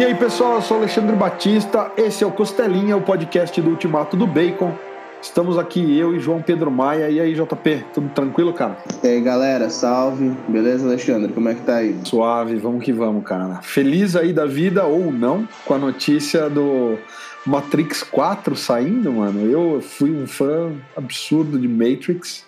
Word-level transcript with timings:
E 0.00 0.02
aí, 0.02 0.14
pessoal, 0.14 0.54
eu 0.54 0.62
sou 0.62 0.78
Alexandre 0.78 1.14
Batista, 1.14 1.92
esse 1.94 2.24
é 2.24 2.26
o 2.26 2.32
Costelinha, 2.32 2.96
o 2.96 3.02
podcast 3.02 3.60
do 3.60 3.68
Ultimato 3.68 4.16
do 4.16 4.26
Bacon. 4.26 4.74
Estamos 5.20 5.58
aqui 5.58 5.98
eu 5.98 6.16
e 6.16 6.18
João 6.18 6.40
Pedro 6.40 6.70
Maia. 6.70 7.10
E 7.10 7.20
aí, 7.20 7.34
JP, 7.34 7.84
tudo 7.92 8.08
tranquilo, 8.14 8.54
cara? 8.54 8.78
E 9.04 9.06
aí, 9.06 9.20
galera, 9.20 9.68
salve. 9.68 10.34
Beleza, 10.48 10.86
Alexandre? 10.86 11.30
Como 11.34 11.50
é 11.50 11.54
que 11.54 11.60
tá 11.60 11.76
aí? 11.76 11.94
Suave, 12.02 12.56
vamos 12.56 12.82
que 12.82 12.94
vamos, 12.94 13.22
cara. 13.24 13.56
Feliz 13.60 14.16
aí 14.16 14.32
da 14.32 14.46
vida 14.46 14.86
ou 14.86 15.12
não 15.12 15.46
com 15.66 15.74
a 15.74 15.78
notícia 15.78 16.48
do 16.48 16.96
Matrix 17.44 18.02
4 18.02 18.56
saindo, 18.56 19.12
mano. 19.12 19.50
Eu 19.50 19.82
fui 19.82 20.10
um 20.10 20.26
fã 20.26 20.72
absurdo 20.96 21.58
de 21.58 21.68
Matrix. 21.68 22.46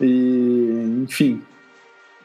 E, 0.00 1.02
enfim, 1.02 1.42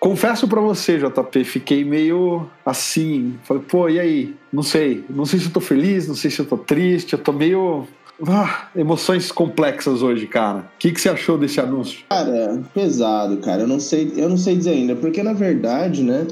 Confesso 0.02 0.48
para 0.48 0.60
você, 0.60 0.98
JP, 0.98 1.44
fiquei 1.44 1.86
meio 1.86 2.50
assim. 2.66 3.36
Falei, 3.44 3.62
pô, 3.62 3.88
e 3.88 4.00
aí? 4.00 4.36
Não 4.52 4.64
sei. 4.64 5.06
Não 5.08 5.26
sei 5.26 5.40
se 5.40 5.46
eu 5.46 5.52
tô 5.52 5.60
feliz, 5.60 6.08
não 6.08 6.16
sei 6.16 6.32
se 6.32 6.40
eu 6.40 6.46
tô 6.46 6.58
triste. 6.58 7.14
Eu 7.14 7.20
tô 7.20 7.32
meio. 7.32 7.88
Ah, 8.28 8.70
emoções 8.76 9.32
complexas 9.32 10.02
hoje, 10.02 10.26
cara. 10.26 10.62
O 10.62 10.80
que, 10.80 10.92
que 10.92 11.00
você 11.00 11.08
achou 11.08 11.38
desse 11.38 11.60
anúncio? 11.60 12.00
Cara, 12.10 12.64
pesado, 12.74 13.38
cara. 13.38 13.62
Eu 13.62 13.68
não 13.68 13.80
sei, 13.80 14.12
eu 14.16 14.28
não 14.28 14.38
sei 14.38 14.56
dizer 14.56 14.72
ainda, 14.72 14.96
porque 14.96 15.22
na 15.22 15.34
verdade, 15.34 16.02
né? 16.02 16.26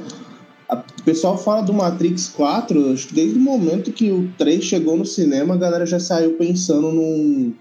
o 0.71 1.03
pessoal 1.03 1.37
fala 1.37 1.61
do 1.61 1.73
Matrix 1.73 2.27
4, 2.27 2.93
acho 2.93 3.07
que 3.07 3.13
desde 3.13 3.37
o 3.37 3.41
momento 3.41 3.91
que 3.91 4.11
o 4.11 4.31
3 4.37 4.63
chegou 4.63 4.97
no 4.97 5.05
cinema, 5.05 5.53
a 5.53 5.57
galera 5.57 5.85
já 5.85 5.99
saiu 5.99 6.33
pensando 6.33 6.91
num, 6.91 7.53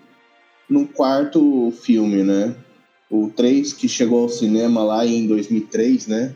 num 0.68 0.86
quarto 0.86 1.70
filme, 1.82 2.22
né? 2.22 2.54
O 3.10 3.30
3 3.34 3.72
que 3.72 3.88
chegou 3.88 4.22
ao 4.22 4.28
cinema 4.28 4.82
lá 4.82 5.06
em 5.06 5.26
2003, 5.26 6.06
né? 6.06 6.34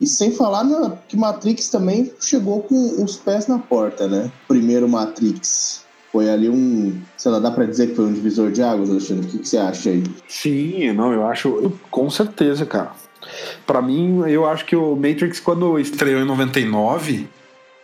E 0.00 0.06
sem 0.06 0.32
falar 0.32 0.64
na, 0.64 0.96
que 1.08 1.16
Matrix 1.16 1.68
também 1.68 2.12
chegou 2.20 2.62
com 2.62 3.02
os 3.02 3.16
pés 3.16 3.46
na 3.46 3.58
porta, 3.58 4.08
né? 4.08 4.30
Primeiro 4.48 4.88
Matrix. 4.88 5.84
Foi 6.10 6.28
ali 6.28 6.48
um. 6.48 7.00
Sei 7.16 7.30
lá, 7.30 7.38
dá 7.38 7.50
pra 7.50 7.64
dizer 7.64 7.90
que 7.90 7.94
foi 7.94 8.06
um 8.06 8.12
divisor 8.12 8.50
de 8.50 8.62
águas, 8.62 8.90
Alexandre? 8.90 9.26
O 9.26 9.30
que, 9.30 9.38
que 9.38 9.48
você 9.48 9.56
acha 9.56 9.90
aí? 9.90 10.02
Sim, 10.28 10.92
não, 10.92 11.12
eu 11.12 11.26
acho. 11.26 11.72
Com 11.90 12.10
certeza, 12.10 12.66
cara. 12.66 12.92
Para 13.66 13.80
mim, 13.80 14.22
eu 14.28 14.46
acho 14.46 14.66
que 14.66 14.74
o 14.74 14.96
Matrix, 14.96 15.40
quando 15.40 15.78
estreou 15.78 16.20
em 16.20 16.26
99, 16.26 17.28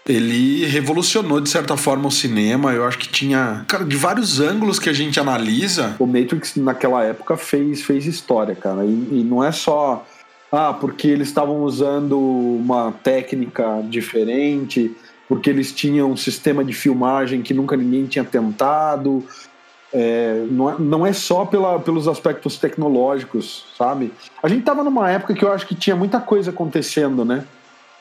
ele 0.08 0.64
revolucionou 0.66 1.40
de 1.40 1.50
certa 1.50 1.76
forma 1.76 2.08
o 2.08 2.10
cinema. 2.10 2.72
Eu 2.72 2.84
acho 2.84 2.98
que 2.98 3.08
tinha, 3.08 3.64
cara, 3.68 3.84
de 3.84 3.96
vários 3.96 4.40
ângulos 4.40 4.78
que 4.78 4.88
a 4.88 4.92
gente 4.92 5.20
analisa. 5.20 5.94
O 5.98 6.06
Matrix 6.06 6.56
naquela 6.56 7.04
época 7.04 7.36
fez, 7.36 7.82
fez 7.82 8.06
história, 8.06 8.54
cara. 8.54 8.84
E, 8.84 8.88
e 8.88 9.26
não 9.28 9.44
é 9.44 9.52
só 9.52 10.06
ah, 10.50 10.72
porque 10.72 11.06
eles 11.06 11.28
estavam 11.28 11.62
usando 11.62 12.18
uma 12.18 12.92
técnica 13.02 13.82
diferente, 13.84 14.90
porque 15.28 15.50
eles 15.50 15.72
tinham 15.72 16.10
um 16.10 16.16
sistema 16.16 16.64
de 16.64 16.72
filmagem 16.72 17.42
que 17.42 17.52
nunca 17.52 17.76
ninguém 17.76 18.06
tinha 18.06 18.24
tentado. 18.24 19.22
É, 19.92 20.46
não, 20.50 20.70
é, 20.70 20.76
não 20.78 21.06
é 21.06 21.12
só 21.12 21.44
pela, 21.44 21.78
pelos 21.78 22.08
aspectos 22.08 22.56
tecnológicos, 22.56 23.66
sabe? 23.76 24.12
A 24.42 24.48
gente 24.48 24.60
estava 24.60 24.82
numa 24.82 25.10
época 25.10 25.34
que 25.34 25.44
eu 25.44 25.52
acho 25.52 25.66
que 25.66 25.74
tinha 25.74 25.96
muita 25.96 26.18
coisa 26.18 26.50
acontecendo, 26.50 27.24
né? 27.24 27.44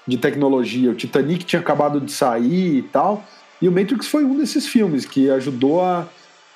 De 0.07 0.17
tecnologia. 0.17 0.91
O 0.91 0.95
Titanic 0.95 1.43
tinha 1.45 1.59
acabado 1.59 1.99
de 1.99 2.11
sair 2.11 2.77
e 2.77 2.81
tal. 2.81 3.23
E 3.61 3.67
o 3.67 3.71
Matrix 3.71 4.07
foi 4.07 4.23
um 4.23 4.37
desses 4.37 4.67
filmes 4.67 5.05
que 5.05 5.29
ajudou 5.29 5.81
a, 5.83 6.07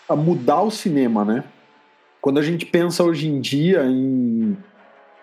a 0.07 0.15
mudar 0.15 0.61
o 0.61 0.71
cinema, 0.71 1.25
né? 1.25 1.43
Quando 2.21 2.39
a 2.39 2.43
gente 2.43 2.65
pensa 2.65 3.03
hoje 3.03 3.27
em 3.27 3.41
dia 3.41 3.83
em 3.85 4.55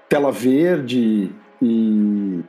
tela 0.09 0.33
verde 0.33 1.31
e 1.63 2.41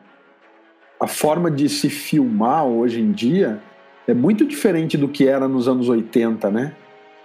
a 0.99 1.07
forma 1.07 1.51
de 1.51 1.69
se 1.69 1.89
filmar 1.89 2.65
hoje 2.65 2.99
em 2.99 3.11
dia 3.11 3.61
é 4.07 4.13
muito 4.13 4.45
diferente 4.45 4.97
do 4.97 5.07
que 5.07 5.27
era 5.27 5.47
nos 5.47 5.67
anos 5.67 5.87
80, 5.87 6.49
né? 6.49 6.73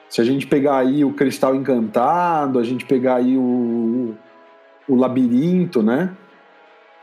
Se 0.08 0.20
a 0.20 0.24
gente 0.24 0.46
pegar 0.46 0.78
aí 0.78 1.04
o 1.04 1.12
Cristal 1.12 1.56
Encantado, 1.56 2.58
a 2.58 2.62
gente 2.62 2.84
pegar 2.84 3.16
aí 3.16 3.36
o, 3.36 4.14
o 4.86 4.94
Labirinto, 4.94 5.82
né? 5.82 6.14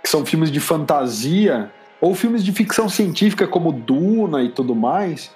Que 0.01 0.09
são 0.09 0.25
filmes 0.25 0.51
de 0.51 0.59
fantasia, 0.59 1.71
ou 1.99 2.15
filmes 2.15 2.43
de 2.43 2.51
ficção 2.51 2.89
científica 2.89 3.47
como 3.47 3.71
Duna 3.71 4.41
e 4.41 4.49
tudo 4.49 4.75
mais, 4.75 5.31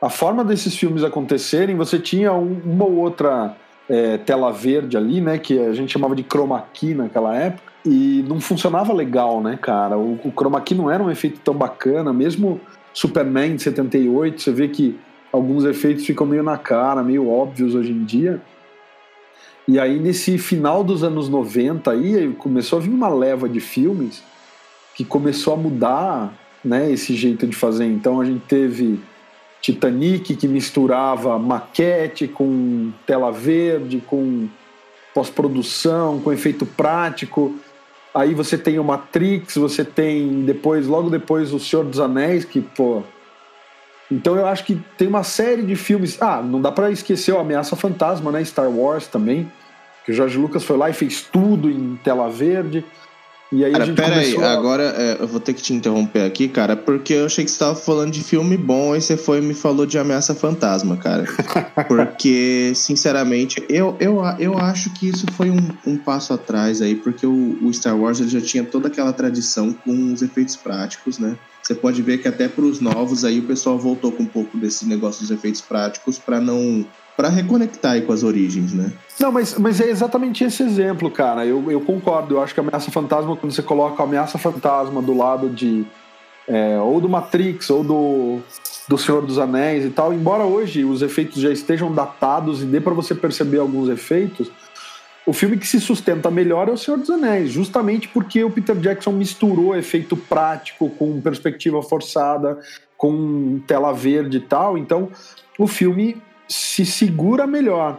a 0.00 0.08
forma 0.08 0.44
desses 0.44 0.76
filmes 0.76 1.02
acontecerem, 1.02 1.74
você 1.74 1.98
tinha 1.98 2.32
um, 2.32 2.60
uma 2.64 2.84
ou 2.84 2.96
outra 2.96 3.56
é, 3.88 4.18
tela 4.18 4.52
verde 4.52 4.96
ali, 4.96 5.20
né, 5.20 5.38
que 5.38 5.58
a 5.58 5.72
gente 5.72 5.92
chamava 5.92 6.14
de 6.14 6.22
chroma 6.22 6.64
key 6.72 6.94
naquela 6.94 7.36
época, 7.36 7.72
e 7.84 8.24
não 8.28 8.40
funcionava 8.40 8.92
legal, 8.92 9.40
né, 9.40 9.58
cara? 9.60 9.96
O, 9.96 10.18
o 10.24 10.32
chroma 10.36 10.60
key 10.60 10.74
não 10.74 10.90
era 10.90 11.02
um 11.02 11.10
efeito 11.10 11.40
tão 11.40 11.54
bacana, 11.54 12.12
mesmo 12.12 12.60
Superman 12.92 13.56
de 13.56 13.62
78, 13.62 14.42
você 14.42 14.52
vê 14.52 14.68
que 14.68 14.98
alguns 15.32 15.64
efeitos 15.64 16.04
ficam 16.04 16.26
meio 16.26 16.42
na 16.42 16.56
cara, 16.56 17.02
meio 17.02 17.28
óbvios 17.28 17.74
hoje 17.74 17.92
em 17.92 18.04
dia. 18.04 18.40
E 19.68 19.80
aí, 19.80 19.98
nesse 19.98 20.38
final 20.38 20.84
dos 20.84 21.02
anos 21.02 21.28
90, 21.28 21.90
aí, 21.90 22.32
começou 22.38 22.78
a 22.78 22.82
vir 22.82 22.90
uma 22.90 23.08
leva 23.08 23.48
de 23.48 23.58
filmes 23.58 24.22
que 24.94 25.04
começou 25.04 25.54
a 25.54 25.56
mudar 25.56 26.32
né, 26.64 26.90
esse 26.90 27.14
jeito 27.14 27.46
de 27.46 27.54
fazer. 27.54 27.84
Então, 27.84 28.20
a 28.20 28.24
gente 28.24 28.42
teve 28.46 29.00
Titanic, 29.60 30.36
que 30.36 30.46
misturava 30.46 31.38
maquete 31.38 32.28
com 32.28 32.92
tela 33.04 33.32
verde, 33.32 34.02
com 34.06 34.48
pós-produção, 35.12 36.20
com 36.20 36.32
efeito 36.32 36.64
prático. 36.64 37.56
Aí 38.14 38.34
você 38.34 38.56
tem 38.56 38.78
o 38.78 38.84
Matrix, 38.84 39.56
você 39.56 39.84
tem 39.84 40.42
depois, 40.44 40.86
logo 40.86 41.10
depois, 41.10 41.52
o 41.52 41.58
Senhor 41.58 41.84
dos 41.84 41.98
Anéis, 41.98 42.44
que, 42.44 42.60
pô. 42.60 43.02
Então 44.10 44.36
eu 44.36 44.46
acho 44.46 44.64
que 44.64 44.80
tem 44.96 45.08
uma 45.08 45.22
série 45.22 45.62
de 45.62 45.74
filmes. 45.74 46.20
Ah, 46.20 46.40
não 46.42 46.60
dá 46.60 46.70
para 46.70 46.90
esquecer 46.90 47.32
o 47.32 47.38
Ameaça 47.38 47.74
Fantasma, 47.74 48.30
né? 48.30 48.44
Star 48.44 48.70
Wars 48.70 49.06
também 49.06 49.50
que 50.06 50.12
o 50.12 50.14
Jorge 50.14 50.38
Lucas 50.38 50.62
foi 50.62 50.76
lá 50.76 50.88
e 50.88 50.92
fez 50.92 51.20
tudo 51.20 51.68
em 51.68 51.96
tela 51.96 52.30
verde. 52.30 52.84
E 53.52 53.64
aí 53.64 53.72
cara, 53.72 53.84
a 53.84 53.86
gente 53.86 53.96
pera 53.96 54.16
aí, 54.16 54.36
a... 54.36 54.52
agora 54.52 54.82
é, 54.96 55.22
eu 55.22 55.28
vou 55.28 55.38
ter 55.38 55.54
que 55.54 55.62
te 55.62 55.72
interromper 55.72 56.22
aqui, 56.22 56.48
cara, 56.48 56.76
porque 56.76 57.12
eu 57.12 57.26
achei 57.26 57.44
que 57.44 57.50
você 57.50 57.54
estava 57.54 57.76
falando 57.76 58.10
de 58.12 58.22
filme 58.22 58.56
bom 58.56 58.94
e 58.96 59.00
você 59.00 59.16
foi 59.16 59.38
e 59.38 59.42
me 59.42 59.54
falou 59.54 59.86
de 59.86 59.98
Ameaça 59.98 60.34
Fantasma, 60.34 60.96
cara. 60.96 61.24
porque, 61.86 62.72
sinceramente, 62.74 63.64
eu, 63.68 63.96
eu, 64.00 64.20
eu 64.38 64.58
acho 64.58 64.92
que 64.94 65.08
isso 65.08 65.26
foi 65.32 65.50
um, 65.50 65.68
um 65.86 65.96
passo 65.96 66.32
atrás 66.32 66.82
aí, 66.82 66.96
porque 66.96 67.26
o, 67.26 67.56
o 67.62 67.72
Star 67.72 67.96
Wars 67.96 68.18
já 68.18 68.40
tinha 68.40 68.64
toda 68.64 68.88
aquela 68.88 69.12
tradição 69.12 69.72
com 69.72 70.12
os 70.12 70.22
efeitos 70.22 70.56
práticos, 70.56 71.18
né? 71.18 71.36
Você 71.62 71.74
pode 71.74 72.00
ver 72.02 72.18
que 72.18 72.28
até 72.28 72.48
para 72.48 72.64
os 72.64 72.80
novos 72.80 73.24
aí 73.24 73.40
o 73.40 73.46
pessoal 73.46 73.78
voltou 73.78 74.12
com 74.12 74.22
um 74.22 74.26
pouco 74.26 74.56
desse 74.56 74.86
negócio 74.86 75.22
dos 75.22 75.30
efeitos 75.30 75.60
práticos 75.60 76.18
para 76.18 76.40
não 76.40 76.86
para 77.16 77.28
reconectar 77.28 78.00
com 78.02 78.12
as 78.12 78.22
origens, 78.22 78.74
né? 78.74 78.92
Não, 79.18 79.32
mas, 79.32 79.58
mas 79.58 79.80
é 79.80 79.88
exatamente 79.88 80.44
esse 80.44 80.62
exemplo, 80.62 81.10
cara. 81.10 81.46
Eu, 81.46 81.70
eu 81.70 81.80
concordo. 81.80 82.34
Eu 82.34 82.42
acho 82.42 82.52
que 82.52 82.60
a 82.60 82.62
ameaça 82.62 82.90
fantasma, 82.90 83.34
quando 83.34 83.52
você 83.52 83.62
coloca 83.62 84.02
a 84.02 84.06
ameaça 84.06 84.36
fantasma 84.36 85.00
do 85.00 85.16
lado 85.16 85.48
de. 85.48 85.86
É, 86.46 86.78
ou 86.78 87.00
do 87.00 87.08
Matrix, 87.08 87.70
ou 87.70 87.82
do, 87.82 88.38
do 88.86 88.96
Senhor 88.96 89.24
dos 89.24 89.36
Anéis 89.36 89.84
e 89.84 89.90
tal, 89.90 90.12
embora 90.12 90.44
hoje 90.44 90.84
os 90.84 91.02
efeitos 91.02 91.42
já 91.42 91.50
estejam 91.50 91.92
datados 91.92 92.62
e 92.62 92.66
dê 92.66 92.80
para 92.80 92.94
você 92.94 93.16
perceber 93.16 93.58
alguns 93.58 93.88
efeitos, 93.88 94.48
o 95.26 95.32
filme 95.32 95.56
que 95.56 95.66
se 95.66 95.80
sustenta 95.80 96.30
melhor 96.30 96.68
é 96.68 96.70
o 96.70 96.76
Senhor 96.76 96.98
dos 96.98 97.10
Anéis, 97.10 97.50
justamente 97.50 98.06
porque 98.06 98.44
o 98.44 98.50
Peter 98.50 98.76
Jackson 98.76 99.10
misturou 99.10 99.74
efeito 99.74 100.16
prático 100.16 100.88
com 100.90 101.20
perspectiva 101.20 101.82
forçada, 101.82 102.60
com 102.96 103.60
tela 103.66 103.92
verde 103.92 104.36
e 104.36 104.40
tal. 104.40 104.78
Então, 104.78 105.10
o 105.58 105.66
filme 105.66 106.22
se 106.48 106.86
segura 106.86 107.46
melhor. 107.46 107.98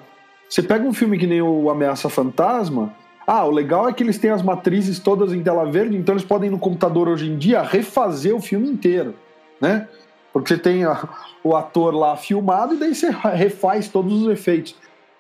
Você 0.50 0.64
pega 0.64 0.86
um 0.86 0.94
filme 0.94 1.18
que 1.18 1.28
nem 1.28 1.42
o 1.42 1.70
Ameaça 1.70 2.10
Fantasma, 2.10 2.94
ah, 3.28 3.44
o 3.44 3.52
legal 3.52 3.90
é 3.90 3.94
que 3.94 4.02
eles 4.02 4.18
têm 4.18 4.32
as 4.32 4.42
matrizes 4.42 5.00
todas 5.00 5.34
em 5.34 5.44
tela 5.44 5.70
verde, 5.70 5.98
então 5.98 6.16
eles 6.16 6.24
podem 6.24 6.50
no 6.50 6.58
computador 6.58 7.10
hoje 7.10 7.30
em 7.30 7.38
dia 7.38 7.62
refazer 7.62 8.34
o 8.34 8.40
filme 8.40 8.70
inteiro, 8.70 9.14
né? 9.60 9.86
Porque 10.32 10.54
você 10.54 10.58
tem 10.58 10.86
a, 10.86 11.10
o 11.44 11.54
ator 11.54 11.94
lá 11.94 12.16
filmado 12.16 12.76
e 12.76 12.78
daí 12.78 12.96
você 12.96 13.10
refaz 13.10 13.90
todos 13.90 14.22
os 14.22 14.30
efeitos. 14.30 14.76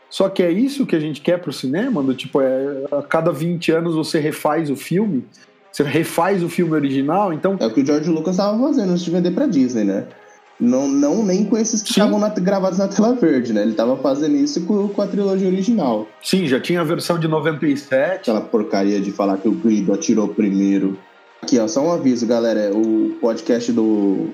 Só 0.09 0.29
que 0.29 0.41
é 0.41 0.49
isso 0.49 0.85
que 0.85 0.95
a 0.95 1.01
gente 1.01 1.19
quer 1.19 1.41
pro 1.41 1.51
cinema, 1.51 2.01
do 2.01 2.15
tipo, 2.15 2.39
é, 2.39 2.85
a 2.93 3.01
cada 3.01 3.33
20 3.33 3.73
anos 3.73 3.95
você 3.95 4.19
refaz 4.19 4.69
o 4.69 4.75
filme, 4.77 5.25
você 5.69 5.83
refaz 5.83 6.41
o 6.41 6.47
filme 6.47 6.71
original, 6.73 7.33
então... 7.33 7.57
É 7.59 7.65
o 7.65 7.73
que 7.73 7.81
o 7.81 7.85
George 7.85 8.09
Lucas 8.09 8.35
estava 8.35 8.57
fazendo 8.57 8.91
antes 8.91 9.03
de 9.03 9.11
vender 9.11 9.31
pra 9.31 9.47
Disney, 9.47 9.83
né? 9.83 10.07
Não, 10.59 10.87
não 10.87 11.23
nem 11.23 11.45
com 11.45 11.55
esses 11.55 11.83
que 11.83 11.91
estavam 11.91 12.19
gravados 12.41 12.79
na 12.79 12.87
tela 12.87 13.13
verde, 13.13 13.53
né? 13.53 13.61
Ele 13.61 13.73
tava 13.73 13.95
fazendo 13.97 14.35
isso 14.35 14.61
com, 14.65 14.87
com, 14.87 15.01
a 15.01 15.07
trilogia 15.07 15.47
original. 15.47 16.07
Sim, 16.21 16.47
já 16.47 16.59
tinha 16.59 16.81
a 16.81 16.83
versão 16.83 17.19
de 17.19 17.27
97. 17.27 18.21
Aquela 18.21 18.41
porcaria 18.41 18.99
de 18.99 19.11
falar 19.11 19.37
que 19.37 19.47
o 19.47 19.51
Guido 19.51 19.93
atirou 19.93 20.27
primeiro. 20.27 20.97
Aqui, 21.43 21.59
ó, 21.59 21.67
só 21.67 21.81
um 21.81 21.91
aviso, 21.91 22.25
galera. 22.25 22.71
O 22.75 23.15
podcast 23.21 23.71
do, 23.71 24.31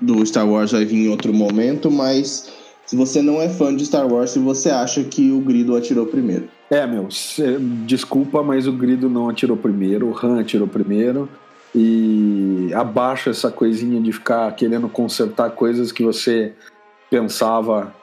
do 0.00 0.24
Star 0.24 0.48
Wars 0.48 0.70
vai 0.70 0.84
vir 0.84 1.06
em 1.06 1.08
outro 1.08 1.34
momento, 1.34 1.90
mas 1.90 2.52
se 2.86 2.94
você 2.94 3.20
não 3.20 3.42
é 3.42 3.48
fã 3.48 3.74
de 3.74 3.84
Star 3.84 4.10
Wars, 4.10 4.30
se 4.30 4.38
você 4.38 4.70
acha 4.70 5.02
que 5.02 5.32
o 5.32 5.40
Grido 5.40 5.76
atirou 5.76 6.06
primeiro. 6.06 6.48
É, 6.70 6.86
meu, 6.86 7.08
desculpa, 7.84 8.42
mas 8.42 8.66
o 8.66 8.72
Grido 8.72 9.08
não 9.08 9.28
atirou 9.28 9.56
primeiro, 9.56 10.06
o 10.08 10.26
Han 10.26 10.40
atirou 10.40 10.68
primeiro. 10.68 11.28
E 11.74 12.70
abaixa 12.74 13.30
essa 13.30 13.50
coisinha 13.50 14.00
de 14.00 14.12
ficar 14.12 14.50
querendo 14.52 14.88
consertar 14.88 15.50
coisas 15.50 15.92
que 15.92 16.02
você 16.02 16.54
pensava. 17.10 17.94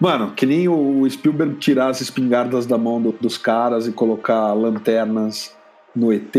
Mano, 0.00 0.32
que 0.34 0.46
nem 0.46 0.68
o 0.68 1.08
Spielberg 1.08 1.56
tirar 1.56 1.88
as 1.88 2.00
espingardas 2.00 2.66
da 2.66 2.78
mão 2.78 3.00
do, 3.00 3.12
dos 3.12 3.36
caras 3.36 3.86
e 3.86 3.92
colocar 3.92 4.52
lanternas 4.52 5.52
no 5.94 6.12
ET, 6.12 6.32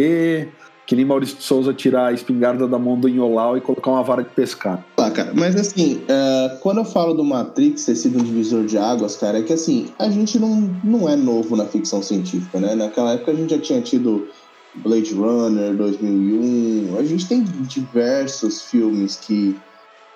que 0.86 0.96
nem 0.96 1.06
Maurício 1.06 1.38
de 1.38 1.44
Souza 1.44 1.74
tirar 1.74 2.08
a 2.08 2.14
espingarda 2.14 2.68
da 2.68 2.80
mão 2.80 3.00
do 3.00 3.08
Inholau 3.08 3.58
e 3.58 3.62
colocar 3.62 3.92
uma 3.92 4.02
vara 4.02 4.24
de 4.24 4.30
pescar. 4.30 4.84
Ah, 4.98 5.12
cara, 5.12 5.32
mas 5.36 5.56
assim, 5.56 6.02
uh, 6.06 6.58
quando 6.62 6.80
eu 6.80 6.86
falo 6.86 7.14
do 7.14 7.24
Matrix 7.24 7.86
ter 7.86 7.96
sido 7.96 8.18
um 8.18 8.24
divisor 8.24 8.66
de 8.66 8.78
águas, 8.78 9.16
cara, 9.16 9.38
é 9.38 9.44
que 9.44 9.54
assim, 9.54 9.88
a 10.00 10.10
gente 10.10 10.40
não, 10.40 10.74
não 10.84 11.08
é 11.08 11.16
novo 11.16 11.56
na 11.56 11.66
ficção 11.66 12.02
científica, 12.02 12.60
né? 12.60 12.74
Naquela 12.74 13.14
época 13.14 13.32
a 13.32 13.36
gente 13.36 13.52
já 13.52 13.62
tinha 13.62 13.82
tido 13.82 14.30
Blade 14.76 15.14
Runner 15.14 15.76
2001, 15.76 16.98
a 16.98 17.04
gente 17.04 17.28
tem 17.28 17.44
diversos 17.44 18.64
filmes 18.64 19.16
que, 19.16 19.56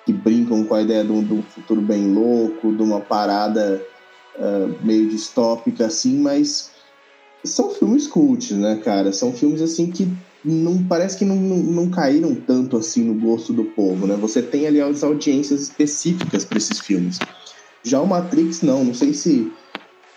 que 0.06 0.14
brincam 0.14 0.64
com 0.64 0.76
a 0.76 0.82
ideia 0.82 1.04
de 1.04 1.12
um, 1.12 1.24
de 1.24 1.34
um 1.34 1.42
futuro 1.42 1.82
bem 1.82 2.14
louco, 2.14 2.74
de 2.74 2.82
uma 2.82 3.02
parada 3.02 3.82
uh, 4.36 4.86
meio 4.86 5.10
distópica 5.10 5.88
assim, 5.88 6.20
mas 6.20 6.72
são 7.44 7.72
filmes 7.72 8.08
cult, 8.08 8.54
né, 8.54 8.80
cara? 8.84 9.12
São 9.12 9.34
filmes 9.34 9.62
assim 9.62 9.92
que 9.92 10.08
não 10.46 10.84
parece 10.84 11.18
que 11.18 11.26
não, 11.26 11.36
não, 11.36 11.58
não, 11.58 11.90
caíram 11.90 12.36
tanto 12.36 12.78
assim 12.78 13.04
no 13.04 13.16
gosto 13.16 13.54
do 13.54 13.66
povo, 13.66 14.06
né? 14.06 14.16
Você 14.18 14.42
tem 14.42 14.68
ali 14.68 14.82
as 14.82 15.04
audiências 15.04 15.62
específicas 15.62 16.46
para 16.46 16.58
esses 16.58 16.80
filmes. 16.80 17.18
Já 17.84 18.02
o 18.02 18.08
Matrix 18.08 18.62
não, 18.62 18.84
não 18.84 18.94
sei 18.94 19.14
se 19.14 19.52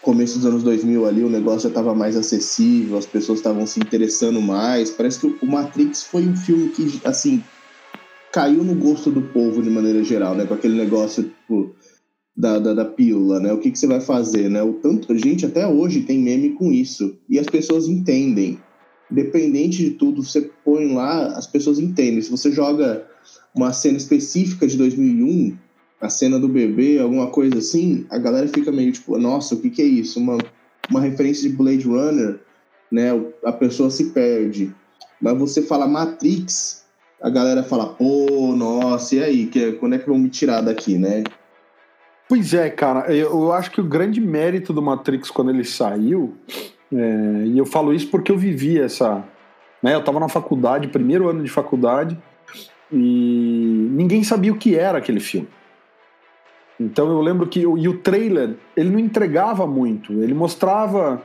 começo 0.06 0.38
dos 0.38 0.47
anos 0.47 0.62
2000 0.62 1.05
ali 1.05 1.25
o 1.25 1.29
negócio 1.29 1.62
já 1.62 1.69
estava 1.69 1.93
mais 1.93 2.17
acessível, 2.17 2.97
as 2.97 3.06
pessoas 3.06 3.41
estavam 3.41 3.67
se 3.67 3.81
interessando 3.81 4.41
mais. 4.41 4.88
Parece 4.88 5.19
que 5.19 5.44
o 5.44 5.47
Matrix 5.47 6.05
foi 6.05 6.25
um 6.29 6.37
filme 6.37 6.69
que 6.69 7.00
assim 7.05 7.43
caiu 8.32 8.62
no 8.62 8.76
gosto 8.76 9.11
do 9.11 9.20
povo 9.20 9.61
de 9.61 9.69
maneira 9.69 10.05
geral, 10.05 10.37
né? 10.37 10.47
Com 10.47 10.55
aquele 10.55 10.76
negócio 10.76 11.25
tipo, 11.25 11.75
da, 12.37 12.61
da, 12.61 12.73
da 12.73 12.85
pílula, 12.85 13.41
né? 13.41 13.53
O 13.53 13.58
que, 13.58 13.69
que 13.69 13.76
você 13.76 13.88
vai 13.88 14.00
fazer, 14.00 14.49
né? 14.49 14.62
O 14.62 14.75
tanto 14.75 15.19
gente 15.19 15.44
até 15.44 15.67
hoje 15.67 16.03
tem 16.03 16.20
meme 16.20 16.50
com 16.50 16.70
isso 16.70 17.19
e 17.29 17.37
as 17.37 17.47
pessoas 17.47 17.88
entendem 17.88 18.61
independente 19.11 19.79
de 19.79 19.91
tudo, 19.91 20.23
você 20.23 20.50
põe 20.64 20.94
lá, 20.94 21.37
as 21.37 21.49
pessoas 21.49 21.81
entendem. 21.81 22.23
Se 22.23 22.31
você 22.31 22.52
joga 22.52 23.05
uma 23.52 23.73
cena 23.73 23.97
específica 23.97 24.69
de 24.69 24.76
2001, 24.76 25.56
a 26.00 26.08
cena 26.08 26.38
do 26.38 26.48
bebê, 26.48 26.98
alguma 26.98 27.28
coisa 27.28 27.58
assim, 27.58 28.06
a 28.10 28.19
galera 28.19 28.48
fica 28.48 28.70
meio 28.70 28.93
tipo, 28.93 29.19
nossa, 29.19 29.54
o 29.54 29.60
que, 29.60 29.70
que 29.70 29.82
é 29.82 29.87
isso? 29.87 30.20
Uma, 30.20 30.38
uma 30.90 31.00
referência 31.00 31.48
de 31.48 31.56
Blade 31.56 31.87
Runner, 31.87 32.38
né? 32.90 33.10
A 33.44 33.52
pessoa 33.52 33.90
se 33.90 34.10
perde. 34.10 34.75
Mas 35.20 35.38
você 35.38 35.62
fala 35.62 35.87
Matrix, 35.87 36.84
a 37.22 37.31
galera 37.31 37.62
fala, 37.62 37.87
pô, 37.94 38.54
nossa, 38.54 39.16
e 39.16 39.22
aí? 39.22 39.46
Que, 39.46 39.72
quando 39.72 39.94
é 39.94 39.98
que 39.98 40.08
vão 40.08 40.19
me 40.19 40.28
tirar 40.28 40.60
daqui, 40.60 40.98
né? 40.98 41.25
Pois 42.28 42.52
é, 42.52 42.69
cara, 42.69 43.14
eu 43.14 43.52
acho 43.52 43.70
que 43.70 43.81
o 43.81 43.84
grande 43.84 44.20
mérito 44.20 44.72
do 44.72 44.82
Matrix 44.82 45.31
quando 45.31 45.50
ele 45.50 45.64
saiu 45.64 46.34
é, 46.92 47.44
e 47.46 47.56
eu 47.56 47.64
falo 47.64 47.94
isso 47.94 48.08
porque 48.08 48.31
eu 48.31 48.38
vivi 48.38 48.78
essa. 48.78 49.25
Né, 49.82 49.94
eu 49.94 50.00
estava 50.00 50.19
na 50.19 50.28
faculdade, 50.28 50.88
primeiro 50.88 51.28
ano 51.28 51.44
de 51.44 51.50
faculdade, 51.50 52.19
e 52.90 53.88
ninguém 53.92 54.25
sabia 54.25 54.52
o 54.52 54.56
que 54.56 54.75
era 54.75 54.99
aquele 54.99 55.20
filme. 55.20 55.49
Então 56.78 57.08
eu 57.08 57.20
lembro 57.20 57.46
que. 57.46 57.61
E 57.61 57.88
o 57.88 57.99
trailer, 57.99 58.56
ele 58.76 58.90
não 58.90 58.99
entregava 58.99 59.67
muito. 59.67 60.12
Ele 60.23 60.34
mostrava 60.34 61.23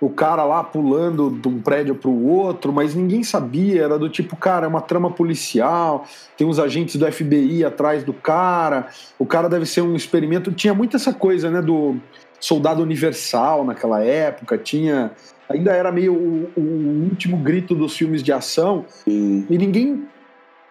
o 0.00 0.10
cara 0.10 0.42
lá 0.42 0.64
pulando 0.64 1.30
de 1.30 1.46
um 1.46 1.60
prédio 1.60 1.94
para 1.94 2.10
o 2.10 2.26
outro, 2.26 2.72
mas 2.72 2.94
ninguém 2.94 3.22
sabia. 3.22 3.84
Era 3.84 3.98
do 3.98 4.08
tipo, 4.08 4.34
cara, 4.34 4.66
é 4.66 4.68
uma 4.68 4.80
trama 4.80 5.10
policial, 5.10 6.04
tem 6.36 6.44
uns 6.46 6.58
agentes 6.58 6.96
do 6.96 7.10
FBI 7.10 7.64
atrás 7.64 8.02
do 8.02 8.12
cara, 8.12 8.88
o 9.16 9.24
cara 9.24 9.48
deve 9.48 9.64
ser 9.64 9.80
um 9.80 9.94
experimento. 9.94 10.50
Tinha 10.50 10.74
muito 10.74 10.96
essa 10.96 11.12
coisa, 11.12 11.50
né, 11.50 11.62
do 11.62 11.96
Soldado 12.40 12.82
Universal 12.82 13.64
naquela 13.64 14.02
época, 14.02 14.58
tinha. 14.58 15.12
Ainda 15.48 15.72
era 15.72 15.92
meio 15.92 16.14
o, 16.14 16.50
o 16.56 17.04
último 17.08 17.36
grito 17.36 17.74
dos 17.74 17.96
filmes 17.96 18.22
de 18.22 18.32
ação. 18.32 18.84
Sim. 18.88 19.46
E 19.48 19.58
ninguém, 19.58 20.08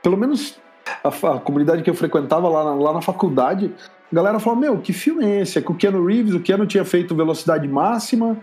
pelo 0.03 0.17
menos 0.17 0.59
a, 1.03 1.07
a, 1.07 1.39
comunidade 1.39 1.83
que 1.83 1.89
eu 1.89 1.93
frequentava 1.93 2.47
lá 2.47 2.63
na, 2.63 2.73
lá 2.75 2.93
na 2.93 3.01
faculdade, 3.01 3.73
a 4.11 4.15
galera 4.15 4.39
falou: 4.39 4.59
Meu, 4.59 4.77
que 4.79 4.93
filme 4.93 5.25
é 5.25 5.41
esse? 5.41 5.57
É 5.57 5.61
com 5.61 5.73
o 5.73 5.75
Keanu 5.75 6.05
Reeves, 6.05 6.33
o 6.33 6.39
Keanu 6.39 6.65
tinha 6.65 6.85
feito 6.85 7.15
velocidade 7.15 7.67
máxima. 7.67 8.37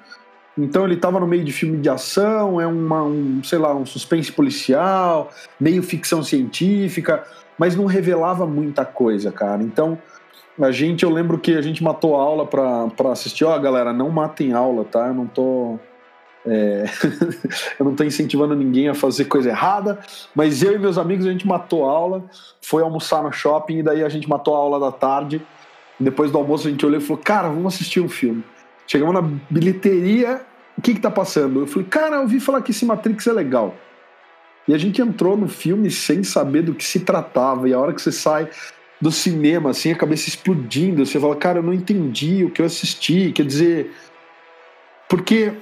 Então 0.57 0.85
ele 0.85 0.95
estava 0.95 1.21
no 1.21 1.27
meio 1.27 1.45
de 1.45 1.53
filme 1.53 1.79
de 1.79 1.89
ação, 1.89 2.61
é 2.61 2.67
uma, 2.67 3.05
um, 3.05 3.41
sei 3.45 3.59
lá, 3.59 3.73
um 3.75 3.87
suspense 3.87 4.33
policial, 4.33 5.31
meio 5.61 5.85
ficção 5.85 6.21
científica, 6.21 7.25
mas 7.57 7.77
não 7.77 7.87
revelava 7.87 8.45
muita 8.45 8.85
coisa, 8.85 9.31
cara. 9.31 9.63
Então 9.63 9.97
a 10.61 10.73
gente, 10.73 11.05
eu 11.05 11.11
lembro 11.11 11.39
que 11.39 11.55
a 11.55 11.63
gente 11.63 11.83
matou 11.83 12.17
aula 12.17 12.45
para 12.45 13.13
assistir. 13.13 13.45
Ó, 13.45 13.57
galera, 13.59 13.93
não 13.93 14.11
matem 14.11 14.53
aula, 14.53 14.85
tá? 14.85 15.07
Eu 15.07 15.15
não 15.15 15.27
tô. 15.27 15.79
É... 16.47 16.85
eu 17.79 17.85
não 17.85 17.95
tô 17.95 18.05
incentivando 18.05 18.55
ninguém 18.55 18.89
a 18.89 18.95
fazer 18.95 19.27
coisa 19.27 19.49
errada, 19.49 19.99
mas 20.35 20.63
eu 20.63 20.75
e 20.75 20.79
meus 20.79 20.99
amigos 20.99 21.27
a 21.27 21.31
gente 21.31 21.47
matou 21.47 21.89
a 21.89 21.93
aula, 21.93 22.25
foi 22.61 22.83
almoçar 22.83 23.23
no 23.23 23.33
shopping 23.33 23.79
e 23.79 23.83
daí 23.83 24.05
a 24.05 24.09
gente 24.09 24.29
matou 24.29 24.55
a 24.55 24.59
aula 24.59 24.81
da 24.81 24.93
tarde. 24.93 25.43
Depois 25.99 26.31
do 26.31 26.39
almoço 26.39 26.69
a 26.69 26.71
gente 26.71 26.85
olhou 26.87 27.01
e 27.01 27.03
falou: 27.03 27.23
Cara, 27.23 27.49
vamos 27.49 27.75
assistir 27.75 28.01
um 28.01 28.09
filme. 28.09 28.45
Chegamos 28.87 29.15
na 29.15 29.23
bilheteria, 29.51 30.41
o 30.77 30.83
que 30.83 30.95
que 30.95 31.01
tá 31.01 31.11
passando? 31.11 31.61
Eu 31.61 31.67
falei: 31.67 31.89
Cara, 31.89 32.17
eu 32.17 32.23
ouvi 32.23 32.41
falar 32.41 32.63
que 32.63 32.71
esse 32.71 32.85
Matrix 32.85 33.27
é 33.27 33.33
legal. 33.33 33.75
E 34.67 34.75
a 34.75 34.79
gente 34.79 35.01
entrou 35.01 35.37
no 35.37 35.49
filme 35.49 35.91
sem 35.91 36.23
saber 36.23 36.63
do 36.63 36.75
que 36.75 36.85
se 36.85 37.01
tratava, 37.01 37.69
e 37.69 37.73
a 37.73 37.81
hora 37.81 37.93
que 37.93 38.03
você 38.03 38.13
sai, 38.13 38.49
do 39.01 39.11
cinema, 39.11 39.71
assim, 39.71 39.93
a 39.93 39.97
cabeça 39.97 40.29
explodindo. 40.29 41.05
Você 41.05 41.19
fala, 41.19 41.35
cara, 41.37 41.59
eu 41.61 41.63
não 41.63 41.73
entendi 41.73 42.45
o 42.45 42.51
que 42.51 42.61
eu 42.61 42.67
assisti. 42.67 43.33
Quer 43.33 43.47
dizer, 43.47 43.93
porque 45.09 45.55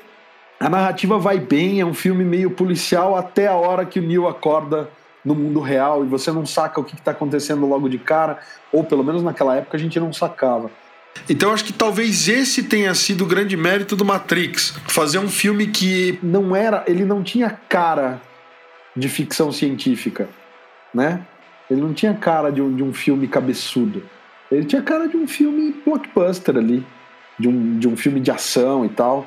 a 0.59 0.69
narrativa 0.69 1.19
vai 1.19 1.39
bem, 1.39 1.81
é 1.81 1.87
um 1.87 1.95
filme 1.95 2.25
meio 2.25 2.51
policial 2.51 3.17
até 3.17 3.47
a 3.47 3.55
hora 3.55 3.85
que 3.85 3.99
o 3.99 4.03
Neil 4.03 4.27
acorda 4.27 4.89
no 5.25 5.35
mundo 5.35 5.61
real 5.61 6.05
e 6.05 6.09
você 6.09 6.31
não 6.31 6.47
saca 6.47 6.81
o 6.81 6.85
que 6.85 6.95
está 6.95 7.11
acontecendo 7.11 7.67
logo 7.67 7.89
de 7.89 7.99
cara, 7.99 8.39
ou 8.73 8.85
pelo 8.85 9.03
menos 9.03 9.23
naquela 9.23 9.57
época 9.57 9.77
a 9.77 9.81
gente 9.81 9.99
não 9.99 10.13
sacava. 10.13 10.71
Então 11.29 11.53
acho 11.53 11.65
que 11.65 11.73
talvez 11.73 12.29
esse 12.29 12.63
tenha 12.63 12.95
sido 12.95 13.25
o 13.25 13.27
grande 13.27 13.57
mérito 13.57 13.97
do 13.97 14.05
Matrix, 14.05 14.79
fazer 14.87 15.19
um 15.19 15.29
filme 15.29 15.67
que 15.67 16.19
não 16.23 16.55
era, 16.55 16.85
ele 16.87 17.05
não 17.05 17.23
tinha 17.23 17.51
cara 17.69 18.21
de 18.95 19.09
ficção 19.09 19.51
científica, 19.51 20.29
né? 20.95 21.21
Ele 21.71 21.81
não 21.81 21.93
tinha 21.93 22.15
cara 22.15 22.51
de 22.51 22.63
um, 22.63 22.75
de 22.75 22.83
um 22.83 22.93
filme 22.93 23.27
cabeçudo. 23.27 24.03
Ele 24.51 24.65
tinha 24.65 24.81
cara 24.81 25.09
de 25.09 25.17
um 25.17 25.27
filme 25.27 25.75
blockbuster 25.85 26.57
ali, 26.57 26.87
de 27.39 27.49
um, 27.49 27.79
de 27.79 27.89
um 27.89 27.97
filme 27.97 28.21
de 28.21 28.31
ação 28.31 28.85
e 28.85 28.89
tal. 28.89 29.27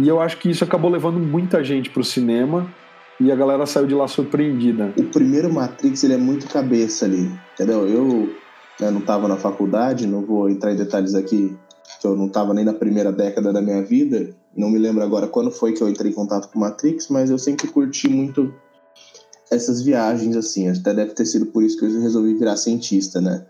E 0.00 0.08
eu 0.08 0.18
acho 0.18 0.38
que 0.38 0.50
isso 0.50 0.64
acabou 0.64 0.90
levando 0.90 1.20
muita 1.20 1.62
gente 1.62 1.90
pro 1.90 2.02
cinema 2.02 2.66
e 3.20 3.30
a 3.30 3.36
galera 3.36 3.66
saiu 3.66 3.86
de 3.86 3.94
lá 3.94 4.08
surpreendida. 4.08 4.94
O 4.96 5.04
primeiro 5.04 5.52
Matrix 5.52 6.02
ele 6.02 6.14
é 6.14 6.16
muito 6.16 6.48
cabeça 6.48 7.04
ali, 7.04 7.30
entendeu? 7.52 7.86
Eu 7.86 8.34
né, 8.80 8.90
não 8.90 9.00
estava 9.00 9.28
na 9.28 9.36
faculdade, 9.36 10.06
não 10.06 10.24
vou 10.24 10.48
entrar 10.48 10.72
em 10.72 10.76
detalhes 10.76 11.14
aqui, 11.14 11.54
que 12.00 12.06
eu 12.06 12.16
não 12.16 12.28
estava 12.28 12.54
nem 12.54 12.64
na 12.64 12.72
primeira 12.72 13.12
década 13.12 13.52
da 13.52 13.60
minha 13.60 13.82
vida. 13.82 14.34
Não 14.56 14.70
me 14.70 14.78
lembro 14.78 15.04
agora 15.04 15.28
quando 15.28 15.50
foi 15.50 15.74
que 15.74 15.82
eu 15.82 15.88
entrei 15.90 16.10
em 16.10 16.14
contato 16.14 16.50
com 16.50 16.60
Matrix, 16.60 17.08
mas 17.08 17.28
eu 17.28 17.38
sempre 17.38 17.68
curti 17.68 18.08
muito 18.08 18.54
essas 19.50 19.82
viagens, 19.82 20.34
assim. 20.34 20.66
Até 20.66 20.94
deve 20.94 21.12
ter 21.12 21.26
sido 21.26 21.44
por 21.44 21.62
isso 21.62 21.78
que 21.78 21.84
eu 21.84 22.00
resolvi 22.00 22.32
virar 22.32 22.56
cientista, 22.56 23.20
né? 23.20 23.44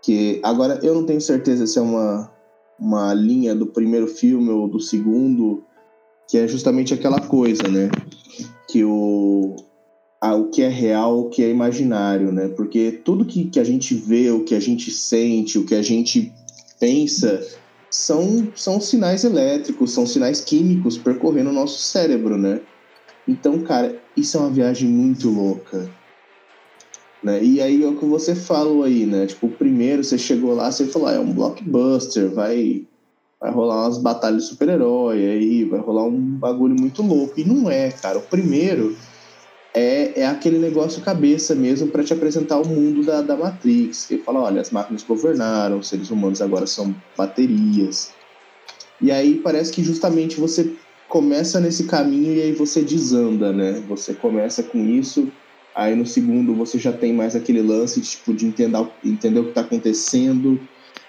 Que 0.00 0.40
agora 0.42 0.80
eu 0.82 0.94
não 0.94 1.04
tenho 1.04 1.20
certeza 1.20 1.66
se 1.66 1.78
é 1.78 1.82
uma, 1.82 2.32
uma 2.78 3.12
linha 3.12 3.54
do 3.54 3.66
primeiro 3.66 4.06
filme 4.06 4.48
ou 4.48 4.66
do 4.66 4.80
segundo, 4.80 5.62
que 6.30 6.38
é 6.38 6.46
justamente 6.46 6.94
aquela 6.94 7.20
coisa, 7.20 7.66
né? 7.66 7.90
Que 8.68 8.84
o, 8.84 9.56
a, 10.20 10.36
o 10.36 10.48
que 10.48 10.62
é 10.62 10.68
real, 10.68 11.18
o 11.18 11.28
que 11.28 11.42
é 11.42 11.50
imaginário, 11.50 12.30
né? 12.30 12.46
Porque 12.48 13.00
tudo 13.04 13.24
que, 13.24 13.46
que 13.46 13.58
a 13.58 13.64
gente 13.64 13.96
vê, 13.96 14.30
o 14.30 14.44
que 14.44 14.54
a 14.54 14.60
gente 14.60 14.92
sente, 14.92 15.58
o 15.58 15.66
que 15.66 15.74
a 15.74 15.82
gente 15.82 16.32
pensa, 16.78 17.44
são, 17.90 18.48
são 18.54 18.80
sinais 18.80 19.24
elétricos, 19.24 19.90
são 19.90 20.06
sinais 20.06 20.40
químicos 20.40 20.96
percorrendo 20.96 21.50
o 21.50 21.52
nosso 21.52 21.80
cérebro, 21.80 22.38
né? 22.38 22.60
Então, 23.26 23.60
cara, 23.62 24.00
isso 24.16 24.36
é 24.36 24.40
uma 24.40 24.50
viagem 24.50 24.88
muito 24.88 25.28
louca. 25.28 25.90
Né? 27.24 27.42
E 27.42 27.60
aí 27.60 27.82
é 27.82 27.88
o 27.88 27.96
que 27.96 28.04
você 28.04 28.36
falou 28.36 28.84
aí, 28.84 29.04
né? 29.04 29.26
Tipo, 29.26 29.48
primeiro 29.48 30.04
você 30.04 30.16
chegou 30.16 30.54
lá, 30.54 30.70
você 30.70 30.86
falou, 30.86 31.08
ah, 31.08 31.14
é 31.14 31.18
um 31.18 31.32
blockbuster, 31.32 32.30
vai, 32.30 32.86
vai 33.40 33.50
rolar 33.50 33.84
umas 33.84 33.98
batalhas 33.98 34.42
de 34.42 34.48
super-herói, 34.50 35.18
aí 35.18 35.64
vai 35.64 35.80
rolar 35.80 36.04
um 36.04 36.20
bagulho 36.20 36.78
muito 36.78 37.02
louco. 37.02 37.40
E 37.40 37.44
não 37.44 37.70
é, 37.70 37.90
cara. 37.90 38.18
O 38.18 38.22
primeiro 38.22 38.96
é, 39.72 40.20
é 40.20 40.26
aquele 40.26 40.58
negócio 40.58 41.02
cabeça 41.02 41.54
mesmo 41.54 41.88
para 41.88 42.04
te 42.04 42.12
apresentar 42.12 42.58
o 42.58 42.66
mundo 42.66 43.04
da, 43.04 43.22
da 43.22 43.36
Matrix. 43.36 44.06
Que 44.06 44.18
fala, 44.18 44.40
olha, 44.40 44.60
as 44.60 44.70
máquinas 44.70 45.02
governaram, 45.02 45.78
os 45.78 45.88
seres 45.88 46.10
humanos 46.10 46.42
agora 46.42 46.66
são 46.66 46.94
baterias. 47.16 48.12
E 49.00 49.10
aí 49.10 49.36
parece 49.36 49.72
que 49.72 49.82
justamente 49.82 50.38
você 50.38 50.74
começa 51.08 51.58
nesse 51.58 51.84
caminho 51.84 52.34
e 52.34 52.42
aí 52.42 52.52
você 52.52 52.82
desanda, 52.82 53.52
né? 53.52 53.82
Você 53.88 54.12
começa 54.12 54.62
com 54.62 54.78
isso, 54.84 55.32
Aí 55.74 55.94
no 55.94 56.06
segundo 56.06 56.54
você 56.54 56.78
já 56.78 56.92
tem 56.92 57.12
mais 57.12 57.36
aquele 57.36 57.62
lance 57.62 58.00
tipo, 58.00 58.34
de 58.34 58.46
entender, 58.46 58.86
entender 59.04 59.40
o 59.40 59.44
que 59.44 59.48
está 59.50 59.60
acontecendo. 59.60 60.60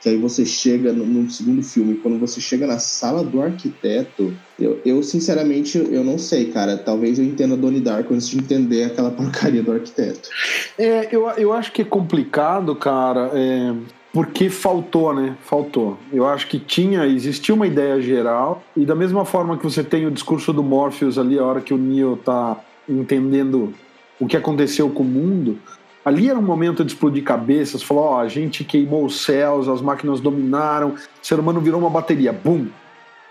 Que 0.02 0.10
aí 0.10 0.18
você 0.18 0.46
chega 0.46 0.92
no, 0.92 1.06
no, 1.06 1.30
segundo 1.30 1.62
filme, 1.62 1.96
quando 1.96 2.20
você 2.20 2.42
chega 2.42 2.66
na 2.66 2.80
sala 2.80 3.24
do 3.24 3.42
arquiteto, 3.42 4.34
eu, 4.60 4.80
eu 4.84 5.04
sinceramente 5.04 5.78
eu 5.78 6.04
não 6.04 6.18
sei, 6.18 6.52
cara. 6.52 6.76
Talvez 6.78 7.20
eu 7.20 7.26
entenda 7.26 7.56
Donnie 7.56 7.82
Darko 7.82 8.14
antes 8.14 8.28
de 8.28 8.38
entender 8.38 8.86
aquela 8.86 9.12
porcaria 9.12 9.62
do 9.62 9.72
arquiteto. 9.72 10.30
É, 10.78 11.08
eu, 11.16 11.30
eu 11.30 11.54
acho 11.54 11.72
que 11.72 11.84
é 11.84 11.86
complicado, 11.86 12.76
cara. 12.76 13.32
É 13.34 13.74
porque 14.14 14.50
faltou, 14.50 15.14
né? 15.14 15.38
Faltou. 15.44 15.98
Eu 16.12 16.28
acho 16.28 16.48
que 16.48 16.60
tinha, 16.60 17.06
existia 17.06 17.56
uma 17.56 17.66
ideia 17.66 18.02
geral, 18.02 18.62
e 18.76 18.86
da 18.86 18.94
mesma 18.96 19.24
forma 19.24 19.58
que 19.58 19.64
você 19.64 19.84
tem 19.84 20.06
o 20.06 20.12
discurso 20.12 20.52
do 20.52 20.62
Morpheus 20.62 21.18
ali, 21.18 21.40
a 21.40 21.46
hora 21.46 21.62
que 21.62 21.74
o 21.74 21.78
Neo 21.78 22.18
tá 22.18 22.60
entendendo 22.90 23.74
o 24.20 24.28
que 24.28 24.36
aconteceu 24.36 24.90
com 24.90 25.04
o 25.04 25.06
mundo, 25.06 25.58
ali 26.04 26.30
era 26.30 26.38
um 26.38 26.44
momento 26.44 26.84
de 26.84 26.94
explodir 26.94 27.24
cabeças, 27.24 27.84
falou, 27.84 28.04
ó, 28.04 28.20
a 28.20 28.28
gente 28.28 28.64
queimou 28.64 29.06
os 29.06 29.22
céus, 29.22 29.68
as 29.68 29.82
máquinas 29.82 30.20
dominaram, 30.20 30.90
o 30.90 30.96
ser 31.22 31.40
humano 31.40 31.62
virou 31.62 31.80
uma 31.80 31.90
bateria, 31.90 32.34
bum! 32.34 32.68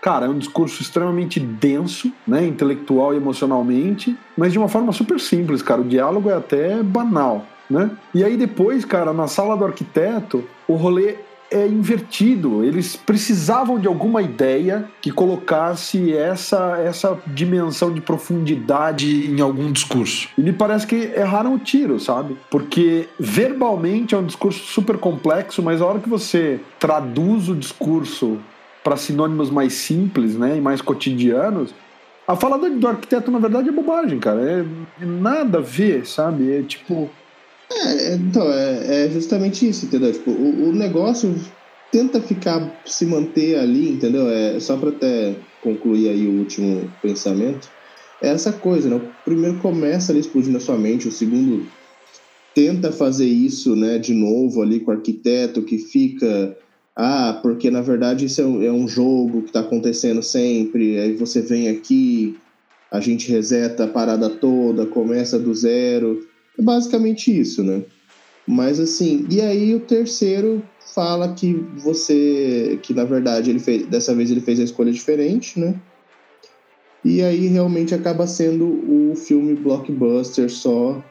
Cara, 0.01 0.25
é 0.25 0.29
um 0.29 0.37
discurso 0.37 0.81
extremamente 0.81 1.39
denso, 1.39 2.11
né, 2.25 2.43
intelectual 2.45 3.13
e 3.13 3.17
emocionalmente, 3.17 4.17
mas 4.35 4.51
de 4.51 4.57
uma 4.57 4.67
forma 4.67 4.91
super 4.91 5.19
simples, 5.19 5.61
cara. 5.61 5.81
O 5.81 5.83
diálogo 5.83 6.27
é 6.27 6.33
até 6.33 6.81
banal 6.81 7.45
né? 7.71 7.89
E 8.13 8.23
aí 8.23 8.35
depois, 8.35 8.83
cara, 8.83 9.13
na 9.13 9.27
sala 9.27 9.55
do 9.55 9.65
arquiteto, 9.65 10.43
o 10.67 10.75
rolê 10.75 11.15
é 11.51 11.67
invertido. 11.67 12.63
Eles 12.63 12.95
precisavam 12.95 13.77
de 13.77 13.87
alguma 13.87 14.21
ideia 14.21 14.85
que 15.01 15.11
colocasse 15.11 16.15
essa, 16.15 16.77
essa 16.83 17.19
dimensão 17.27 17.93
de 17.93 17.99
profundidade 17.99 19.29
em 19.29 19.41
algum 19.41 19.71
discurso. 19.71 20.29
E 20.37 20.41
me 20.41 20.53
parece 20.53 20.87
que 20.87 20.95
erraram 20.95 21.55
o 21.55 21.59
tiro, 21.59 21.99
sabe? 21.99 22.37
Porque 22.49 23.09
verbalmente 23.19 24.15
é 24.15 24.17
um 24.17 24.25
discurso 24.25 24.63
super 24.65 24.97
complexo, 24.97 25.61
mas 25.61 25.81
a 25.81 25.85
hora 25.85 25.99
que 25.99 26.09
você 26.09 26.59
traduz 26.79 27.49
o 27.49 27.55
discurso 27.55 28.39
para 28.83 28.95
sinônimos 28.97 29.51
mais 29.51 29.73
simples, 29.73 30.35
né, 30.35 30.57
e 30.57 30.61
mais 30.61 30.81
cotidianos, 30.81 31.71
a 32.27 32.35
fala 32.35 32.57
do 32.57 32.87
arquiteto, 32.87 33.29
na 33.29 33.39
verdade, 33.39 33.69
é 33.69 33.71
bobagem, 33.71 34.19
cara. 34.19 34.41
É 35.01 35.05
nada 35.05 35.57
a 35.57 35.61
ver, 35.61 36.05
sabe? 36.05 36.51
É 36.55 36.61
tipo, 36.61 37.09
é, 37.71 38.15
então, 38.15 38.51
é, 38.51 39.05
é 39.05 39.09
justamente 39.09 39.67
isso, 39.67 39.85
entendeu? 39.85 40.11
Tipo, 40.11 40.31
o, 40.31 40.69
o, 40.69 40.73
negócio 40.73 41.33
tenta 41.91 42.21
ficar, 42.21 42.81
se 42.85 43.05
manter 43.05 43.57
ali, 43.57 43.89
entendeu? 43.89 44.29
É 44.29 44.59
só 44.59 44.77
para 44.77 44.89
até 44.89 45.35
concluir 45.61 46.09
aí 46.09 46.27
o 46.27 46.39
último 46.39 46.91
pensamento. 47.01 47.69
É 48.21 48.29
essa 48.29 48.51
coisa, 48.51 48.89
né? 48.89 48.95
O 48.95 49.23
primeiro 49.23 49.57
começa 49.59 50.11
ali 50.11 50.19
explodindo 50.19 50.57
a 50.57 50.61
sua 50.61 50.77
mente, 50.77 51.07
o 51.07 51.11
segundo 51.11 51.65
tenta 52.53 52.91
fazer 52.91 53.27
isso, 53.27 53.75
né, 53.75 53.97
de 53.97 54.13
novo 54.13 54.61
ali 54.61 54.81
com 54.81 54.91
o 54.91 54.93
arquiteto 54.93 55.63
que 55.63 55.77
fica 55.77 56.57
ah, 56.95 57.39
porque 57.41 57.71
na 57.71 57.81
verdade 57.81 58.25
isso 58.25 58.41
é 58.41 58.45
um, 58.45 58.63
é 58.63 58.71
um 58.71 58.87
jogo 58.87 59.41
que 59.43 59.47
está 59.47 59.61
acontecendo 59.61 60.21
sempre, 60.21 60.99
aí 60.99 61.15
você 61.15 61.41
vem 61.41 61.69
aqui, 61.69 62.37
a 62.91 62.99
gente 62.99 63.31
reseta 63.31 63.85
a 63.85 63.87
parada 63.87 64.29
toda, 64.29 64.85
começa 64.85 65.39
do 65.39 65.53
zero. 65.53 66.27
É 66.57 66.61
basicamente 66.61 67.37
isso, 67.37 67.63
né? 67.63 67.83
Mas 68.47 68.79
assim, 68.79 69.25
e 69.29 69.39
aí 69.39 69.73
o 69.75 69.79
terceiro 69.79 70.63
fala 70.93 71.33
que 71.33 71.53
você, 71.77 72.79
que 72.81 72.93
na 72.93 73.05
verdade 73.05 73.49
ele 73.49 73.59
fez, 73.59 73.85
dessa 73.87 74.13
vez 74.13 74.29
ele 74.31 74.41
fez 74.41 74.59
a 74.59 74.63
escolha 74.63 74.91
diferente, 74.91 75.59
né? 75.59 75.79
E 77.03 77.21
aí 77.21 77.47
realmente 77.47 77.95
acaba 77.95 78.27
sendo 78.27 78.65
o 78.65 79.15
filme 79.15 79.55
blockbuster 79.55 80.49
só, 80.49 81.03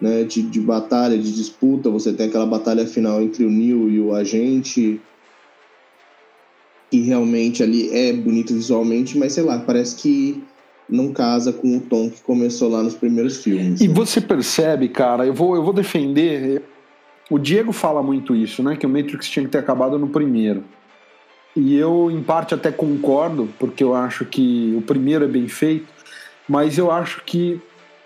né? 0.00 0.24
De, 0.24 0.42
de 0.42 0.60
batalha, 0.60 1.18
de 1.18 1.32
disputa. 1.32 1.90
Você 1.90 2.12
tem 2.12 2.26
aquela 2.26 2.46
batalha 2.46 2.86
final 2.86 3.22
entre 3.22 3.44
o 3.44 3.50
Neil 3.50 3.88
e 3.88 4.00
o 4.00 4.14
agente, 4.14 5.00
que 6.90 7.00
realmente 7.00 7.62
ali 7.62 7.90
é 7.90 8.12
bonito 8.12 8.52
visualmente, 8.52 9.16
mas 9.16 9.32
sei 9.32 9.42
lá, 9.42 9.58
parece 9.58 9.96
que 9.96 10.44
não 10.92 11.12
casa 11.12 11.52
com 11.52 11.76
o 11.76 11.80
tom 11.80 12.10
que 12.10 12.20
começou 12.22 12.68
lá 12.68 12.82
nos 12.82 12.94
primeiros 12.94 13.42
filmes. 13.42 13.80
E 13.80 13.88
né? 13.88 13.94
você 13.94 14.20
percebe, 14.20 14.88
cara, 14.88 15.26
eu 15.26 15.32
vou, 15.32 15.56
eu 15.56 15.62
vou 15.62 15.72
defender. 15.72 16.62
O 17.30 17.38
Diego 17.38 17.72
fala 17.72 18.02
muito 18.02 18.34
isso, 18.34 18.62
né? 18.62 18.76
Que 18.76 18.86
o 18.86 18.88
Matrix 18.88 19.28
tinha 19.28 19.44
que 19.44 19.50
ter 19.50 19.58
acabado 19.58 19.98
no 19.98 20.08
primeiro. 20.08 20.62
E 21.56 21.76
eu, 21.76 22.10
em 22.10 22.22
parte, 22.22 22.54
até 22.54 22.70
concordo, 22.70 23.48
porque 23.58 23.82
eu 23.82 23.94
acho 23.94 24.24
que 24.24 24.74
o 24.76 24.82
primeiro 24.82 25.24
é 25.24 25.28
bem 25.28 25.48
feito, 25.48 25.86
mas 26.48 26.78
eu 26.78 26.90
acho 26.90 27.22
que 27.24 27.60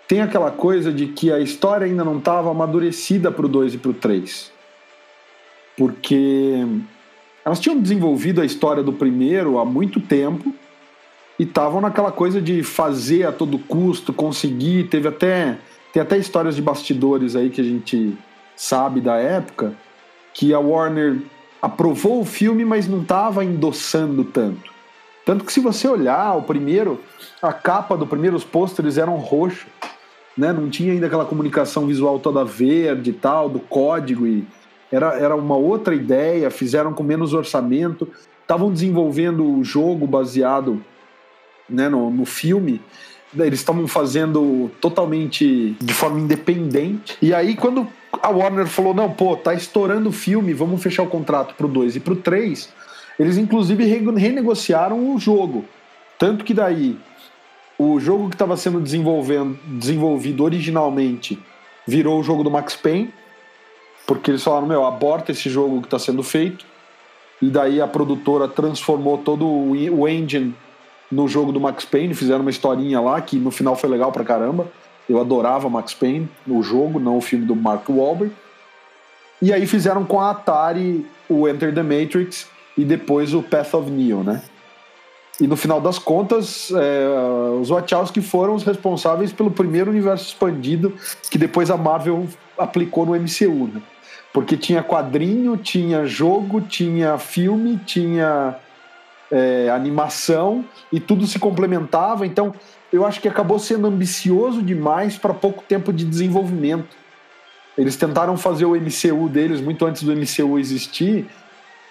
tem 0.07 0.21
aquela 0.21 0.51
coisa 0.51 0.91
de 0.91 1.07
que 1.07 1.31
a 1.31 1.39
história 1.39 1.85
ainda 1.85 2.03
não 2.03 2.17
estava 2.17 2.49
amadurecida 2.49 3.31
para 3.31 3.45
o 3.45 3.49
2 3.49 3.73
e 3.73 3.77
para 3.77 3.91
o 3.91 3.93
3. 3.93 4.51
Porque 5.77 6.65
elas 7.43 7.59
tinham 7.59 7.79
desenvolvido 7.79 8.41
a 8.41 8.45
história 8.45 8.81
do 8.81 8.93
primeiro 8.93 9.59
há 9.59 9.65
muito 9.65 9.99
tempo 9.99 10.53
e 11.39 11.43
estavam 11.43 11.81
naquela 11.81 12.11
coisa 12.11 12.41
de 12.41 12.63
fazer 12.63 13.25
a 13.25 13.31
todo 13.31 13.59
custo, 13.59 14.11
conseguir. 14.11 14.85
Teve 14.89 15.07
até 15.07 15.57
tem 15.93 16.01
até 16.01 16.17
histórias 16.17 16.55
de 16.55 16.61
bastidores 16.61 17.35
aí 17.35 17.49
que 17.49 17.61
a 17.61 17.63
gente 17.63 18.17
sabe 18.55 19.01
da 19.01 19.15
época 19.15 19.73
que 20.33 20.53
a 20.53 20.59
Warner 20.59 21.21
aprovou 21.61 22.21
o 22.21 22.25
filme, 22.25 22.63
mas 22.63 22.87
não 22.87 23.01
estava 23.01 23.43
endossando 23.43 24.23
tanto. 24.23 24.71
Tanto 25.25 25.43
que 25.43 25.51
se 25.51 25.59
você 25.59 25.87
olhar 25.87 26.37
o 26.37 26.43
primeiro, 26.43 27.01
a 27.41 27.51
capa 27.51 27.97
do 27.97 28.05
primeiro, 28.05 28.35
os 28.35 28.43
pôsteres 28.43 28.97
eram 28.97 29.15
roxos, 29.15 29.65
né? 30.37 30.53
Não 30.53 30.69
tinha 30.69 30.93
ainda 30.93 31.07
aquela 31.07 31.25
comunicação 31.25 31.87
visual 31.87 32.19
toda 32.19 32.45
verde 32.45 33.09
e 33.09 33.13
tal, 33.13 33.49
do 33.49 33.59
código 33.59 34.27
e 34.27 34.45
era, 34.91 35.15
era 35.15 35.35
uma 35.35 35.57
outra 35.57 35.95
ideia, 35.95 36.49
fizeram 36.49 36.93
com 36.93 37.03
menos 37.03 37.33
orçamento, 37.33 38.07
estavam 38.41 38.71
desenvolvendo 38.71 39.43
o 39.43 39.63
jogo 39.63 40.07
baseado 40.07 40.81
né, 41.69 41.89
no, 41.89 42.09
no 42.09 42.25
filme, 42.25 42.81
eles 43.37 43.59
estavam 43.59 43.87
fazendo 43.87 44.71
totalmente 44.79 45.75
de 45.79 45.93
forma 45.93 46.19
independente. 46.19 47.17
E 47.21 47.33
aí, 47.33 47.55
quando 47.55 47.87
a 48.11 48.29
Warner 48.29 48.67
falou: 48.67 48.93
não, 48.93 49.11
pô, 49.11 49.35
tá 49.35 49.53
estourando 49.53 50.09
o 50.09 50.13
filme, 50.13 50.53
vamos 50.53 50.81
fechar 50.81 51.03
o 51.03 51.07
contrato 51.07 51.55
pro 51.55 51.67
2 51.67 51.97
e 51.97 51.99
pro 51.99 52.15
3, 52.15 52.73
eles 53.19 53.37
inclusive 53.37 53.83
renegociaram 53.83 55.13
o 55.13 55.19
jogo. 55.19 55.65
Tanto 56.17 56.43
que 56.43 56.53
daí, 56.53 56.97
o 57.77 57.99
jogo 57.99 58.29
que 58.29 58.35
estava 58.35 58.57
sendo 58.57 58.81
desenvolvido 58.81 60.43
originalmente 60.43 61.37
virou 61.85 62.19
o 62.19 62.23
jogo 62.23 62.43
do 62.43 62.51
Max 62.51 62.75
Payne, 62.75 63.13
porque 64.05 64.31
eles 64.31 64.43
falaram: 64.43 64.67
meu, 64.67 64.85
aborta 64.85 65.31
esse 65.31 65.49
jogo 65.49 65.81
que 65.81 65.87
está 65.87 65.99
sendo 65.99 66.23
feito. 66.23 66.65
E 67.39 67.51
daí 67.51 67.79
a 67.79 67.87
produtora 67.87 68.47
transformou 68.47 69.19
todo 69.19 69.47
o 69.47 70.07
engine 70.07 70.55
no 71.11 71.27
jogo 71.27 71.51
do 71.51 71.59
Max 71.59 71.85
Payne, 71.85 72.13
fizeram 72.13 72.41
uma 72.41 72.49
historinha 72.49 72.99
lá 72.99 73.19
que 73.21 73.37
no 73.37 73.51
final 73.51 73.75
foi 73.75 73.89
legal 73.89 74.11
pra 74.11 74.23
caramba. 74.23 74.67
Eu 75.07 75.21
adorava 75.21 75.69
Max 75.69 75.93
Payne, 75.93 76.29
no 76.45 76.61
jogo, 76.61 76.99
não 76.99 77.17
o 77.17 77.21
filme 77.21 77.45
do 77.45 77.55
Mark 77.55 77.87
Wahlberg. 77.89 78.33
E 79.41 79.53
aí 79.53 79.65
fizeram 79.65 80.03
com 80.03 80.19
a 80.19 80.31
Atari 80.31 81.05
o 81.29 81.47
Enter 81.47 81.73
the 81.73 81.83
Matrix 81.83 82.47
e 82.77 82.83
depois 82.83 83.33
o 83.33 83.41
Path 83.41 83.73
of 83.73 83.89
Neo, 83.89 84.23
né? 84.23 84.41
E 85.39 85.45
no 85.45 85.55
final 85.55 85.79
das 85.79 85.99
contas, 85.99 86.71
é, 86.71 87.07
os 87.59 87.69
Wachowski 87.69 88.21
foram 88.21 88.55
os 88.55 88.63
responsáveis 88.63 89.31
pelo 89.31 89.51
primeiro 89.51 89.91
universo 89.91 90.25
expandido 90.25 90.93
que 91.29 91.37
depois 91.37 91.69
a 91.69 91.77
Marvel 91.77 92.27
aplicou 92.57 93.05
no 93.05 93.13
MCU, 93.13 93.69
né? 93.71 93.81
Porque 94.33 94.57
tinha 94.57 94.83
quadrinho, 94.83 95.55
tinha 95.55 96.05
jogo, 96.05 96.61
tinha 96.61 97.17
filme, 97.17 97.79
tinha 97.85 98.55
é, 99.31 99.69
animação 99.69 100.63
e 100.91 100.99
tudo 100.99 101.27
se 101.27 101.39
complementava. 101.39 102.25
Então, 102.25 102.53
eu 102.91 103.05
acho 103.05 103.21
que 103.21 103.27
acabou 103.27 103.59
sendo 103.59 103.87
ambicioso 103.87 104.61
demais 104.61 105.17
para 105.17 105.33
pouco 105.33 105.63
tempo 105.67 105.91
de 105.91 106.05
desenvolvimento. 106.05 106.95
Eles 107.77 107.95
tentaram 107.95 108.35
fazer 108.37 108.65
o 108.65 108.75
MCU 108.75 109.29
deles 109.29 109.61
muito 109.61 109.85
antes 109.85 110.01
do 110.01 110.11
MCU 110.11 110.57
existir, 110.57 111.27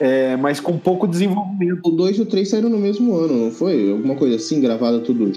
é, 0.01 0.37
mas 0.37 0.59
com 0.59 0.77
pouco 0.77 1.07
desenvolvimento. 1.07 1.81
O 1.85 1.91
2 1.91 2.19
e 2.19 2.23
o 2.23 2.27
3 2.27 2.49
saíram 2.49 2.69
no 2.69 2.79
mesmo 2.79 3.15
ano, 3.15 3.45
não 3.45 3.51
foi? 3.53 3.91
Alguma 3.91 4.17
coisa 4.17 4.37
assim, 4.37 4.61
gravada 4.61 4.99
tudo? 4.99 5.33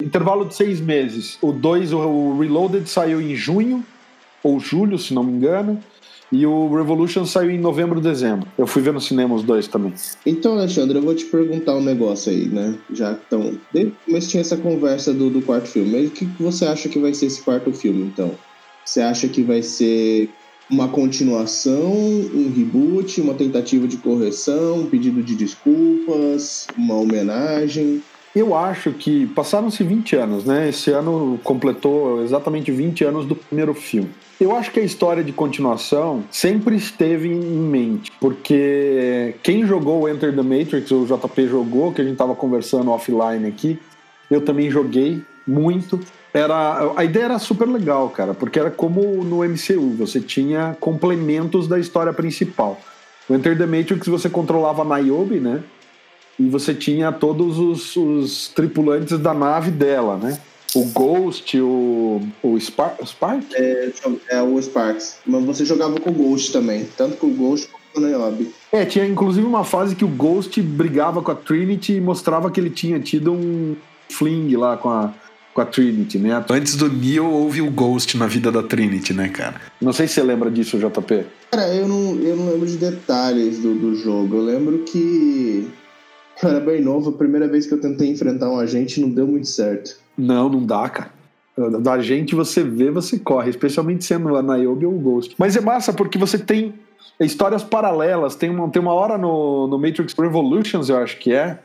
Intervalo 0.00 0.44
de 0.44 0.54
seis 0.54 0.80
meses. 0.80 1.36
O 1.42 1.52
2, 1.52 1.92
o 1.92 2.38
Reloaded, 2.38 2.88
saiu 2.88 3.20
em 3.20 3.34
junho 3.34 3.84
ou 4.42 4.60
julho, 4.60 4.98
se 4.98 5.12
não 5.12 5.24
me 5.24 5.32
engano. 5.32 5.80
E 6.32 6.46
o 6.46 6.74
Revolution 6.74 7.26
saiu 7.26 7.50
em 7.50 7.58
novembro, 7.58 8.00
dezembro. 8.00 8.48
Eu 8.56 8.66
fui 8.66 8.80
ver 8.80 8.94
no 8.94 9.00
cinema 9.00 9.34
os 9.34 9.42
dois 9.42 9.68
também. 9.68 9.92
Então, 10.24 10.54
Alexandre, 10.54 10.96
eu 10.96 11.02
vou 11.02 11.14
te 11.14 11.26
perguntar 11.26 11.76
um 11.76 11.82
negócio 11.82 12.32
aí, 12.32 12.46
né? 12.46 12.74
Já 12.90 13.12
estão. 13.12 13.52
Mas 14.08 14.28
tinha 14.28 14.40
essa 14.40 14.56
conversa 14.56 15.12
do, 15.12 15.28
do 15.28 15.42
quarto 15.42 15.68
filme. 15.68 15.92
Mas 15.92 16.08
o 16.08 16.10
que 16.10 16.24
você 16.40 16.64
acha 16.64 16.88
que 16.88 16.98
vai 16.98 17.12
ser 17.12 17.26
esse 17.26 17.42
quarto 17.42 17.70
filme, 17.74 18.04
então? 18.04 18.30
Você 18.82 19.02
acha 19.02 19.28
que 19.28 19.42
vai 19.42 19.62
ser 19.62 20.30
uma 20.70 20.88
continuação, 20.88 21.92
um 21.92 22.50
reboot, 22.56 23.20
uma 23.20 23.34
tentativa 23.34 23.86
de 23.86 23.98
correção, 23.98 24.80
um 24.80 24.86
pedido 24.86 25.22
de 25.22 25.34
desculpas, 25.34 26.66
uma 26.78 26.94
homenagem? 26.94 28.02
Eu 28.34 28.56
acho 28.56 28.92
que 28.92 29.26
passaram-se 29.26 29.84
20 29.84 30.16
anos, 30.16 30.44
né? 30.46 30.70
Esse 30.70 30.90
ano 30.90 31.38
completou 31.44 32.24
exatamente 32.24 32.72
20 32.72 33.04
anos 33.04 33.26
do 33.26 33.36
primeiro 33.36 33.74
filme. 33.74 34.08
Eu 34.42 34.56
acho 34.56 34.72
que 34.72 34.80
a 34.80 34.82
história 34.82 35.22
de 35.22 35.32
continuação 35.32 36.24
sempre 36.28 36.74
esteve 36.74 37.28
em 37.28 37.38
mente, 37.38 38.10
porque 38.18 39.36
quem 39.40 39.64
jogou 39.64 40.08
Enter 40.08 40.34
the 40.34 40.42
Matrix, 40.42 40.90
o 40.90 41.06
JP 41.06 41.46
jogou, 41.46 41.92
que 41.92 42.00
a 42.00 42.04
gente 42.04 42.14
estava 42.14 42.34
conversando 42.34 42.90
offline 42.90 43.46
aqui, 43.46 43.78
eu 44.28 44.40
também 44.40 44.68
joguei 44.68 45.22
muito. 45.46 46.00
Era, 46.34 46.92
a 46.96 47.04
ideia 47.04 47.26
era 47.26 47.38
super 47.38 47.68
legal, 47.68 48.08
cara, 48.08 48.34
porque 48.34 48.58
era 48.58 48.68
como 48.68 49.22
no 49.22 49.44
MCU, 49.44 49.94
você 49.96 50.20
tinha 50.20 50.76
complementos 50.80 51.68
da 51.68 51.78
história 51.78 52.12
principal. 52.12 52.80
No 53.28 53.36
Enter 53.36 53.56
the 53.56 53.66
Matrix 53.66 54.08
você 54.08 54.28
controlava 54.28 54.82
a 54.82 55.00
Niobe, 55.00 55.38
né? 55.38 55.62
e 56.36 56.48
você 56.48 56.74
tinha 56.74 57.12
todos 57.12 57.58
os, 57.58 57.94
os 57.94 58.48
tripulantes 58.48 59.16
da 59.18 59.32
nave 59.32 59.70
dela, 59.70 60.16
né? 60.16 60.38
O 60.74 60.84
Ghost, 60.86 61.58
o, 61.60 62.20
o 62.42 62.58
Spar 62.58 62.96
Spark? 63.04 63.44
É, 63.54 63.90
é, 64.28 64.42
o 64.42 64.60
Sparks. 64.60 65.18
Mas 65.26 65.44
você 65.44 65.64
jogava 65.64 65.98
com 66.00 66.10
o 66.10 66.12
Ghost 66.12 66.52
também, 66.52 66.86
tanto 66.96 67.16
com 67.16 67.26
o 67.26 67.34
Ghost 67.34 67.68
quanto 67.68 67.82
com 67.92 68.00
o 68.00 68.02
Niobe. 68.02 68.54
É, 68.72 68.84
tinha 68.84 69.06
inclusive 69.06 69.46
uma 69.46 69.64
fase 69.64 69.94
que 69.94 70.04
o 70.04 70.08
Ghost 70.08 70.60
brigava 70.62 71.22
com 71.22 71.30
a 71.30 71.34
Trinity 71.34 71.94
e 71.94 72.00
mostrava 72.00 72.50
que 72.50 72.58
ele 72.58 72.70
tinha 72.70 72.98
tido 72.98 73.32
um 73.32 73.76
fling 74.08 74.56
lá 74.56 74.76
com 74.76 74.88
a, 74.88 75.12
com 75.52 75.60
a 75.60 75.66
Trinity, 75.66 76.18
né? 76.18 76.42
Antes 76.50 76.76
do 76.76 76.90
Neo 76.90 77.30
houve 77.30 77.60
o 77.60 77.70
Ghost 77.70 78.16
na 78.16 78.26
vida 78.26 78.50
da 78.50 78.62
Trinity, 78.62 79.12
né, 79.12 79.28
cara? 79.28 79.60
Não 79.80 79.92
sei 79.92 80.08
se 80.08 80.14
você 80.14 80.22
lembra 80.22 80.50
disso, 80.50 80.78
JP. 80.78 81.24
Cara, 81.50 81.68
eu 81.74 81.86
não, 81.86 82.14
eu 82.20 82.36
não 82.36 82.50
lembro 82.50 82.66
de 82.66 82.76
detalhes 82.76 83.58
do, 83.58 83.74
do 83.74 83.94
jogo. 83.94 84.36
Eu 84.36 84.42
lembro 84.42 84.78
que 84.80 85.70
eu 86.42 86.48
era 86.48 86.60
bem 86.60 86.80
novo, 86.80 87.10
a 87.10 87.12
primeira 87.12 87.46
vez 87.46 87.66
que 87.66 87.74
eu 87.74 87.80
tentei 87.80 88.08
enfrentar 88.08 88.50
um 88.50 88.58
agente 88.58 89.00
não 89.00 89.10
deu 89.10 89.26
muito 89.26 89.48
certo. 89.48 90.01
Não, 90.16 90.48
não 90.48 90.64
dá, 90.64 90.88
cara. 90.88 91.10
Da 91.80 92.00
gente 92.00 92.34
você 92.34 92.62
vê, 92.62 92.90
você 92.90 93.18
corre, 93.18 93.50
especialmente 93.50 94.04
sendo 94.04 94.34
a 94.36 94.42
Niobe 94.42 94.86
ou 94.86 94.94
o 94.94 94.98
Ghost. 94.98 95.34
Mas 95.38 95.56
é 95.56 95.60
massa 95.60 95.92
porque 95.92 96.16
você 96.16 96.38
tem 96.38 96.74
histórias 97.20 97.62
paralelas. 97.62 98.34
Tem 98.34 98.48
uma, 98.50 98.68
tem 98.70 98.80
uma 98.80 98.94
hora 98.94 99.18
no, 99.18 99.66
no 99.66 99.78
Matrix 99.78 100.14
Revolutions, 100.14 100.88
eu 100.88 100.96
acho 100.96 101.18
que 101.18 101.32
é, 101.32 101.58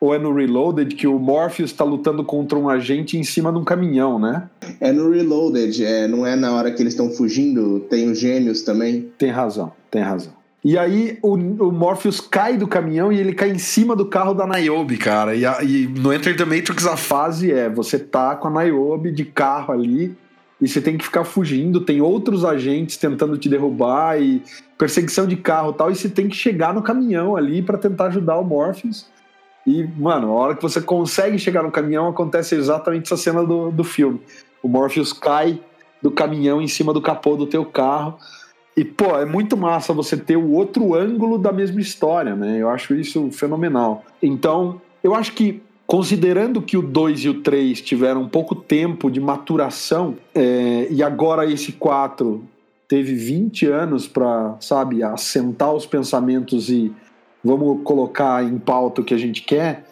ou 0.00 0.14
é 0.14 0.18
no 0.18 0.32
Reloaded, 0.32 0.94
que 0.94 1.06
o 1.06 1.18
Morpheus 1.18 1.70
está 1.70 1.84
lutando 1.84 2.22
contra 2.22 2.58
um 2.58 2.68
agente 2.68 3.18
em 3.18 3.24
cima 3.24 3.50
de 3.50 3.58
um 3.58 3.64
caminhão, 3.64 4.18
né? 4.18 4.48
É 4.80 4.92
no 4.92 5.10
Reloaded, 5.10 5.84
é, 5.84 6.06
não 6.06 6.26
é 6.26 6.36
na 6.36 6.52
hora 6.52 6.70
que 6.70 6.82
eles 6.82 6.92
estão 6.92 7.10
fugindo, 7.10 7.80
tem 7.80 8.08
os 8.10 8.18
gêmeos 8.18 8.62
também. 8.62 9.10
Tem 9.18 9.30
razão, 9.30 9.72
tem 9.90 10.02
razão. 10.02 10.37
E 10.68 10.76
aí 10.76 11.18
o, 11.22 11.32
o 11.32 11.72
Morpheus 11.72 12.20
cai 12.20 12.58
do 12.58 12.68
caminhão 12.68 13.10
e 13.10 13.18
ele 13.18 13.32
cai 13.32 13.48
em 13.48 13.56
cima 13.56 13.96
do 13.96 14.04
carro 14.04 14.34
da 14.34 14.46
Niobe, 14.46 14.98
cara. 14.98 15.34
E, 15.34 15.46
a, 15.46 15.62
e 15.62 15.86
no 15.86 16.12
Enter 16.12 16.36
the 16.36 16.44
Matrix 16.44 16.86
a 16.86 16.94
fase 16.94 17.50
é: 17.50 17.70
você 17.70 17.98
tá 17.98 18.36
com 18.36 18.48
a 18.48 18.62
Niobe 18.62 19.10
de 19.10 19.24
carro 19.24 19.72
ali 19.72 20.14
e 20.60 20.68
você 20.68 20.78
tem 20.82 20.98
que 20.98 21.06
ficar 21.06 21.24
fugindo. 21.24 21.80
Tem 21.80 22.02
outros 22.02 22.44
agentes 22.44 22.98
tentando 22.98 23.38
te 23.38 23.48
derrubar 23.48 24.20
e 24.20 24.42
perseguição 24.76 25.26
de 25.26 25.36
carro 25.36 25.70
e 25.70 25.74
tal. 25.74 25.90
E 25.90 25.96
você 25.96 26.06
tem 26.06 26.28
que 26.28 26.36
chegar 26.36 26.74
no 26.74 26.82
caminhão 26.82 27.34
ali 27.34 27.62
para 27.62 27.78
tentar 27.78 28.08
ajudar 28.08 28.36
o 28.36 28.44
Morpheus. 28.44 29.06
E, 29.66 29.84
mano, 29.96 30.32
a 30.32 30.34
hora 30.34 30.54
que 30.54 30.60
você 30.60 30.82
consegue 30.82 31.38
chegar 31.38 31.62
no 31.62 31.70
caminhão, 31.70 32.06
acontece 32.06 32.54
exatamente 32.54 33.06
essa 33.06 33.16
cena 33.16 33.42
do, 33.42 33.70
do 33.70 33.84
filme. 33.84 34.20
O 34.62 34.68
Morpheus 34.68 35.14
cai 35.14 35.58
do 36.02 36.10
caminhão 36.10 36.60
em 36.60 36.68
cima 36.68 36.92
do 36.92 37.00
capô 37.00 37.36
do 37.36 37.46
teu 37.46 37.64
carro 37.64 38.18
e, 38.78 38.84
pô, 38.84 39.18
é 39.18 39.24
muito 39.24 39.56
massa 39.56 39.92
você 39.92 40.16
ter 40.16 40.36
o 40.36 40.52
outro 40.52 40.94
ângulo 40.94 41.36
da 41.36 41.50
mesma 41.50 41.80
história, 41.80 42.36
né? 42.36 42.58
Eu 42.62 42.70
acho 42.70 42.94
isso 42.94 43.28
fenomenal. 43.32 44.04
Então, 44.22 44.80
eu 45.02 45.16
acho 45.16 45.32
que, 45.32 45.60
considerando 45.84 46.62
que 46.62 46.76
o 46.76 46.82
2 46.82 47.24
e 47.24 47.28
o 47.28 47.42
3 47.42 47.80
tiveram 47.80 48.28
pouco 48.28 48.54
tempo 48.54 49.10
de 49.10 49.18
maturação, 49.18 50.14
é, 50.32 50.86
e 50.92 51.02
agora 51.02 51.44
esse 51.44 51.72
4 51.72 52.40
teve 52.86 53.16
20 53.16 53.66
anos 53.66 54.06
para, 54.06 54.54
sabe, 54.60 55.02
assentar 55.02 55.74
os 55.74 55.84
pensamentos 55.84 56.70
e 56.70 56.92
vamos 57.42 57.82
colocar 57.82 58.44
em 58.44 58.60
pauta 58.60 59.00
o 59.00 59.04
que 59.04 59.12
a 59.12 59.18
gente 59.18 59.42
quer. 59.42 59.86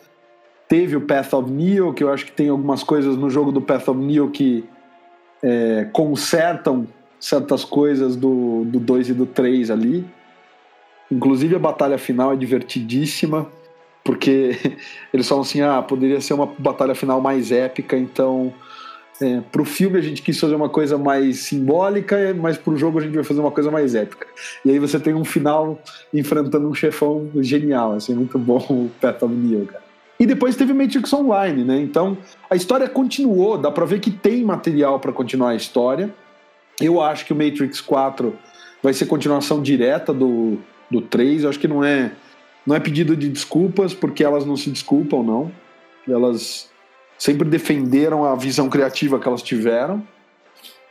Teve 0.68 0.94
o 0.94 1.00
Path 1.00 1.32
of 1.34 1.50
Neo, 1.50 1.92
que 1.92 2.04
eu 2.04 2.12
acho 2.12 2.24
que 2.24 2.30
tem 2.30 2.50
algumas 2.50 2.84
coisas 2.84 3.16
no 3.16 3.28
jogo 3.28 3.50
do 3.50 3.60
Path 3.60 3.88
of 3.88 3.98
Neo 3.98 4.30
que 4.30 4.64
é, 5.42 5.88
consertam 5.92 6.86
certas 7.18 7.64
coisas 7.64 8.16
do 8.64 8.78
2 8.80 9.10
e 9.10 9.14
do 9.14 9.26
3 9.26 9.70
ali. 9.70 10.04
Inclusive 11.10 11.54
a 11.54 11.58
batalha 11.58 11.98
final 11.98 12.32
é 12.32 12.36
divertidíssima, 12.36 13.46
porque 14.04 14.56
eles 15.12 15.28
falam 15.28 15.42
assim: 15.42 15.60
ah, 15.60 15.82
poderia 15.82 16.20
ser 16.20 16.34
uma 16.34 16.46
batalha 16.58 16.94
final 16.94 17.20
mais 17.20 17.50
épica, 17.52 17.96
então. 17.96 18.52
É, 19.18 19.40
pro 19.50 19.64
filme 19.64 19.98
a 19.98 20.02
gente 20.02 20.20
quis 20.20 20.38
fazer 20.38 20.54
uma 20.54 20.68
coisa 20.68 20.98
mais 20.98 21.38
simbólica, 21.38 22.34
mas 22.38 22.58
pro 22.58 22.76
jogo 22.76 22.98
a 22.98 23.02
gente 23.02 23.14
vai 23.14 23.24
fazer 23.24 23.40
uma 23.40 23.50
coisa 23.50 23.70
mais 23.70 23.94
épica. 23.94 24.26
E 24.62 24.70
aí 24.70 24.78
você 24.78 25.00
tem 25.00 25.14
um 25.14 25.24
final 25.24 25.80
enfrentando 26.12 26.68
um 26.68 26.74
chefão 26.74 27.30
genial, 27.36 27.94
assim, 27.94 28.14
muito 28.14 28.38
bom 28.38 28.58
o 28.68 28.90
of 29.24 29.34
Neo, 29.34 29.64
cara. 29.64 29.82
E 30.20 30.26
depois 30.26 30.54
teve 30.54 30.74
Matrix 30.74 31.12
Online, 31.14 31.64
né? 31.64 31.80
Então 31.80 32.16
a 32.50 32.56
história 32.56 32.86
continuou, 32.88 33.56
dá 33.56 33.70
pra 33.70 33.86
ver 33.86 34.00
que 34.00 34.10
tem 34.10 34.44
material 34.44 35.00
para 35.00 35.12
continuar 35.12 35.50
a 35.50 35.56
história. 35.56 36.10
Eu 36.80 37.00
acho 37.00 37.24
que 37.24 37.32
o 37.32 37.36
Matrix 37.36 37.80
4 37.80 38.36
vai 38.82 38.92
ser 38.92 39.06
continuação 39.06 39.62
direta 39.62 40.12
do, 40.12 40.58
do 40.90 41.00
3. 41.00 41.44
Eu 41.44 41.50
acho 41.50 41.58
que 41.58 41.68
não 41.68 41.82
é, 41.82 42.12
não 42.66 42.76
é 42.76 42.80
pedido 42.80 43.16
de 43.16 43.28
desculpas, 43.28 43.94
porque 43.94 44.22
elas 44.22 44.44
não 44.44 44.56
se 44.56 44.70
desculpam, 44.70 45.22
não. 45.22 45.52
Elas 46.08 46.70
sempre 47.18 47.48
defenderam 47.48 48.24
a 48.24 48.34
visão 48.36 48.68
criativa 48.68 49.18
que 49.18 49.26
elas 49.26 49.42
tiveram. 49.42 50.06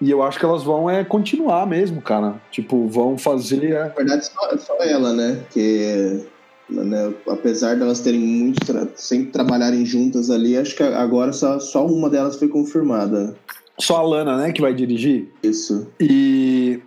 E 0.02 0.12
eu 0.12 0.22
acho 0.22 0.38
que 0.38 0.46
elas 0.46 0.64
vão 0.64 0.90
é 0.90 1.04
continuar 1.06 1.66
mesmo, 1.66 2.02
cara. 2.02 2.36
Tipo, 2.52 2.88
vão 2.88 3.18
fazer. 3.18 3.80
Na 3.80 3.88
verdade, 3.88 4.26
só, 4.26 4.58
só 4.58 4.78
ela, 4.84 5.14
né? 5.14 5.42
Que 5.52 6.26
né, 6.70 7.14
apesar 7.30 7.76
delas 7.76 8.00
terem 8.00 8.20
muito 8.20 8.66
tra 8.66 8.88
sempre 8.96 9.32
trabalharem 9.32 9.86
juntas 9.86 10.30
ali, 10.30 10.58
acho 10.58 10.76
que 10.76 10.84
agora 10.84 11.32
só, 11.32 11.60
só 11.60 11.86
uma 11.86 12.10
delas 12.10 12.38
foi 12.38 12.48
confirmada. 12.48 13.36
Só 13.80 13.98
a 13.98 14.02
Lana, 14.02 14.38
né, 14.38 14.52
que 14.52 14.62
vai 14.62 14.74
dirigir? 14.74 15.32
Isso. 15.44 15.92
E. 16.00 16.80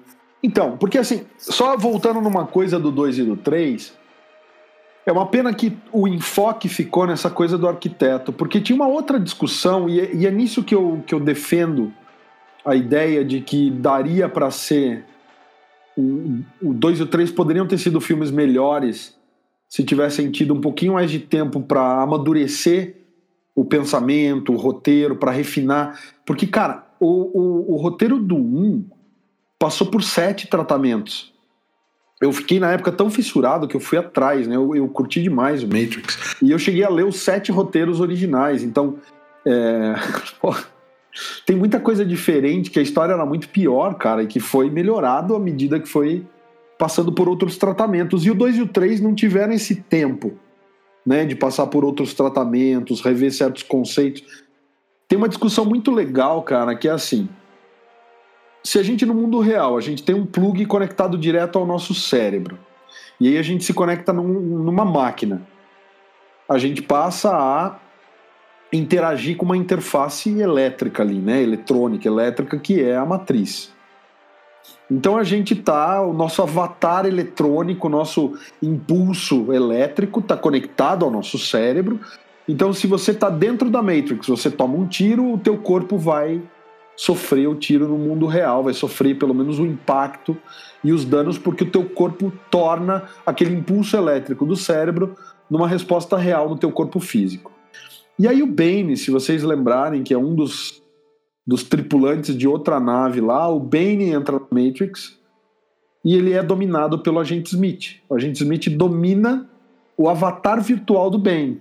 Então, 0.42 0.76
porque 0.76 0.98
assim, 0.98 1.26
só 1.36 1.76
voltando 1.76 2.20
numa 2.20 2.46
coisa 2.46 2.78
do 2.78 2.92
2 2.92 3.18
e 3.18 3.22
do 3.24 3.36
3, 3.36 3.92
é 5.04 5.12
uma 5.12 5.26
pena 5.26 5.52
que 5.52 5.76
o 5.92 6.06
enfoque 6.06 6.68
ficou 6.68 7.06
nessa 7.06 7.28
coisa 7.28 7.58
do 7.58 7.66
arquiteto, 7.66 8.32
porque 8.32 8.60
tinha 8.60 8.76
uma 8.76 8.86
outra 8.86 9.18
discussão, 9.18 9.88
e 9.88 10.00
é, 10.00 10.14
e 10.14 10.26
é 10.26 10.30
nisso 10.30 10.62
que 10.62 10.74
eu, 10.74 11.02
que 11.06 11.14
eu 11.14 11.20
defendo 11.20 11.92
a 12.64 12.76
ideia 12.76 13.24
de 13.24 13.40
que 13.40 13.70
daria 13.70 14.28
para 14.28 14.50
ser. 14.50 15.04
O 15.96 16.72
2 16.72 17.00
e 17.00 17.02
o 17.02 17.06
3 17.06 17.32
poderiam 17.32 17.66
ter 17.66 17.76
sido 17.76 18.00
filmes 18.00 18.30
melhores 18.30 19.18
se 19.68 19.82
tivessem 19.82 20.30
tido 20.30 20.54
um 20.54 20.60
pouquinho 20.60 20.92
mais 20.92 21.10
de 21.10 21.18
tempo 21.18 21.60
para 21.60 22.02
amadurecer 22.02 22.97
o 23.58 23.64
pensamento, 23.64 24.52
o 24.52 24.56
roteiro, 24.56 25.16
para 25.16 25.32
refinar. 25.32 25.98
Porque, 26.24 26.46
cara, 26.46 26.86
o, 27.00 27.06
o, 27.08 27.74
o 27.74 27.76
roteiro 27.76 28.16
do 28.16 28.36
1 28.36 28.84
passou 29.58 29.88
por 29.88 30.00
sete 30.04 30.46
tratamentos. 30.46 31.34
Eu 32.20 32.32
fiquei 32.32 32.60
na 32.60 32.70
época 32.70 32.92
tão 32.92 33.10
fissurado 33.10 33.66
que 33.66 33.74
eu 33.74 33.80
fui 33.80 33.98
atrás, 33.98 34.46
né? 34.46 34.54
Eu, 34.54 34.76
eu 34.76 34.86
curti 34.88 35.20
demais 35.20 35.64
o 35.64 35.66
Matrix. 35.66 36.36
E 36.40 36.52
eu 36.52 36.58
cheguei 36.58 36.84
a 36.84 36.88
ler 36.88 37.04
os 37.04 37.16
sete 37.16 37.50
roteiros 37.50 38.00
originais. 38.00 38.62
Então, 38.62 38.98
é... 39.44 39.94
tem 41.44 41.56
muita 41.56 41.80
coisa 41.80 42.04
diferente, 42.04 42.70
que 42.70 42.78
a 42.78 42.82
história 42.82 43.12
era 43.12 43.26
muito 43.26 43.48
pior, 43.48 43.94
cara, 43.94 44.22
e 44.22 44.28
que 44.28 44.38
foi 44.38 44.70
melhorado 44.70 45.34
à 45.34 45.40
medida 45.40 45.80
que 45.80 45.88
foi 45.88 46.24
passando 46.78 47.10
por 47.10 47.28
outros 47.28 47.58
tratamentos. 47.58 48.24
E 48.24 48.30
o 48.30 48.36
2 48.36 48.56
e 48.56 48.62
o 48.62 48.68
3 48.68 49.00
não 49.00 49.16
tiveram 49.16 49.52
esse 49.52 49.74
tempo 49.74 50.38
né, 51.08 51.24
de 51.24 51.34
passar 51.34 51.66
por 51.68 51.86
outros 51.86 52.12
tratamentos, 52.12 53.00
rever 53.00 53.32
certos 53.32 53.62
conceitos. 53.62 54.22
Tem 55.08 55.16
uma 55.16 55.28
discussão 55.28 55.64
muito 55.64 55.90
legal, 55.90 56.42
cara, 56.42 56.76
que 56.76 56.86
é 56.86 56.90
assim: 56.90 57.26
se 58.62 58.78
a 58.78 58.82
gente 58.82 59.06
no 59.06 59.14
mundo 59.14 59.40
real, 59.40 59.78
a 59.78 59.80
gente 59.80 60.02
tem 60.02 60.14
um 60.14 60.26
plug 60.26 60.66
conectado 60.66 61.16
direto 61.16 61.58
ao 61.58 61.64
nosso 61.64 61.94
cérebro, 61.94 62.58
e 63.18 63.26
aí 63.26 63.38
a 63.38 63.42
gente 63.42 63.64
se 63.64 63.72
conecta 63.72 64.12
num, 64.12 64.28
numa 64.28 64.84
máquina, 64.84 65.40
a 66.46 66.58
gente 66.58 66.82
passa 66.82 67.34
a 67.34 67.78
interagir 68.70 69.34
com 69.34 69.46
uma 69.46 69.56
interface 69.56 70.38
elétrica 70.38 71.02
ali, 71.02 71.18
né, 71.18 71.42
eletrônica, 71.42 72.06
elétrica, 72.06 72.58
que 72.58 72.82
é 72.82 72.94
a 72.94 73.06
matriz. 73.06 73.74
Então 74.90 75.18
a 75.18 75.24
gente 75.24 75.54
tá, 75.54 76.02
o 76.02 76.12
nosso 76.12 76.42
avatar 76.42 77.04
eletrônico, 77.06 77.86
o 77.86 77.90
nosso 77.90 78.34
impulso 78.62 79.52
elétrico 79.52 80.20
está 80.20 80.36
conectado 80.36 81.04
ao 81.04 81.10
nosso 81.10 81.38
cérebro. 81.38 82.00
Então 82.48 82.72
se 82.72 82.86
você 82.86 83.10
está 83.10 83.28
dentro 83.28 83.68
da 83.68 83.82
Matrix, 83.82 84.26
você 84.26 84.50
toma 84.50 84.76
um 84.76 84.86
tiro, 84.86 85.32
o 85.32 85.38
teu 85.38 85.58
corpo 85.58 85.98
vai 85.98 86.40
sofrer 86.96 87.46
o 87.46 87.54
tiro 87.54 87.86
no 87.86 87.96
mundo 87.96 88.26
real, 88.26 88.64
vai 88.64 88.74
sofrer 88.74 89.16
pelo 89.16 89.34
menos 89.34 89.58
o 89.58 89.66
impacto 89.66 90.36
e 90.82 90.92
os 90.92 91.04
danos 91.04 91.38
porque 91.38 91.64
o 91.64 91.70
teu 91.70 91.84
corpo 91.84 92.32
torna 92.50 93.04
aquele 93.24 93.54
impulso 93.54 93.96
elétrico 93.96 94.44
do 94.44 94.56
cérebro 94.56 95.14
numa 95.48 95.68
resposta 95.68 96.16
real 96.16 96.48
no 96.48 96.58
teu 96.58 96.72
corpo 96.72 96.98
físico. 96.98 97.52
E 98.18 98.26
aí 98.26 98.42
o 98.42 98.46
Bane, 98.46 98.96
se 98.96 99.12
vocês 99.12 99.44
lembrarem, 99.44 100.02
que 100.02 100.12
é 100.12 100.18
um 100.18 100.34
dos, 100.34 100.82
dos 101.48 101.62
tripulantes 101.62 102.36
de 102.36 102.46
outra 102.46 102.78
nave 102.78 103.22
lá, 103.22 103.48
o 103.48 103.58
Bane 103.58 104.10
entra 104.10 104.38
na 104.38 104.46
Matrix 104.50 105.18
e 106.04 106.14
ele 106.14 106.34
é 106.34 106.42
dominado 106.42 106.98
pelo 106.98 107.18
agente 107.18 107.54
Smith. 107.54 108.02
O 108.06 108.14
agente 108.14 108.42
Smith 108.42 108.68
domina 108.68 109.48
o 109.96 110.10
avatar 110.10 110.60
virtual 110.60 111.08
do 111.08 111.18
Bane. 111.18 111.58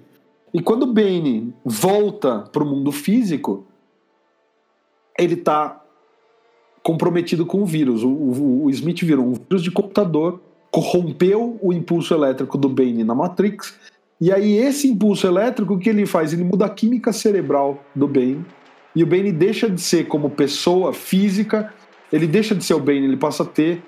E 0.53 0.61
quando 0.61 0.83
o 0.83 0.93
Bane 0.93 1.53
volta 1.63 2.39
para 2.51 2.61
o 2.61 2.65
mundo 2.65 2.91
físico, 2.91 3.65
ele 5.17 5.35
está 5.35 5.81
comprometido 6.83 7.45
com 7.45 7.61
o 7.61 7.65
vírus. 7.65 8.03
O, 8.03 8.09
o, 8.09 8.65
o, 8.65 8.69
Smith 8.69 9.05
virou 9.05 9.25
um 9.25 9.35
vírus 9.35 9.63
de 9.63 9.71
computador, 9.71 10.41
corrompeu 10.69 11.57
o 11.61 11.71
impulso 11.71 12.13
elétrico 12.13 12.57
do 12.57 12.67
Bane 12.67 13.05
na 13.05 13.15
Matrix, 13.15 13.79
e 14.19 14.33
aí 14.33 14.57
esse 14.57 14.89
impulso 14.89 15.25
elétrico, 15.27 15.75
o 15.75 15.79
que 15.79 15.89
ele 15.89 16.05
faz? 16.05 16.33
Ele 16.33 16.43
muda 16.43 16.65
a 16.65 16.69
química 16.69 17.13
cerebral 17.13 17.81
do 17.95 18.05
Bane, 18.05 18.45
e 18.97 19.03
o 19.03 19.05
Bane 19.05 19.31
deixa 19.31 19.69
de 19.69 19.79
ser 19.79 20.07
como 20.07 20.27
pessoa 20.27 20.91
física, 20.91 21.71
ele 22.11 22.25
deixa 22.25 22.55
de 22.55 22.65
ser 22.65 22.73
o 22.73 22.79
Bane, 22.79 23.03
ele 23.03 23.15
passa 23.15 23.43
a 23.43 23.45
ter 23.45 23.83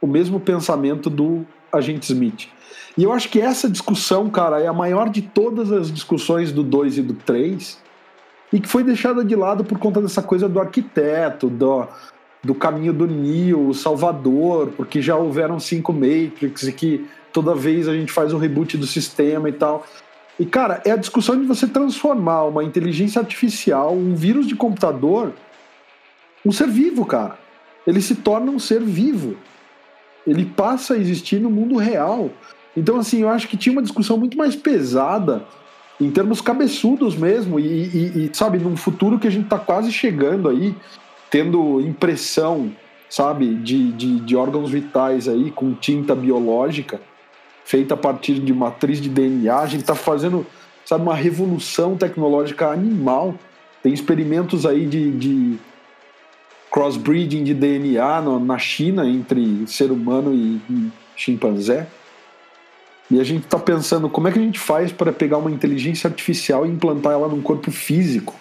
o 0.00 0.06
mesmo 0.06 0.40
pensamento 0.40 1.08
do 1.08 1.46
agente 1.72 2.12
Smith. 2.12 2.48
E 2.98 3.04
eu 3.04 3.12
acho 3.12 3.28
que 3.28 3.40
essa 3.40 3.70
discussão, 3.70 4.28
cara, 4.28 4.60
é 4.60 4.66
a 4.66 4.72
maior 4.72 5.08
de 5.10 5.22
todas 5.22 5.70
as 5.70 5.92
discussões 5.92 6.50
do 6.50 6.64
2 6.64 6.98
e 6.98 7.02
do 7.02 7.14
3, 7.14 7.78
e 8.52 8.58
que 8.58 8.68
foi 8.68 8.82
deixada 8.82 9.24
de 9.24 9.36
lado 9.36 9.62
por 9.62 9.78
conta 9.78 10.02
dessa 10.02 10.20
coisa 10.20 10.48
do 10.48 10.58
arquiteto, 10.58 11.48
do, 11.48 11.86
do 12.42 12.52
caminho 12.52 12.92
do 12.92 13.06
Neo, 13.06 13.68
o 13.68 13.74
Salvador, 13.74 14.72
porque 14.76 15.00
já 15.00 15.14
houveram 15.14 15.60
cinco 15.60 15.92
Matrix 15.92 16.64
e 16.64 16.72
que 16.72 17.06
toda 17.32 17.54
vez 17.54 17.86
a 17.86 17.94
gente 17.94 18.10
faz 18.10 18.32
um 18.32 18.38
reboot 18.38 18.76
do 18.76 18.88
sistema 18.88 19.48
e 19.48 19.52
tal. 19.52 19.86
E, 20.42 20.44
cara, 20.44 20.82
é 20.84 20.90
a 20.90 20.96
discussão 20.96 21.40
de 21.40 21.46
você 21.46 21.68
transformar 21.68 22.42
uma 22.46 22.64
inteligência 22.64 23.20
artificial, 23.20 23.94
um 23.94 24.12
vírus 24.12 24.44
de 24.44 24.56
computador, 24.56 25.32
um 26.44 26.50
ser 26.50 26.66
vivo, 26.66 27.06
cara. 27.06 27.38
Ele 27.86 28.02
se 28.02 28.16
torna 28.16 28.50
um 28.50 28.58
ser 28.58 28.80
vivo. 28.80 29.36
Ele 30.26 30.44
passa 30.44 30.94
a 30.94 30.98
existir 30.98 31.38
no 31.38 31.48
mundo 31.48 31.76
real. 31.76 32.28
Então, 32.76 32.96
assim, 32.98 33.22
eu 33.22 33.28
acho 33.28 33.46
que 33.46 33.56
tinha 33.56 33.72
uma 33.72 33.82
discussão 33.82 34.16
muito 34.16 34.36
mais 34.36 34.56
pesada, 34.56 35.44
em 36.00 36.10
termos 36.10 36.40
cabeçudos 36.40 37.14
mesmo, 37.14 37.60
e, 37.60 37.64
e, 37.64 38.24
e 38.24 38.30
sabe, 38.32 38.58
num 38.58 38.76
futuro 38.76 39.20
que 39.20 39.28
a 39.28 39.30
gente 39.30 39.48
tá 39.48 39.60
quase 39.60 39.92
chegando 39.92 40.48
aí, 40.48 40.74
tendo 41.30 41.80
impressão, 41.80 42.72
sabe, 43.08 43.54
de, 43.54 43.92
de, 43.92 44.18
de 44.18 44.34
órgãos 44.34 44.72
vitais 44.72 45.28
aí 45.28 45.52
com 45.52 45.72
tinta 45.72 46.16
biológica, 46.16 47.00
feita 47.72 47.94
a 47.94 47.96
partir 47.96 48.34
de 48.34 48.52
matriz 48.52 49.00
de 49.00 49.08
DNA. 49.08 49.58
A 49.58 49.66
gente 49.66 49.80
está 49.80 49.94
fazendo, 49.94 50.46
sabe, 50.84 51.02
uma 51.02 51.14
revolução 51.14 51.96
tecnológica 51.96 52.68
animal. 52.68 53.34
Tem 53.82 53.94
experimentos 53.94 54.66
aí 54.66 54.84
de, 54.84 55.10
de 55.12 55.58
crossbreeding 56.70 57.42
de 57.42 57.54
DNA 57.54 58.20
no, 58.20 58.38
na 58.38 58.58
China 58.58 59.08
entre 59.08 59.66
ser 59.66 59.90
humano 59.90 60.34
e, 60.34 60.60
e 60.68 60.92
chimpanzé. 61.16 61.86
E 63.10 63.18
a 63.18 63.24
gente 63.24 63.44
está 63.44 63.58
pensando 63.58 64.06
como 64.10 64.28
é 64.28 64.32
que 64.32 64.38
a 64.38 64.42
gente 64.42 64.58
faz 64.58 64.92
para 64.92 65.10
pegar 65.10 65.38
uma 65.38 65.50
inteligência 65.50 66.08
artificial 66.08 66.66
e 66.66 66.68
implantar 66.68 67.14
ela 67.14 67.26
num 67.26 67.40
corpo 67.40 67.70
físico. 67.70 68.34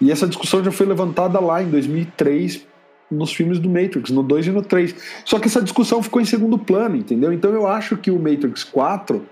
E 0.00 0.12
essa 0.12 0.24
discussão 0.24 0.62
já 0.62 0.70
foi 0.70 0.86
levantada 0.86 1.40
lá 1.40 1.60
em 1.60 1.68
2003 1.68 2.64
nos 3.10 3.32
filmes 3.32 3.58
do 3.58 3.68
Matrix, 3.68 4.10
no 4.10 4.22
2 4.22 4.48
e 4.48 4.50
no 4.50 4.62
3. 4.62 4.94
Só 5.24 5.38
que 5.38 5.46
essa 5.46 5.62
discussão 5.62 6.02
ficou 6.02 6.20
em 6.20 6.24
segundo 6.24 6.58
plano, 6.58 6.96
entendeu? 6.96 7.32
Então 7.32 7.52
eu 7.52 7.66
acho 7.66 7.96
que 7.96 8.10
o 8.10 8.18
Matrix 8.18 8.64
4 8.64 9.24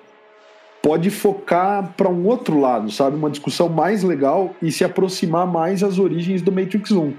pode 0.82 1.08
focar 1.10 1.94
para 1.96 2.08
um 2.10 2.26
outro 2.26 2.60
lado, 2.60 2.90
sabe? 2.90 3.16
Uma 3.16 3.30
discussão 3.30 3.68
mais 3.70 4.02
legal 4.02 4.54
e 4.60 4.70
se 4.70 4.84
aproximar 4.84 5.46
mais 5.46 5.82
às 5.82 5.98
origens 5.98 6.42
do 6.42 6.52
Matrix 6.52 6.90
1. 6.90 7.08
O 7.08 7.14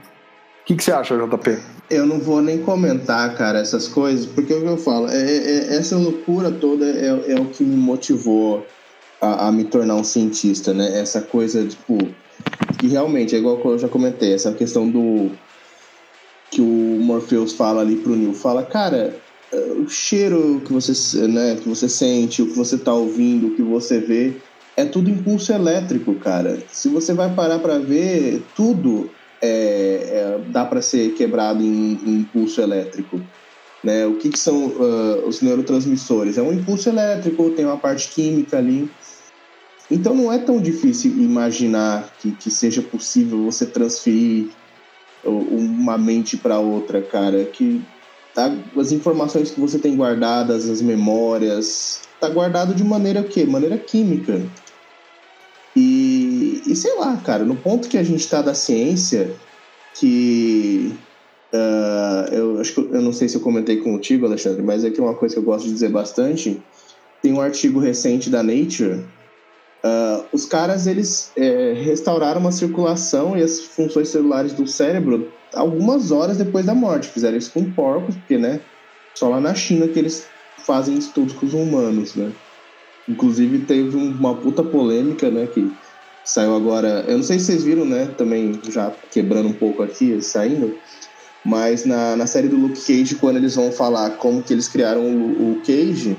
que, 0.65 0.75
que 0.75 0.83
você 0.83 0.91
acha, 0.91 1.15
JP? 1.15 1.59
Eu 1.89 2.05
não 2.05 2.19
vou 2.19 2.41
nem 2.41 2.59
comentar, 2.59 3.35
cara, 3.35 3.59
essas 3.59 3.87
coisas, 3.87 4.25
porque 4.25 4.53
é 4.53 4.55
o 4.55 4.61
que 4.61 4.67
eu 4.67 4.77
falo, 4.77 5.07
é, 5.09 5.15
é, 5.15 5.77
essa 5.77 5.97
loucura 5.97 6.51
toda 6.51 6.85
é, 6.85 7.33
é 7.33 7.39
o 7.39 7.45
que 7.45 7.63
me 7.63 7.75
motivou 7.75 8.65
a, 9.21 9.47
a, 9.47 9.51
me 9.51 9.63
tornar 9.63 9.95
um 9.95 10.03
cientista, 10.03 10.73
né? 10.73 10.99
Essa 10.99 11.21
coisa, 11.21 11.65
tipo, 11.65 11.97
que 12.77 12.87
realmente 12.87 13.35
é 13.35 13.39
igual 13.39 13.57
que 13.57 13.65
eu 13.65 13.79
já 13.79 13.87
comentei, 13.87 14.33
essa 14.33 14.51
questão 14.51 14.89
do 14.89 15.31
que 16.55 16.61
o 16.61 16.99
Morpheus 17.01 17.51
fala 17.51 17.81
ali 17.81 17.97
pro 17.97 18.15
Neil, 18.15 18.33
fala, 18.33 18.63
cara, 18.63 19.13
é, 19.51 19.57
o 19.73 19.89
cheiro 19.89 20.61
que 20.65 20.71
você, 20.71 21.27
né, 21.27 21.57
que 21.61 21.67
você 21.67 21.89
sente, 21.89 22.41
o 22.41 22.47
que 22.47 22.55
você 22.55 22.77
tá 22.77 22.93
ouvindo, 22.93 23.47
o 23.47 23.55
que 23.55 23.61
você 23.61 23.99
vê, 23.99 24.37
é 24.77 24.85
tudo 24.85 25.09
impulso 25.09 25.51
elétrico, 25.51 26.15
cara. 26.15 26.57
Se 26.71 26.87
você 26.87 27.13
vai 27.13 27.29
parar 27.33 27.59
para 27.59 27.77
ver, 27.77 28.41
tudo 28.55 29.09
é, 29.41 29.47
é, 29.47 30.39
dá 30.47 30.63
para 30.63 30.81
ser 30.81 31.13
quebrado 31.13 31.61
em, 31.61 31.99
em, 32.05 32.15
impulso 32.19 32.61
elétrico. 32.61 33.19
Né? 33.83 34.05
O 34.05 34.15
que, 34.15 34.29
que 34.29 34.39
são 34.39 34.67
uh, 34.67 35.27
os 35.27 35.41
neurotransmissores? 35.41 36.37
É 36.37 36.41
um 36.41 36.53
impulso 36.53 36.87
elétrico, 36.87 37.49
tem 37.49 37.65
uma 37.65 37.77
parte 37.77 38.07
química 38.09 38.57
ali. 38.57 38.89
Então 39.91 40.15
não 40.15 40.31
é 40.31 40.39
tão 40.39 40.61
difícil 40.61 41.11
imaginar 41.11 42.15
que, 42.19 42.31
que 42.31 42.49
seja 42.49 42.81
possível 42.81 43.43
você 43.43 43.65
transferir 43.65 44.47
uma 45.25 45.97
mente 45.97 46.37
para 46.37 46.59
outra, 46.59 47.01
cara. 47.01 47.43
Que 47.45 47.81
tá, 48.33 48.51
as 48.77 48.91
informações 48.91 49.51
que 49.51 49.59
você 49.59 49.79
tem 49.79 49.95
guardadas, 49.95 50.69
as 50.69 50.81
memórias, 50.81 52.01
tá 52.19 52.29
guardado 52.29 52.73
de 52.73 52.83
maneira 52.83 53.21
o 53.21 53.25
quê? 53.25 53.45
Maneira 53.45 53.77
química. 53.77 54.41
E, 55.75 56.61
e 56.65 56.75
sei 56.75 56.95
lá, 56.95 57.17
cara, 57.17 57.43
no 57.43 57.55
ponto 57.55 57.89
que 57.89 57.97
a 57.97 58.03
gente 58.03 58.21
está 58.21 58.41
da 58.41 58.53
ciência, 58.53 59.35
que 59.95 60.95
uh, 61.53 62.33
eu 62.33 62.59
acho 62.61 62.73
que 62.73 62.79
eu 62.79 63.01
não 63.01 63.11
sei 63.11 63.27
se 63.27 63.35
eu 63.35 63.41
comentei 63.41 63.77
contigo, 63.77 64.25
Alexandre, 64.25 64.61
mas 64.61 64.85
é 64.85 64.89
que 64.89 65.01
uma 65.01 65.15
coisa 65.15 65.35
que 65.35 65.39
eu 65.39 65.45
gosto 65.45 65.65
de 65.65 65.73
dizer 65.73 65.89
bastante. 65.89 66.61
Tem 67.21 67.33
um 67.33 67.41
artigo 67.41 67.79
recente 67.79 68.29
da 68.29 68.43
Nature 68.43 69.03
Uh, 69.85 70.25
os 70.31 70.45
caras 70.45 70.87
eles 70.87 71.31
é, 71.37 71.73
restauraram 71.73 72.41
uma 72.41 72.51
circulação 72.51 73.37
e 73.37 73.43
as 73.43 73.59
funções 73.59 74.09
celulares 74.09 74.51
do 74.53 74.65
cérebro 74.65 75.31
algumas 75.55 76.11
horas 76.11 76.37
depois 76.37 76.65
da 76.65 76.75
morte. 76.75 77.07
Fizeram 77.07 77.37
isso 77.37 77.51
com 77.51 77.71
porcos, 77.71 78.15
porque 78.15 78.37
né, 78.37 78.59
só 79.15 79.29
lá 79.29 79.39
na 79.39 79.53
China 79.55 79.87
que 79.87 79.97
eles 79.97 80.27
fazem 80.65 80.97
estudos 80.97 81.33
com 81.33 81.45
os 81.45 81.53
humanos, 81.53 82.15
né? 82.15 82.31
Inclusive 83.07 83.59
teve 83.59 83.95
uma 83.95 84.35
puta 84.35 84.63
polêmica, 84.63 85.29
né, 85.29 85.47
que 85.47 85.71
saiu 86.23 86.55
agora. 86.55 87.05
Eu 87.07 87.17
não 87.17 87.23
sei 87.23 87.39
se 87.39 87.45
vocês 87.45 87.63
viram, 87.63 87.85
né, 87.85 88.07
também 88.17 88.59
já 88.69 88.91
quebrando 89.11 89.49
um 89.49 89.53
pouco 89.53 89.83
aqui, 89.83 90.21
saindo. 90.21 90.75
Mas 91.43 91.85
na, 91.85 92.15
na 92.15 92.25
série 92.25 92.47
do 92.47 92.57
Luke 92.57 92.81
Cage, 92.81 93.15
quando 93.15 93.37
eles 93.37 93.55
vão 93.55 93.71
falar 93.71 94.11
como 94.17 94.41
que 94.41 94.51
eles 94.51 94.67
criaram 94.67 95.03
o, 95.03 95.51
o 95.51 95.61
Cage, 95.61 96.17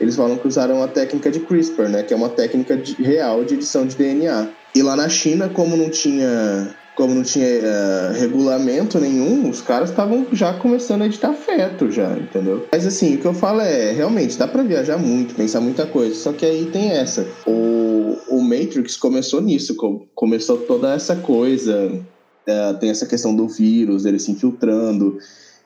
eles 0.00 0.16
falam 0.16 0.38
que 0.38 0.48
usaram 0.48 0.82
a 0.82 0.88
técnica 0.88 1.30
de 1.30 1.40
CRISPR, 1.40 1.88
né, 1.88 2.02
que 2.02 2.14
é 2.14 2.16
uma 2.16 2.30
técnica 2.30 2.76
de, 2.76 2.94
real 3.02 3.44
de 3.44 3.54
edição 3.54 3.86
de 3.86 3.94
DNA. 3.96 4.48
E 4.74 4.82
lá 4.82 4.96
na 4.96 5.08
China, 5.08 5.48
como 5.48 5.76
não 5.76 5.90
tinha 5.90 6.74
como 6.96 7.14
não 7.14 7.22
tinha 7.22 7.46
uh, 7.46 8.12
regulamento 8.18 9.00
nenhum, 9.00 9.48
os 9.48 9.62
caras 9.62 9.88
estavam 9.88 10.26
já 10.32 10.52
começando 10.52 11.00
a 11.00 11.06
editar 11.06 11.32
feto 11.32 11.90
já, 11.90 12.12
entendeu? 12.18 12.66
Mas 12.70 12.86
assim, 12.86 13.14
o 13.14 13.18
que 13.18 13.24
eu 13.24 13.32
falo 13.32 13.62
é, 13.62 13.92
realmente, 13.92 14.36
dá 14.36 14.46
para 14.46 14.62
viajar 14.62 14.98
muito, 14.98 15.34
pensar 15.34 15.62
muita 15.62 15.86
coisa, 15.86 16.14
só 16.14 16.30
que 16.32 16.44
aí 16.44 16.66
tem 16.66 16.90
essa. 16.90 17.26
O, 17.46 18.18
o 18.28 18.42
Matrix 18.42 18.96
começou 18.98 19.40
nisso, 19.40 19.74
começou 20.14 20.58
toda 20.58 20.92
essa 20.92 21.16
coisa, 21.16 21.90
uh, 21.90 22.78
tem 22.78 22.90
essa 22.90 23.06
questão 23.06 23.34
do 23.34 23.48
vírus, 23.48 24.04
ele 24.04 24.18
se 24.18 24.32
infiltrando, 24.32 25.16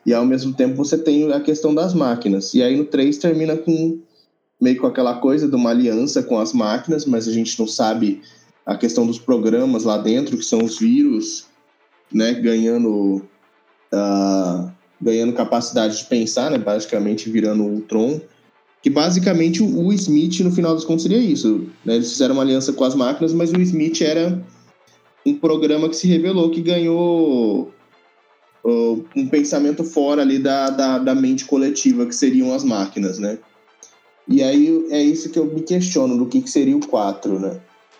e 0.05 0.13
ao 0.13 0.25
mesmo 0.25 0.53
tempo 0.53 0.75
você 0.75 0.97
tem 0.97 1.33
a 1.33 1.41
questão 1.41 1.75
das 1.75 1.93
máquinas. 1.93 2.53
E 2.53 2.63
aí 2.63 2.77
no 2.77 2.85
3 2.85 3.17
termina 3.17 3.57
com 3.57 3.99
meio 4.59 4.79
com 4.79 4.87
aquela 4.87 5.15
coisa 5.15 5.47
de 5.47 5.55
uma 5.55 5.69
aliança 5.69 6.23
com 6.23 6.39
as 6.39 6.53
máquinas, 6.53 7.05
mas 7.05 7.27
a 7.27 7.31
gente 7.31 7.57
não 7.59 7.67
sabe 7.67 8.21
a 8.65 8.75
questão 8.75 9.05
dos 9.05 9.19
programas 9.19 9.83
lá 9.83 9.97
dentro, 9.97 10.37
que 10.37 10.45
são 10.45 10.63
os 10.63 10.79
vírus, 10.79 11.45
né, 12.11 12.33
ganhando, 12.33 13.17
uh, 13.93 14.71
ganhando 14.99 15.33
capacidade 15.33 15.97
de 15.97 16.05
pensar, 16.05 16.49
né, 16.49 16.57
basicamente 16.57 17.29
virando 17.29 17.63
o 17.63 17.73
Ultron, 17.75 18.19
que 18.81 18.89
basicamente 18.89 19.61
o, 19.61 19.91
Smith, 19.93 20.39
no 20.39 20.51
final 20.51 20.73
das 20.73 20.85
contas, 20.85 21.03
seria 21.03 21.17
isso. 21.17 21.67
Né, 21.83 21.95
eles 21.95 22.11
fizeram 22.11 22.35
uma 22.35 22.43
aliança 22.43 22.73
com 22.73 22.83
as 22.83 22.95
máquinas, 22.95 23.33
mas 23.33 23.51
o 23.51 23.59
Smith 23.61 24.01
era 24.01 24.41
um 25.25 25.35
programa 25.35 25.89
que 25.89 25.95
se 25.95 26.07
revelou 26.07 26.51
que 26.51 26.61
ganhou 26.61 27.71
uh, 28.63 29.05
um 29.15 29.27
pensamento 29.27 29.83
fora 29.83 30.21
ali 30.21 30.39
da, 30.39 30.69
da, 30.69 30.99
da 30.99 31.15
mente 31.15 31.45
coletiva, 31.45 32.05
que 32.05 32.15
seriam 32.15 32.53
as 32.53 32.63
máquinas, 32.63 33.19
né? 33.19 33.39
E 34.27 34.41
aí 34.41 34.87
é 34.89 35.01
isso 35.01 35.29
que 35.29 35.37
eu 35.37 35.45
me 35.45 35.61
questiono 35.61 36.17
do 36.17 36.25
que, 36.25 36.41
que 36.41 36.49
seria 36.49 36.75
o 36.75 36.85
4, 36.85 37.39
né? 37.39 37.59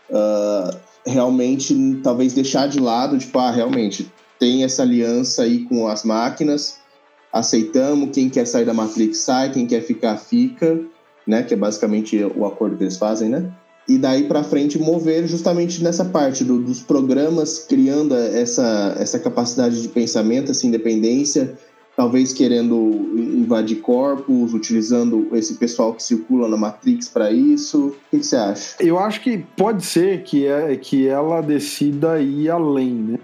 Uh, 0.09 0.77
realmente, 1.05 1.99
talvez 2.03 2.33
deixar 2.33 2.67
de 2.67 2.79
lado, 2.79 3.17
tipo, 3.17 3.38
ah, 3.38 3.51
realmente, 3.51 4.11
tem 4.39 4.63
essa 4.63 4.81
aliança 4.81 5.43
aí 5.43 5.63
com 5.65 5.88
as 5.88 6.03
máquinas, 6.03 6.77
aceitamos, 7.31 8.09
quem 8.11 8.29
quer 8.29 8.45
sair 8.45 8.65
da 8.65 8.73
Matrix 8.73 9.19
sai, 9.19 9.51
quem 9.51 9.67
quer 9.67 9.81
ficar, 9.81 10.17
fica, 10.17 10.79
né? 11.27 11.43
Que 11.43 11.53
é 11.53 11.57
basicamente 11.57 12.23
o 12.23 12.45
acordo 12.45 12.77
que 12.77 12.83
eles 12.83 12.97
fazem, 12.97 13.29
né? 13.29 13.51
e 13.88 13.97
daí 13.97 14.23
para 14.23 14.43
frente 14.43 14.79
mover 14.79 15.27
justamente 15.27 15.83
nessa 15.83 16.05
parte 16.05 16.43
do, 16.43 16.59
dos 16.59 16.81
programas 16.81 17.59
criando 17.59 18.15
essa, 18.15 18.95
essa 18.99 19.19
capacidade 19.19 19.81
de 19.81 19.88
pensamento, 19.88 20.51
essa 20.51 20.65
independência, 20.65 21.55
talvez 21.95 22.34
querendo 22.34 22.75
invadir 23.15 23.77
corpos, 23.77 24.53
utilizando 24.53 25.29
esse 25.34 25.55
pessoal 25.55 25.93
que 25.93 26.03
circula 26.03 26.47
na 26.47 26.58
Matrix 26.58 27.08
para 27.08 27.31
isso. 27.31 27.95
O 28.12 28.17
que, 28.17 28.23
você 28.23 28.36
acha? 28.36 28.75
Eu 28.79 28.99
acho 28.99 29.21
que 29.21 29.38
pode 29.55 29.86
ser 29.86 30.23
que, 30.23 30.45
é, 30.45 30.75
que 30.75 31.08
ela 31.08 31.41
decida 31.41 32.19
ir 32.19 32.49
além, 32.49 32.93
né? 32.93 33.19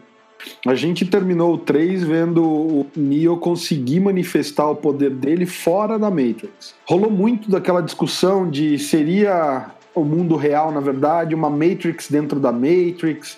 A 0.66 0.74
gente 0.74 1.06
terminou 1.06 1.54
o 1.54 1.58
3 1.58 2.04
vendo 2.04 2.44
o 2.44 2.88
Neo 2.96 3.38
conseguir 3.38 4.00
manifestar 4.00 4.70
o 4.70 4.76
poder 4.76 5.12
dele 5.12 5.46
fora 5.46 6.00
da 6.00 6.10
Matrix. 6.10 6.74
Rolou 6.86 7.12
muito 7.12 7.50
daquela 7.50 7.82
discussão 7.82 8.50
de 8.50 8.80
seria 8.80 9.70
o 9.94 10.04
mundo 10.04 10.36
real, 10.36 10.72
na 10.72 10.80
verdade, 10.80 11.36
uma 11.36 11.50
Matrix 11.50 12.10
dentro 12.10 12.40
da 12.40 12.52
Matrix. 12.52 13.38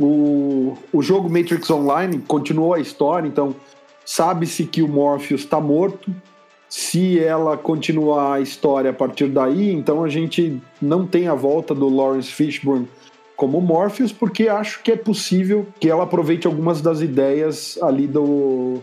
O, 0.00 0.74
o 0.92 1.02
jogo 1.02 1.28
Matrix 1.28 1.68
Online 1.70 2.18
continuou 2.26 2.72
a 2.72 2.80
história, 2.80 3.26
então 3.26 3.54
sabe-se 4.08 4.64
que 4.64 4.80
o 4.82 4.88
Morpheus 4.88 5.42
está 5.42 5.60
morto. 5.60 6.10
Se 6.66 7.18
ela 7.18 7.58
continuar 7.58 8.36
a 8.36 8.40
história 8.40 8.90
a 8.90 8.94
partir 8.94 9.28
daí, 9.28 9.70
então 9.70 10.02
a 10.02 10.08
gente 10.08 10.58
não 10.80 11.06
tem 11.06 11.28
a 11.28 11.34
volta 11.34 11.74
do 11.74 11.94
Lawrence 11.94 12.30
Fishburne 12.30 12.88
como 13.36 13.60
Morpheus, 13.60 14.10
porque 14.10 14.48
acho 14.48 14.82
que 14.82 14.92
é 14.92 14.96
possível 14.96 15.66
que 15.78 15.90
ela 15.90 16.04
aproveite 16.04 16.46
algumas 16.46 16.80
das 16.80 17.02
ideias 17.02 17.78
ali 17.82 18.06
do, 18.06 18.78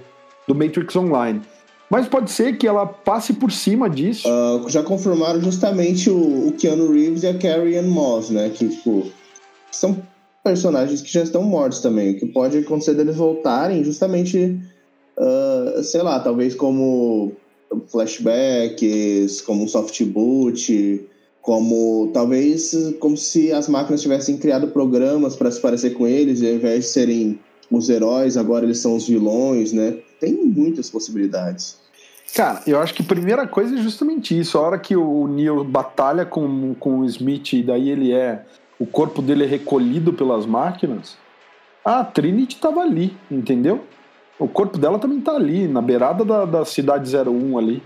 do 0.48 0.54
Matrix 0.54 0.96
Online. 0.96 1.42
Mas 1.90 2.08
pode 2.08 2.30
ser 2.30 2.58
que 2.58 2.68
ela 2.68 2.86
passe 2.86 3.34
por 3.34 3.52
cima 3.52 3.90
disso. 3.90 4.28
Uh, 4.30 4.70
já 4.70 4.84
confirmaram 4.84 5.42
justamente 5.42 6.08
o, 6.08 6.50
o, 6.50 6.52
Keanu 6.52 6.92
Reeves 6.92 7.24
e 7.24 7.28
a 7.28 7.38
Carrie 7.38 7.78
Ann 7.78 7.88
Moss, 7.88 8.30
né? 8.30 8.50
Que, 8.50 8.70
tipo, 8.70 9.12
são 9.72 9.98
personagens 10.44 11.02
que 11.02 11.12
já 11.12 11.24
estão 11.24 11.44
mortos 11.44 11.80
também. 11.80 12.12
O 12.12 12.20
que 12.20 12.26
pode 12.28 12.60
acontecer 12.60 12.94
deles 12.94 13.16
voltarem 13.16 13.84
justamente, 13.84 14.58
uh, 15.18 15.84
sei 15.84 16.02
lá, 16.02 16.20
talvez 16.20 16.56
como 16.56 17.34
flashbacks, 17.88 19.42
como 19.42 19.64
um 19.64 19.68
soft 19.68 20.04
boot, 20.06 21.08
como 21.42 22.10
talvez 22.14 22.74
como 23.00 23.16
se 23.16 23.52
as 23.52 23.68
máquinas 23.68 24.02
tivessem 24.02 24.38
criado 24.38 24.68
programas 24.68 25.36
para 25.36 25.52
se 25.52 25.60
parecer 25.60 25.92
com 25.92 26.08
eles, 26.08 26.42
e 26.42 26.48
ao 26.48 26.54
invés 26.56 26.86
de 26.86 26.90
serem 26.90 27.40
os 27.70 27.90
heróis, 27.90 28.38
agora 28.38 28.66
eles 28.66 28.80
são 28.80 28.96
os 28.96 29.08
vilões, 29.08 29.72
né? 29.74 29.98
Tem 30.20 30.34
muitas 30.34 30.90
possibilidades. 30.90 31.78
Cara, 32.34 32.62
eu 32.68 32.80
acho 32.80 32.94
que 32.94 33.02
a 33.02 33.06
primeira 33.06 33.48
coisa 33.48 33.76
é 33.76 33.82
justamente 33.82 34.38
isso. 34.38 34.58
A 34.58 34.62
hora 34.62 34.80
que 34.80 34.96
o 34.96 35.28
Neo 35.28 35.64
batalha 35.64 36.26
com, 36.26 36.74
com 36.76 37.00
o 37.00 37.06
Smith 37.06 37.54
e 37.54 37.64
daí 37.64 37.90
ele 37.90 38.12
é. 38.12 38.46
O 38.78 38.86
corpo 38.86 39.22
dele 39.22 39.46
é 39.46 39.48
recolhido 39.48 40.12
pelas 40.12 40.46
máquinas. 40.46 41.18
A 41.84 42.04
Trinity 42.04 42.58
tava 42.58 42.82
ali, 42.82 43.16
entendeu? 43.32 43.82
O 44.38 44.48
corpo 44.48 44.78
dela 44.78 45.00
também 45.00 45.22
tá 45.22 45.34
ali, 45.34 45.68
na 45.68 45.82
beirada 45.82 46.26
da, 46.26 46.46
da 46.46 46.66
cidade 46.66 47.10
01 47.16 47.58
ali. 47.58 47.84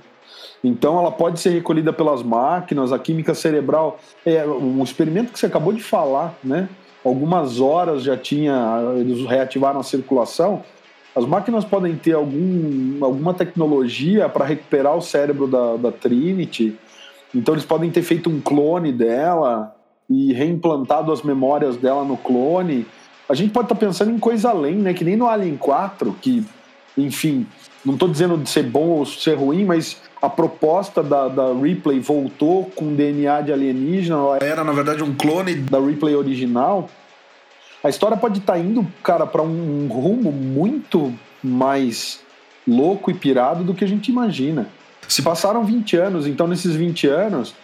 Então 0.63 0.99
ela 0.99 1.11
pode 1.11 1.39
ser 1.39 1.51
recolhida 1.51 1.93
pelas 1.93 2.21
máquinas, 2.23 2.91
a 2.91 2.99
química 2.99 3.33
cerebral. 3.33 3.99
É, 4.25 4.45
um 4.45 4.83
experimento 4.83 5.31
que 5.31 5.39
você 5.39 5.45
acabou 5.45 5.71
de 5.71 5.81
falar, 5.81 6.35
né? 6.43 6.67
Algumas 7.03 7.61
horas 7.61 8.03
já 8.03 8.17
tinha. 8.17 8.79
Eles 8.97 9.25
reativaram 9.25 9.79
a 9.79 9.83
circulação 9.83 10.63
as 11.15 11.25
máquinas 11.25 11.65
podem 11.65 11.95
ter 11.95 12.13
algum, 12.13 13.03
alguma 13.03 13.33
tecnologia 13.33 14.29
para 14.29 14.45
recuperar 14.45 14.95
o 14.95 15.01
cérebro 15.01 15.47
da, 15.47 15.75
da 15.75 15.91
Trinity, 15.91 16.77
então 17.33 17.53
eles 17.53 17.65
podem 17.65 17.89
ter 17.89 18.03
feito 18.03 18.29
um 18.29 18.39
clone 18.39 18.91
dela 18.91 19.75
e 20.09 20.33
reimplantado 20.33 21.11
as 21.11 21.21
memórias 21.21 21.77
dela 21.77 22.03
no 22.03 22.17
clone. 22.17 22.85
A 23.29 23.35
gente 23.35 23.51
pode 23.51 23.65
estar 23.65 23.75
tá 23.75 23.79
pensando 23.79 24.11
em 24.11 24.17
coisa 24.17 24.49
além, 24.49 24.75
né? 24.75 24.93
Que 24.93 25.05
nem 25.05 25.15
no 25.15 25.27
Alien 25.27 25.55
4, 25.55 26.15
que, 26.19 26.43
enfim, 26.97 27.45
não 27.85 27.93
estou 27.93 28.09
dizendo 28.09 28.35
de 28.37 28.49
ser 28.49 28.63
bom 28.63 28.87
ou 28.87 29.05
ser 29.05 29.35
ruim, 29.35 29.63
mas 29.63 30.01
a 30.19 30.27
proposta 30.27 31.03
da, 31.03 31.27
da 31.27 31.53
Ripley 31.53 31.99
voltou 31.99 32.65
com 32.75 32.95
DNA 32.95 33.41
de 33.41 33.53
alienígena. 33.53 34.17
Era, 34.41 34.63
na 34.63 34.71
verdade, 34.71 35.03
um 35.03 35.13
clone 35.15 35.55
da 35.55 35.79
Ripley 35.79 36.15
original. 36.15 36.89
A 37.83 37.87
história 37.87 38.17
pode 38.17 38.39
estar 38.39 38.53
tá 38.53 38.59
indo, 38.59 38.85
cara, 39.03 39.25
para 39.25 39.43
um 39.43 39.87
rumo 39.87 40.31
muito 40.31 41.13
mais 41.41 42.19
louco 42.67 43.09
e 43.09 43.13
pirado 43.13 43.63
do 43.63 43.73
que 43.73 43.83
a 43.85 43.87
gente 43.87 44.09
imagina. 44.09 44.67
Se 45.07 45.21
passaram 45.21 45.63
20 45.63 45.95
anos, 45.97 46.27
então 46.27 46.47
nesses 46.47 46.75
20 46.75 47.07
anos 47.07 47.55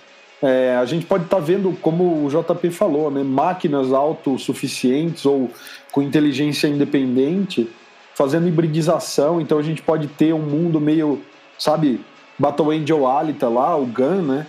é, 0.46 0.76
a 0.76 0.86
gente 0.86 1.08
pode 1.08 1.24
estar 1.24 1.38
tá 1.38 1.42
vendo, 1.42 1.76
como 1.82 2.24
o 2.24 2.30
JP 2.30 2.70
falou, 2.70 3.10
né, 3.10 3.24
máquinas 3.24 3.92
autossuficientes 3.92 5.26
ou 5.26 5.50
com 5.92 6.04
inteligência 6.04 6.68
independente 6.68 7.68
fazendo 8.14 8.48
hibridização. 8.48 9.42
Então 9.42 9.58
a 9.58 9.64
gente 9.64 9.82
pode 9.82 10.08
ter 10.08 10.34
um 10.36 10.40
mundo 10.40 10.80
meio, 10.80 11.20
sabe, 11.58 12.00
Battle 12.38 12.70
Angel 12.70 13.08
Alita 13.08 13.50
lá, 13.50 13.76
o 13.76 13.88
Gun, 13.88 14.22
né? 14.22 14.46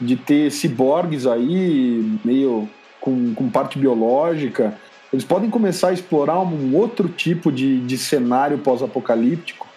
De 0.00 0.16
ter 0.16 0.50
ciborgues 0.50 1.28
aí, 1.28 2.18
meio 2.24 2.68
com, 3.00 3.32
com 3.32 3.48
parte 3.48 3.78
biológica. 3.78 4.76
Eles 5.12 5.24
podem 5.24 5.48
começar 5.48 5.88
a 5.88 5.92
explorar 5.92 6.40
um 6.40 6.74
outro 6.74 7.08
tipo 7.08 7.52
de, 7.52 7.78
de 7.80 7.96
cenário 7.96 8.58
pós-apocalíptico. 8.58 9.68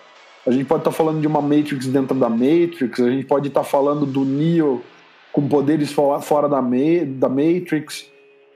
A 0.47 0.51
gente 0.51 0.65
pode 0.65 0.81
estar 0.81 0.91
tá 0.91 0.97
falando 0.97 1.21
de 1.21 1.27
uma 1.27 1.41
Matrix 1.41 1.85
dentro 1.85 2.17
da 2.17 2.27
Matrix, 2.27 2.99
a 2.99 3.09
gente 3.11 3.25
pode 3.25 3.49
estar 3.49 3.61
tá 3.61 3.65
falando 3.65 4.05
do 4.07 4.25
Neo 4.25 4.81
com 5.33 5.47
poderes 5.47 5.91
fora 5.91 6.47
da, 6.47 6.61
da 6.61 7.27
Matrix. 7.27 8.05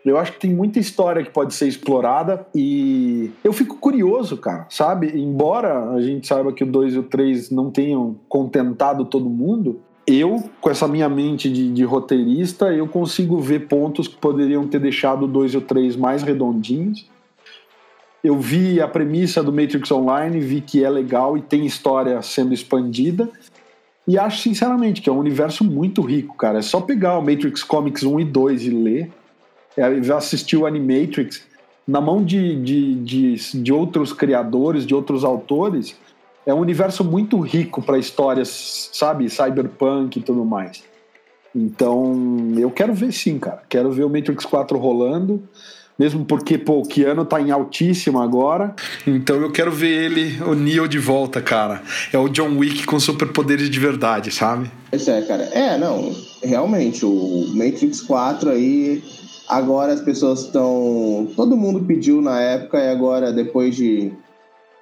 Eu 0.06 0.18
acho 0.18 0.34
que 0.34 0.40
tem 0.40 0.54
muita 0.54 0.80
história 0.80 1.22
que 1.22 1.32
pode 1.32 1.54
ser 1.54 1.68
explorada 1.68 2.48
e 2.56 3.30
eu 3.44 3.52
fico 3.52 3.76
curioso, 3.76 4.38
cara, 4.38 4.66
sabe? 4.70 5.12
Embora 5.20 5.90
a 5.90 6.02
gente 6.02 6.26
saiba 6.26 6.54
que 6.54 6.64
o 6.64 6.68
2 6.68 6.94
e 6.94 7.00
o 7.00 7.04
3 7.04 7.50
não 7.50 7.70
tenham 7.70 8.16
contentado 8.30 9.04
todo 9.04 9.30
mundo, 9.30 9.82
eu, 10.06 10.42
com 10.62 10.70
essa 10.70 10.88
minha 10.88 11.10
mente 11.10 11.52
de, 11.52 11.74
de, 11.74 11.84
roteirista, 11.84 12.72
eu 12.72 12.88
consigo 12.88 13.38
ver 13.40 13.68
pontos 13.68 14.08
que 14.08 14.16
poderiam 14.16 14.66
ter 14.66 14.80
deixado 14.80 15.24
o 15.24 15.28
2 15.28 15.56
e 15.56 15.58
o 15.58 15.62
3 15.62 15.98
mais 15.98 16.24
redondinhos. 16.24 17.06
Eu 18.24 18.40
vi 18.40 18.80
a 18.80 18.88
premissa 18.88 19.44
do 19.44 19.52
Matrix 19.52 19.92
Online, 19.92 20.40
vi 20.40 20.62
que 20.62 20.86
é 20.86 20.90
legal 20.90 21.38
e 21.38 21.42
tem 21.42 21.66
história 21.66 22.22
sendo 22.22 22.54
expandida. 22.54 23.30
E 24.08 24.18
acho, 24.18 24.42
sinceramente, 24.42 25.02
que 25.02 25.10
é 25.10 25.12
um 25.12 25.20
universo 25.20 25.64
muito 25.64 26.02
rico, 26.02 26.36
cara. 26.36 26.60
É 26.60 26.62
só 26.62 26.80
pegar 26.80 27.18
o 27.18 27.22
Matrix 27.22 27.64
Comics 27.64 28.04
1 28.04 28.22
e 28.22 28.26
2 28.26 28.64
e 28.64 28.70
ler. 28.70 29.12
É, 29.76 29.86
assistir 30.14 30.58
o 30.58 30.66
Animatrix 30.66 31.46
na 31.88 32.02
mão 32.02 32.24
de, 32.24 32.56
de, 32.62 32.96
de, 32.96 33.62
de 33.62 33.74
outros 33.74 34.12
criadores, 34.12 34.86
de 34.86 34.96
outros 34.96 35.24
autores 35.24 35.96
é 36.48 36.54
um 36.54 36.60
universo 36.60 37.04
muito 37.04 37.40
rico 37.42 37.82
para 37.82 37.98
histórias, 37.98 38.90
sabe, 38.94 39.30
cyberpunk 39.30 40.18
e 40.18 40.22
tudo 40.22 40.46
mais. 40.46 40.82
Então, 41.54 42.16
eu 42.58 42.72
quero 42.72 42.94
ver 42.94 43.12
sim, 43.12 43.38
cara. 43.38 43.64
Quero 43.68 43.92
ver 43.92 44.06
o 44.06 44.10
Matrix 44.10 44.46
4 44.46 44.78
rolando. 44.78 45.44
Mesmo 45.98 46.24
porque, 46.26 46.58
pô, 46.58 46.80
o 46.80 46.86
Keanu 46.86 47.26
tá 47.26 47.42
em 47.42 47.50
altíssima 47.50 48.24
agora. 48.24 48.76
Então 49.06 49.38
eu 49.38 49.52
quero 49.52 49.72
ver 49.72 50.06
ele, 50.06 50.42
o 50.44 50.54
Neo, 50.54 50.88
de 50.88 51.00
volta, 51.00 51.42
cara. 51.42 51.82
É 52.14 52.18
o 52.18 52.30
John 52.30 52.58
Wick 52.58 52.86
com 52.86 53.00
superpoderes 53.00 53.70
de 53.70 53.80
verdade, 53.80 54.32
sabe? 54.32 54.70
Isso 54.92 55.10
é, 55.10 55.22
cara. 55.22 55.44
É, 55.46 55.78
não. 55.78 56.16
Realmente, 56.44 57.06
o 57.06 57.48
Matrix 57.54 58.02
4 58.02 58.52
aí. 58.52 59.04
Agora 59.48 59.94
as 59.94 60.02
pessoas 60.02 60.42
estão. 60.42 61.28
Todo 61.36 61.58
mundo 61.58 61.80
pediu 61.86 62.22
na 62.22 62.40
época 62.42 62.78
e 62.78 62.90
agora, 62.90 63.32
depois 63.32 63.76
de 63.76 64.12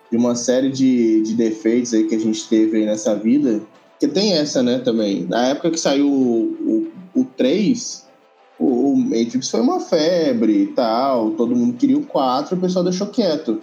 de 0.09 0.17
uma 0.17 0.35
série 0.35 0.69
de, 0.71 1.21
de 1.23 1.33
defeitos 1.33 1.93
aí 1.93 2.05
que 2.05 2.15
a 2.15 2.19
gente 2.19 2.47
teve 2.47 2.77
aí 2.77 2.85
nessa 2.85 3.15
vida. 3.15 3.61
Que 3.99 4.07
tem 4.07 4.33
essa, 4.33 4.61
né, 4.61 4.79
também. 4.79 5.25
Na 5.25 5.47
época 5.47 5.71
que 5.71 5.79
saiu 5.79 6.07
o, 6.07 6.87
o, 7.15 7.21
o 7.21 7.25
3, 7.25 8.04
o, 8.59 8.95
Matrix 8.95 9.49
foi 9.49 9.61
uma 9.61 9.79
febre 9.79 10.63
e 10.63 10.67
tal, 10.67 11.31
todo 11.31 11.55
mundo 11.55 11.77
queria 11.77 11.97
o 11.97 12.05
4, 12.05 12.55
o 12.55 12.59
pessoal 12.59 12.83
deixou 12.83 13.07
quieto. 13.07 13.61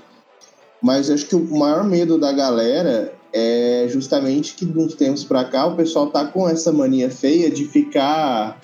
Mas 0.83 1.11
acho 1.11 1.27
que 1.27 1.37
o 1.37 1.59
maior 1.59 1.85
medo 1.85 2.19
da 2.19 2.33
galera 2.33 3.13
é 3.33 3.87
justamente 3.89 4.55
que 4.55 4.67
de 4.67 4.79
uns 4.79 4.95
tempos 4.95 5.25
pra 5.25 5.45
cá 5.45 5.67
o 5.67 5.77
pessoal 5.77 6.09
tá 6.09 6.27
com 6.27 6.49
essa 6.49 6.73
mania 6.73 7.09
feia 7.09 7.51
de 7.51 7.65
ficar 7.65 8.61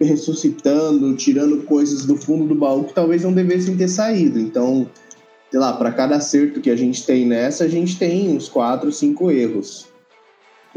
ressuscitando, 0.00 1.14
tirando 1.14 1.62
coisas 1.64 2.06
do 2.06 2.16
fundo 2.16 2.46
do 2.46 2.54
baú 2.54 2.84
que 2.84 2.94
talvez 2.94 3.22
não 3.22 3.32
devessem 3.32 3.76
ter 3.76 3.88
saído. 3.88 4.40
Então, 4.40 4.88
sei 5.50 5.60
lá, 5.60 5.74
para 5.74 5.92
cada 5.92 6.16
acerto 6.16 6.60
que 6.60 6.70
a 6.70 6.76
gente 6.76 7.04
tem 7.04 7.26
nessa, 7.26 7.64
a 7.64 7.68
gente 7.68 7.98
tem 7.98 8.34
uns 8.34 8.48
quatro, 8.48 8.90
cinco 8.90 9.30
erros. 9.30 9.88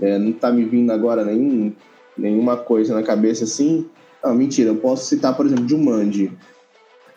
É, 0.01 0.17
não 0.17 0.33
tá 0.33 0.51
me 0.51 0.65
vindo 0.65 0.91
agora 0.91 1.23
nenhum, 1.23 1.71
nenhuma 2.17 2.57
coisa 2.57 2.93
na 2.93 3.01
cabeça 3.01 3.45
assim. 3.45 3.87
Não, 4.23 4.33
mentira, 4.33 4.69
eu 4.69 4.77
posso 4.77 5.05
citar, 5.05 5.35
por 5.35 5.45
exemplo, 5.45 5.67
Jumanji. 5.67 6.31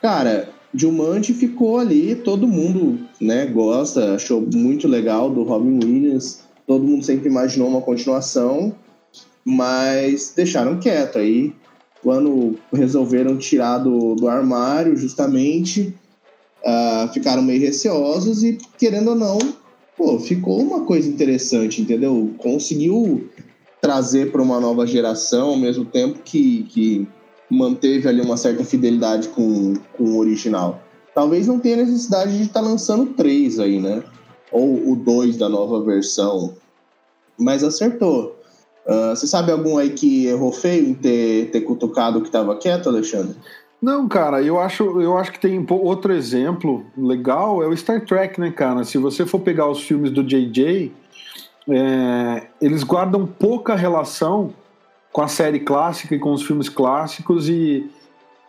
Cara, 0.03 0.49
Jumanji 0.75 1.33
ficou 1.33 1.79
ali, 1.79 2.17
todo 2.17 2.49
mundo 2.49 2.99
né, 3.21 3.47
gosta, 3.47 4.15
achou 4.15 4.41
muito 4.41 4.89
legal 4.89 5.31
do 5.31 5.43
Robin 5.43 5.79
Williams, 5.83 6.41
todo 6.67 6.85
mundo 6.85 7.05
sempre 7.05 7.29
imaginou 7.29 7.69
uma 7.69 7.81
continuação, 7.81 8.75
mas 9.45 10.33
deixaram 10.35 10.81
quieto 10.81 11.19
aí. 11.19 11.55
quando 12.03 12.57
resolveram 12.73 13.37
tirar 13.37 13.79
do, 13.79 14.15
do 14.15 14.29
armário, 14.29 14.97
justamente, 14.97 15.95
uh, 16.63 17.13
ficaram 17.13 17.43
meio 17.43 17.61
receosos 17.61 18.45
e, 18.45 18.59
querendo 18.79 19.11
ou 19.11 19.17
não, 19.17 19.39
pô, 19.97 20.19
ficou 20.19 20.61
uma 20.61 20.85
coisa 20.85 21.09
interessante, 21.09 21.81
entendeu? 21.81 22.33
Conseguiu 22.39 23.29
trazer 23.87 24.33
para 24.33 24.43
uma 24.43 24.59
nova 24.59 24.85
geração, 24.85 25.51
ao 25.51 25.57
mesmo 25.57 25.85
tempo 25.85 26.19
que, 26.25 26.65
que 26.65 27.09
manteve 27.49 28.09
ali 28.09 28.21
uma 28.21 28.37
certa 28.37 28.65
fidelidade 28.65 29.29
com, 29.29 29.75
com 29.97 30.03
o 30.03 30.19
original. 30.19 30.83
Talvez 31.15 31.47
não 31.47 31.61
tenha 31.61 31.77
necessidade 31.77 32.37
de 32.37 32.43
estar 32.43 32.61
tá 32.61 32.67
lançando 32.67 33.15
três 33.15 33.61
aí, 33.61 33.81
né? 33.81 34.03
Ou 34.51 34.91
o 34.91 34.97
dois 34.97 35.37
da 35.37 35.49
nova 35.49 35.81
versão. 35.85 36.55
Mas 37.39 37.63
acertou. 37.63 38.37
Uh, 38.85 39.15
você 39.15 39.29
sabe 39.29 39.53
algum 39.53 39.79
aí 39.79 39.91
que 39.91 40.27
errou 40.27 40.51
feio 40.51 40.89
em 40.89 40.95
ter, 40.95 41.53
ter 41.53 41.61
cutucado 41.61 42.21
que 42.21 42.27
estava 42.27 42.57
quieto, 42.57 42.89
Alexandre? 42.89 43.37
Não, 43.81 44.09
cara, 44.09 44.43
eu 44.43 44.59
acho, 44.59 45.01
eu 45.01 45.17
acho 45.17 45.31
que 45.31 45.39
tem 45.39 45.65
outro 45.71 46.13
exemplo 46.13 46.85
legal, 46.99 47.63
é 47.63 47.69
o 47.69 47.77
Star 47.77 48.05
Trek, 48.05 48.41
né, 48.41 48.51
cara? 48.51 48.83
Se 48.83 48.99
você 48.99 49.25
for 49.25 49.39
pegar 49.39 49.71
os 49.71 49.83
filmes 49.83 50.11
do 50.11 50.25
JJ, 50.25 50.93
é, 51.69 52.47
eles 52.61 52.83
guardam 52.83 53.27
pouca 53.27 53.75
relação 53.75 54.53
com 55.13 55.23
a 55.23 55.29
série 55.29 55.61
clássica 55.61 56.15
e 56.15 56.19
com 56.19 56.33
os 56.33 56.43
filmes 56.43 56.69
clássicos 56.69 57.49
e 57.49 57.91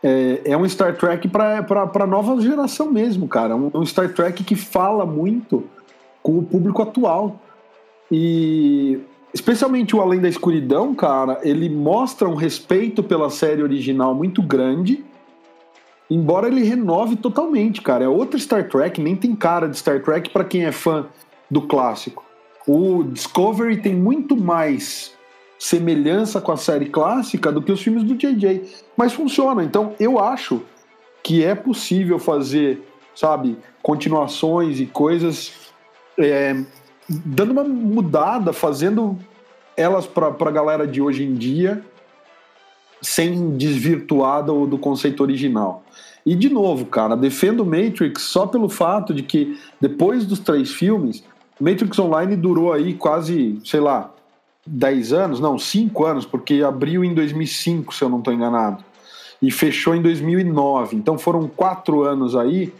é, 0.02 0.42
é 0.44 0.56
um 0.56 0.68
Star 0.68 0.96
Trek 0.96 1.28
para 1.28 2.06
nova 2.06 2.40
geração 2.40 2.90
mesmo, 2.90 3.26
cara. 3.26 3.56
Um, 3.56 3.70
um 3.74 3.84
Star 3.84 4.12
Trek 4.12 4.44
que 4.44 4.54
fala 4.54 5.04
muito 5.04 5.64
com 6.22 6.38
o 6.38 6.42
público 6.42 6.82
atual. 6.82 7.40
E 8.10 9.00
especialmente 9.34 9.96
o 9.96 10.00
Além 10.00 10.20
da 10.20 10.28
Escuridão, 10.28 10.94
cara, 10.94 11.40
ele 11.42 11.68
mostra 11.68 12.28
um 12.28 12.34
respeito 12.34 13.02
pela 13.02 13.28
série 13.30 13.62
original 13.62 14.14
muito 14.14 14.42
grande 14.42 15.04
Embora 16.10 16.48
ele 16.48 16.62
renove 16.62 17.16
totalmente, 17.16 17.82
cara. 17.82 18.04
É 18.04 18.08
outra 18.08 18.38
Star 18.38 18.68
Trek, 18.68 19.00
nem 19.00 19.14
tem 19.14 19.36
cara 19.36 19.68
de 19.68 19.76
Star 19.76 20.02
Trek 20.02 20.30
para 20.30 20.44
quem 20.44 20.64
é 20.64 20.72
fã 20.72 21.06
do 21.50 21.62
clássico. 21.62 22.24
O 22.68 23.02
Discovery 23.02 23.78
tem 23.78 23.94
muito 23.94 24.36
mais 24.36 25.14
semelhança 25.58 26.38
com 26.38 26.52
a 26.52 26.56
série 26.58 26.86
clássica 26.90 27.50
do 27.50 27.62
que 27.62 27.72
os 27.72 27.80
filmes 27.80 28.04
do 28.04 28.14
JJ. 28.14 28.62
Mas 28.94 29.14
funciona. 29.14 29.64
Então 29.64 29.94
eu 29.98 30.18
acho 30.18 30.60
que 31.22 31.42
é 31.42 31.54
possível 31.54 32.18
fazer, 32.18 32.82
sabe, 33.14 33.56
continuações 33.82 34.80
e 34.80 34.86
coisas 34.86 35.54
é, 36.18 36.62
dando 37.08 37.52
uma 37.52 37.64
mudada, 37.64 38.52
fazendo 38.52 39.18
elas 39.74 40.06
para 40.06 40.28
a 40.28 40.50
galera 40.50 40.86
de 40.86 41.00
hoje 41.00 41.24
em 41.24 41.34
dia 41.34 41.82
sem 43.00 43.56
desvirtuar 43.56 44.44
do, 44.44 44.66
do 44.66 44.76
conceito 44.76 45.22
original. 45.22 45.84
E 46.26 46.34
de 46.34 46.50
novo, 46.50 46.84
cara, 46.84 47.16
defendo 47.16 47.64
Matrix 47.64 48.22
só 48.22 48.46
pelo 48.46 48.68
fato 48.68 49.14
de 49.14 49.22
que 49.22 49.58
depois 49.80 50.26
dos 50.26 50.40
três 50.40 50.70
filmes, 50.70 51.24
Matrix 51.60 51.98
Online 51.98 52.36
durou 52.36 52.72
aí 52.72 52.94
quase, 52.94 53.58
sei 53.64 53.80
lá, 53.80 54.12
10 54.66 55.12
anos, 55.12 55.40
não, 55.40 55.58
5 55.58 56.04
anos, 56.04 56.26
porque 56.26 56.62
abriu 56.62 57.02
em 57.02 57.14
2005, 57.14 57.94
se 57.94 58.02
eu 58.02 58.08
não 58.08 58.18
estou 58.18 58.32
enganado, 58.32 58.84
e 59.40 59.50
fechou 59.50 59.94
em 59.94 60.02
2009. 60.02 60.96
Então 60.96 61.18
foram 61.18 61.48
quatro 61.48 62.02
anos 62.02 62.36
aí 62.36 62.72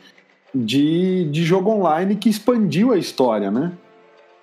de, 0.54 1.24
de 1.30 1.44
jogo 1.44 1.70
online 1.70 2.16
que 2.16 2.28
expandiu 2.28 2.92
a 2.92 2.98
história, 2.98 3.50
né? 3.50 3.72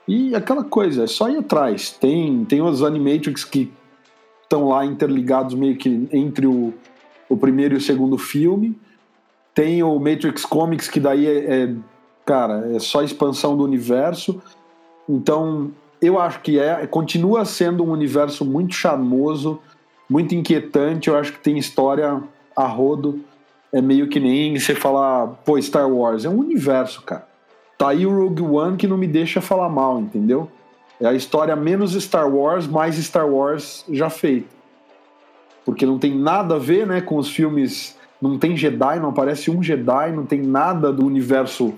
E 0.07 0.35
aquela 0.35 0.63
coisa, 0.63 1.03
é 1.03 1.07
só 1.07 1.29
ir 1.29 1.37
atrás. 1.37 1.91
Tem, 1.91 2.45
tem 2.45 2.61
os 2.61 2.83
Animatrix 2.83 3.43
que 3.43 3.71
estão 4.43 4.67
lá 4.67 4.85
interligados 4.85 5.55
meio 5.55 5.75
que 5.75 6.07
entre 6.11 6.45
o, 6.45 6.73
o 7.27 7.35
primeiro 7.35 7.73
e 7.73 7.77
o 7.77 7.81
segundo 7.81 8.17
filme. 8.17 8.77
Tem 9.53 9.81
o 9.81 9.97
Matrix 9.97 10.45
Comics, 10.45 10.87
que 10.87 10.99
daí 10.99 11.25
é, 11.25 11.63
é 11.63 11.75
cara, 12.25 12.71
é 12.73 12.79
só 12.79 13.03
expansão 13.03 13.55
do 13.55 13.63
universo. 13.63 14.41
Então, 15.07 15.71
eu 16.01 16.19
acho 16.19 16.41
que 16.41 16.59
é, 16.59 16.85
continua 16.88 17.45
sendo 17.45 17.83
um 17.83 17.91
universo 17.91 18.43
muito 18.43 18.73
charmoso, 18.73 19.59
muito 20.09 20.33
inquietante. 20.33 21.09
Eu 21.09 21.17
acho 21.17 21.33
que 21.33 21.39
tem 21.39 21.57
história 21.57 22.21
a 22.55 22.65
rodo. 22.65 23.21
É 23.71 23.81
meio 23.81 24.07
que 24.07 24.19
nem 24.19 24.57
você 24.57 24.73
falar, 24.73 25.27
pô, 25.45 25.61
Star 25.61 25.89
Wars. 25.89 26.25
É 26.25 26.29
um 26.29 26.39
universo, 26.39 27.01
cara. 27.01 27.27
Tá 27.77 27.89
aí 27.89 28.05
o 28.05 28.15
Rogue 28.15 28.41
One 28.41 28.77
que 28.77 28.88
não 28.88 28.97
me 28.97 29.07
deixa 29.07 29.41
falar 29.41 29.67
mal, 29.67 29.99
entendeu? 29.99 30.49
É 30.99 31.07
a 31.07 31.13
história 31.13 31.55
menos 31.57 31.91
Star 32.01 32.33
Wars, 32.33 32.67
mais 32.67 32.95
Star 32.95 33.27
Wars 33.27 33.83
já 33.89 34.09
feita. 34.09 34.47
Porque 35.65 35.85
não 35.85 35.99
tem 35.99 36.15
nada 36.15 36.55
a 36.55 36.59
ver 36.59 36.88
né, 36.88 37.01
com 37.01 37.17
os 37.17 37.29
filmes. 37.29 37.97
Não 38.21 38.39
tem 38.39 38.55
Jedi, 38.55 38.99
não 38.99 39.09
aparece 39.09 39.51
um 39.51 39.61
Jedi, 39.61 40.13
não 40.13 40.25
tem 40.25 40.41
nada 40.41 40.93
do 40.93 41.05
universo 41.05 41.73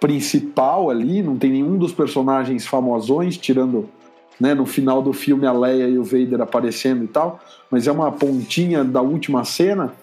principal 0.00 0.90
ali, 0.90 1.22
não 1.22 1.36
tem 1.36 1.50
nenhum 1.50 1.78
dos 1.78 1.92
personagens 1.92 2.66
famosões, 2.66 3.36
tirando 3.36 3.88
né, 4.38 4.54
no 4.54 4.66
final 4.66 5.00
do 5.00 5.12
filme 5.12 5.46
a 5.46 5.52
Leia 5.52 5.88
e 5.88 5.98
o 5.98 6.04
Vader 6.04 6.40
aparecendo 6.40 7.04
e 7.04 7.08
tal, 7.08 7.40
mas 7.70 7.86
é 7.86 7.92
uma 7.92 8.12
pontinha 8.12 8.84
da 8.84 9.00
última 9.00 9.44
cena 9.44 9.94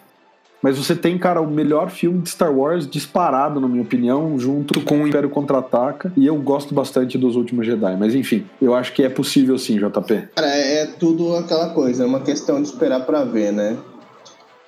mas 0.63 0.77
você 0.77 0.95
tem, 0.95 1.17
cara, 1.17 1.41
o 1.41 1.51
melhor 1.51 1.89
filme 1.89 2.21
de 2.21 2.29
Star 2.29 2.57
Wars 2.57 2.89
disparado, 2.89 3.59
na 3.59 3.67
minha 3.67 3.83
opinião, 3.83 4.39
junto 4.39 4.79
com 4.79 5.01
o 5.01 5.07
Império 5.07 5.29
Contra-Ataca. 5.29 6.13
E 6.15 6.25
eu 6.25 6.37
gosto 6.37 6.73
bastante 6.73 7.17
dos 7.17 7.35
Últimos 7.35 7.65
Jedi. 7.65 7.97
Mas 7.97 8.15
enfim, 8.15 8.45
eu 8.61 8.73
acho 8.73 8.93
que 8.93 9.03
é 9.03 9.09
possível 9.09 9.57
sim, 9.57 9.77
JP. 9.77 10.29
Cara, 10.33 10.47
é, 10.47 10.83
é 10.83 10.85
tudo 10.85 11.35
aquela 11.35 11.71
coisa, 11.71 12.03
é 12.03 12.05
uma 12.05 12.21
questão 12.21 12.61
de 12.61 12.69
esperar 12.69 13.01
para 13.01 13.25
ver, 13.25 13.51
né? 13.51 13.75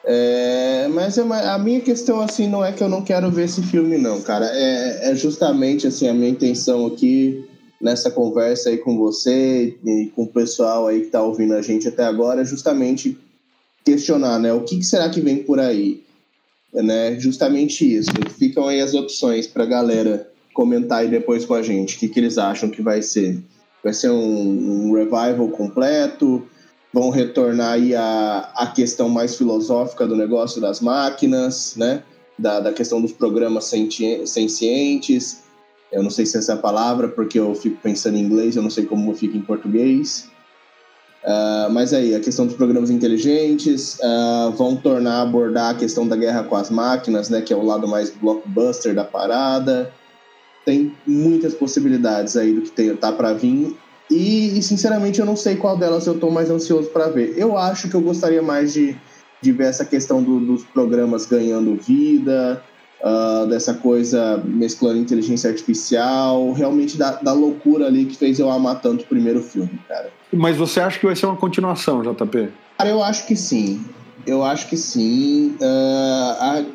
É, 0.07 0.87
mas 0.89 1.17
é 1.17 1.21
a 1.21 1.57
minha 1.57 1.81
questão 1.81 2.21
assim 2.21 2.47
não 2.47 2.63
é 2.63 2.71
que 2.71 2.83
eu 2.83 2.87
não 2.87 3.01
quero 3.01 3.31
ver 3.31 3.45
esse 3.45 3.63
filme 3.63 3.97
não, 3.97 4.21
cara. 4.21 4.45
É, 4.53 5.11
é, 5.11 5.15
justamente 5.15 5.87
assim 5.87 6.07
a 6.07 6.13
minha 6.13 6.29
intenção 6.29 6.85
aqui 6.85 7.43
nessa 7.81 8.11
conversa 8.11 8.69
aí 8.69 8.77
com 8.77 8.97
você 8.97 9.75
e 9.83 10.11
com 10.15 10.23
o 10.23 10.27
pessoal 10.27 10.87
aí 10.87 11.01
que 11.01 11.07
tá 11.07 11.23
ouvindo 11.23 11.53
a 11.53 11.61
gente 11.61 11.87
até 11.87 12.03
agora, 12.03 12.41
é 12.41 12.45
justamente 12.45 13.17
questionar, 13.83 14.39
né? 14.39 14.53
O 14.53 14.61
que, 14.61 14.77
que 14.77 14.85
será 14.85 15.09
que 15.09 15.21
vem 15.21 15.43
por 15.43 15.59
aí? 15.59 16.03
Né? 16.73 17.19
Justamente 17.19 17.95
isso. 17.95 18.11
Ficam 18.37 18.67
aí 18.67 18.81
as 18.81 18.93
opções 18.93 19.47
para 19.47 19.63
a 19.63 19.67
galera 19.67 20.29
comentar 20.53 20.99
aí 20.99 21.07
depois 21.07 21.45
com 21.45 21.53
a 21.53 21.61
gente. 21.61 21.95
O 21.95 21.99
que, 21.99 22.07
que 22.07 22.19
eles 22.19 22.37
acham 22.37 22.69
que 22.69 22.81
vai 22.81 23.01
ser? 23.01 23.39
Vai 23.83 23.93
ser 23.93 24.09
um, 24.09 24.89
um 24.89 24.93
revival 24.93 25.49
completo? 25.49 26.43
Vão 26.95 27.09
retornar 27.09 27.73
aí 27.73 27.93
a, 27.93 28.49
a 28.55 28.67
questão 28.67 29.09
mais 29.09 29.35
filosófica 29.35 30.07
do 30.07 30.15
negócio 30.15 30.61
das 30.61 30.79
máquinas, 30.79 31.75
né? 31.75 32.01
Da, 32.39 32.61
da 32.61 32.71
questão 32.71 33.01
dos 33.01 33.11
programas 33.11 33.65
sencientes. 33.65 35.43
Eu 35.91 36.01
não 36.01 36.09
sei 36.09 36.25
se 36.25 36.37
essa 36.37 36.53
é 36.53 36.55
a 36.55 36.57
palavra, 36.57 37.09
porque 37.09 37.37
eu 37.37 37.53
fico 37.53 37.77
pensando 37.83 38.15
em 38.15 38.21
inglês, 38.21 38.55
eu 38.55 38.63
não 38.63 38.69
sei 38.69 38.85
como 38.85 39.13
fica 39.13 39.35
em 39.35 39.41
português. 39.41 40.29
Uh, 41.25 41.69
mas 41.69 41.91
aí, 41.91 42.15
a 42.15 42.19
questão 42.21 42.45
dos 42.45 42.55
programas 42.55 42.89
inteligentes 42.89 43.97
uh, 43.99 44.51
vão 44.51 44.77
tornar 44.77 45.23
abordar 45.23 45.71
a 45.71 45.77
questão 45.77 46.07
da 46.07 46.15
guerra 46.15 46.43
com 46.43 46.55
as 46.55 46.69
máquinas, 46.69 47.29
né, 47.29 47.41
que 47.41 47.51
é 47.51 47.57
o 47.57 47.65
lado 47.65 47.87
mais 47.87 48.11
blockbuster 48.11 48.95
da 48.95 49.03
parada. 49.03 49.91
Tem 50.63 50.95
muitas 51.05 51.53
possibilidades 51.53 52.37
aí 52.37 52.53
do 52.53 52.61
que 52.61 52.71
tem, 52.71 52.95
tá 52.95 53.11
para 53.11 53.33
vir. 53.33 53.75
E, 54.09 54.57
e, 54.57 54.61
sinceramente, 54.61 55.19
eu 55.19 55.25
não 55.25 55.35
sei 55.35 55.55
qual 55.55 55.77
delas 55.77 56.05
eu 56.05 56.19
tô 56.19 56.29
mais 56.29 56.49
ansioso 56.49 56.89
para 56.89 57.07
ver. 57.09 57.33
Eu 57.37 57.57
acho 57.57 57.89
que 57.89 57.95
eu 57.95 58.01
gostaria 58.01 58.41
mais 58.41 58.73
de, 58.73 58.95
de 59.41 59.51
ver 59.51 59.65
essa 59.65 59.83
questão 59.83 60.21
do, 60.21 60.39
dos 60.39 60.63
programas 60.63 61.25
ganhando 61.25 61.75
vida, 61.75 62.61
uh, 63.01 63.47
dessa 63.47 63.73
coisa 63.73 64.41
mesclando 64.45 64.99
inteligência 64.99 65.49
artificial, 65.49 66.51
realmente 66.53 66.97
da, 66.97 67.13
da 67.13 67.33
loucura 67.33 67.87
ali 67.87 68.05
que 68.05 68.15
fez 68.15 68.39
eu 68.39 68.49
amar 68.49 68.81
tanto 68.81 69.03
o 69.03 69.07
primeiro 69.07 69.41
filme, 69.41 69.79
cara. 69.87 70.09
Mas 70.31 70.57
você 70.57 70.79
acha 70.79 70.99
que 70.99 71.05
vai 71.05 71.15
ser 71.15 71.25
uma 71.25 71.37
continuação, 71.37 72.01
JP? 72.01 72.49
Cara, 72.77 72.89
eu 72.89 73.03
acho 73.03 73.25
que 73.25 73.35
sim. 73.35 73.83
Eu 74.25 74.43
acho 74.43 74.67
que 74.67 74.75
sim. 74.75 75.55
Uh, 75.61 76.65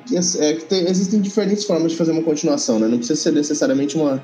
é, 0.40 0.54
tem, 0.54 0.88
existem 0.88 1.20
diferentes 1.20 1.64
formas 1.64 1.92
de 1.92 1.98
fazer 1.98 2.12
uma 2.12 2.22
continuação, 2.22 2.78
né? 2.78 2.86
Não 2.86 2.98
precisa 2.98 3.20
ser 3.20 3.32
necessariamente 3.32 3.96
uma, 3.96 4.22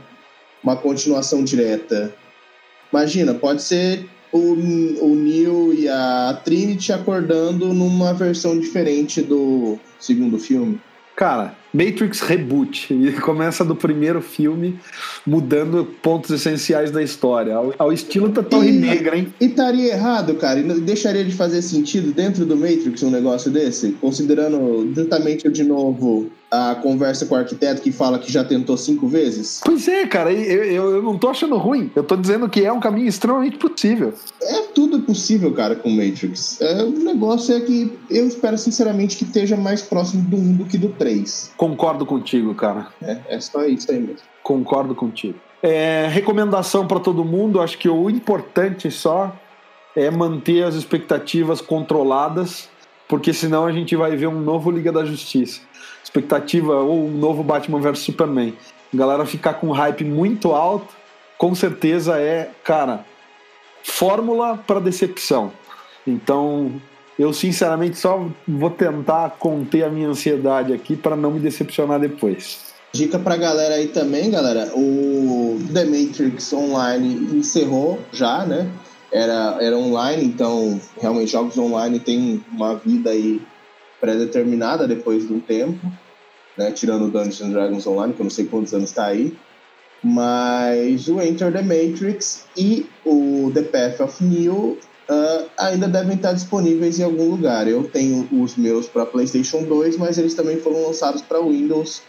uma 0.63 0.77
continuação 0.77 1.43
direta. 1.43 2.15
Imagina, 2.93 3.35
pode 3.35 3.63
ser 3.63 4.09
o, 4.33 4.39
o 4.39 5.15
Neo 5.15 5.73
e 5.73 5.89
a 5.89 6.41
Trinity 6.45 6.93
acordando 6.93 7.73
numa 7.73 8.13
versão 8.13 8.59
diferente 8.59 9.23
do 9.23 9.79
segundo 9.99 10.39
filme. 10.39 10.81
Cara, 11.15 11.55
Matrix 11.77 12.21
Reboot. 12.21 12.93
E 12.95 13.13
começa 13.21 13.65
do 13.65 13.77
primeiro 13.77 14.23
filme, 14.23 14.81
mudando 15.27 15.85
pontos 16.03 16.31
essenciais 16.31 16.91
da 16.91 17.03
história. 17.03 17.55
Ao, 17.55 17.75
ao 17.79 17.93
estilo 17.93 18.29
da 18.31 18.43
Torre 18.43 18.71
e, 18.71 18.73
Negra, 18.73 19.19
hein? 19.19 19.33
E 19.39 19.45
estaria 19.45 19.93
errado, 19.93 20.35
cara? 20.37 20.63
Deixaria 20.63 21.25
de 21.25 21.33
fazer 21.33 21.61
sentido 21.61 22.13
dentro 22.13 22.47
do 22.47 22.57
Matrix 22.57 23.03
um 23.03 23.11
negócio 23.11 23.51
desse? 23.51 23.93
Considerando 24.01 24.91
justamente 24.95 25.49
de 25.51 25.63
novo 25.63 26.31
a 26.51 26.77
conversa 26.77 27.27
com 27.27 27.35
o 27.35 27.39
arquiteto 27.39 27.83
que 27.83 27.91
fala 27.91 28.19
que 28.19 28.33
já 28.33 28.45
tentou 28.45 28.77
cinco 28.77 29.09
vezes? 29.09 29.61
Pois 29.65 29.87
é, 29.89 30.07
cara, 30.07 30.33
eu, 30.33 30.65
eu, 30.65 30.91
eu 30.97 31.03
não 31.03 31.19
tô 31.19 31.29
achando 31.29 31.57
ruim. 31.57 31.91
Eu 31.95 32.05
tô 32.05 32.17
dizendo 32.17 32.49
que 32.49 32.65
é 32.65 32.73
um 32.73 32.81
caminho 32.81 33.09
extremamente 33.09 33.59
possível. 33.59 34.15
É 34.43 34.63
tudo 34.75 35.01
possível, 35.01 35.53
cara, 35.53 35.75
com 35.75 35.91
Matrix. 35.91 36.61
É, 36.61 36.83
o 36.83 36.91
negócio 36.91 37.55
é 37.55 37.61
que 37.61 37.93
eu 38.11 38.27
espero 38.27 38.57
sinceramente 38.57 39.17
que 39.17 39.25
esteja 39.25 39.57
mais 39.57 39.83
próximo 39.83 40.23
do 40.23 40.37
1 40.37 40.53
do 40.53 40.65
que 40.65 40.79
do 40.79 40.89
3. 40.91 41.51
Concordo 41.67 42.07
contigo, 42.07 42.55
cara. 42.55 42.87
É, 43.03 43.19
é 43.29 43.41
só 43.41 43.65
isso 43.65 43.91
aí 43.91 43.99
mesmo. 43.99 44.23
Concordo 44.41 44.95
contigo. 44.95 45.37
É, 45.61 46.07
recomendação 46.09 46.87
para 46.87 47.01
todo 47.01 47.25
mundo, 47.25 47.61
acho 47.61 47.77
que 47.77 47.89
o 47.89 48.09
importante 48.09 48.89
só 48.89 49.35
é 49.97 50.09
manter 50.09 50.63
as 50.63 50.77
expectativas 50.77 51.61
controladas, 51.61 52.69
porque 53.09 53.33
senão 53.33 53.67
a 53.67 53.73
gente 53.73 53.97
vai 53.97 54.15
ver 54.15 54.29
um 54.29 54.41
novo 54.41 54.71
Liga 54.71 54.93
da 54.93 55.05
Justiça. 55.05 55.61
Expectativa 56.05 56.75
ou 56.75 57.09
um 57.09 57.11
novo 57.11 57.43
Batman 57.43 57.81
vs 57.81 57.99
Superman. 57.99 58.55
A 58.95 58.97
galera 58.97 59.27
ficar 59.27 59.55
com 59.55 59.73
hype 59.73 60.05
muito 60.05 60.53
alto, 60.53 60.95
com 61.37 61.53
certeza 61.53 62.17
é, 62.21 62.49
cara, 62.63 63.05
fórmula 63.83 64.57
para 64.57 64.79
decepção. 64.79 65.51
Então, 66.07 66.81
eu 67.19 67.33
sinceramente 67.33 67.99
só 67.99 68.29
vou 68.47 68.71
tentar 68.71 69.37
conter 69.39 69.85
a 69.85 69.89
minha 69.89 70.09
ansiedade 70.09 70.73
aqui 70.73 70.95
para 70.97 71.17
não 71.17 71.31
me 71.31 71.41
decepcionar 71.41 71.99
depois. 71.99 72.67
Dica 72.93 73.19
pra 73.19 73.37
galera 73.37 73.75
aí 73.75 73.89
também, 73.89 74.31
galera. 74.31 74.71
O 74.75 75.59
The 75.73 75.85
Matrix 75.85 76.53
Online 76.53 77.37
encerrou 77.37 77.99
já, 78.13 78.45
né? 78.45 78.71
Era, 79.13 79.57
era 79.61 79.77
online, 79.77 80.25
então 80.25 80.81
realmente 81.01 81.33
jogos 81.33 81.57
online 81.57 82.01
têm 82.01 82.45
uma 82.53 82.75
vida 82.77 83.11
aí 83.11 83.41
pré-determinada 84.01 84.87
depois 84.87 85.27
de 85.27 85.33
um 85.33 85.41
tempo, 85.41 85.81
né? 86.57 86.71
Tirando 86.73 87.11
Dungeons 87.11 87.53
Dragons 87.53 87.87
Online, 87.87 88.13
que 88.13 88.21
eu 88.21 88.25
não 88.25 88.31
sei 88.31 88.45
quantos 88.47 88.75
anos 88.75 88.91
está 88.91 89.07
aí. 89.07 89.37
Mas 90.03 91.09
o 91.09 91.21
Enter 91.21 91.53
the 91.53 91.63
Matrix 91.63 92.45
e 92.57 92.87
o 93.05 93.51
The 93.55 93.63
Path 93.63 94.01
of 94.01 94.23
Neo 94.23 94.79
uh, 95.09 95.49
ainda 95.59 95.89
devem 95.89 96.17
estar 96.17 96.33
disponíveis 96.33 96.99
em 96.99 97.05
algum 97.05 97.31
lugar. 97.31 97.67
Eu 97.69 97.85
tenho 97.85 98.29
os 98.33 98.57
meus 98.57 98.87
para 98.87 99.07
PlayStation 99.07 99.63
2, 99.63 99.97
mas 99.97 100.19
eles 100.19 100.35
também 100.35 100.59
foram 100.59 100.87
lançados 100.87 101.23
para 101.23 101.41
Windows. 101.41 102.03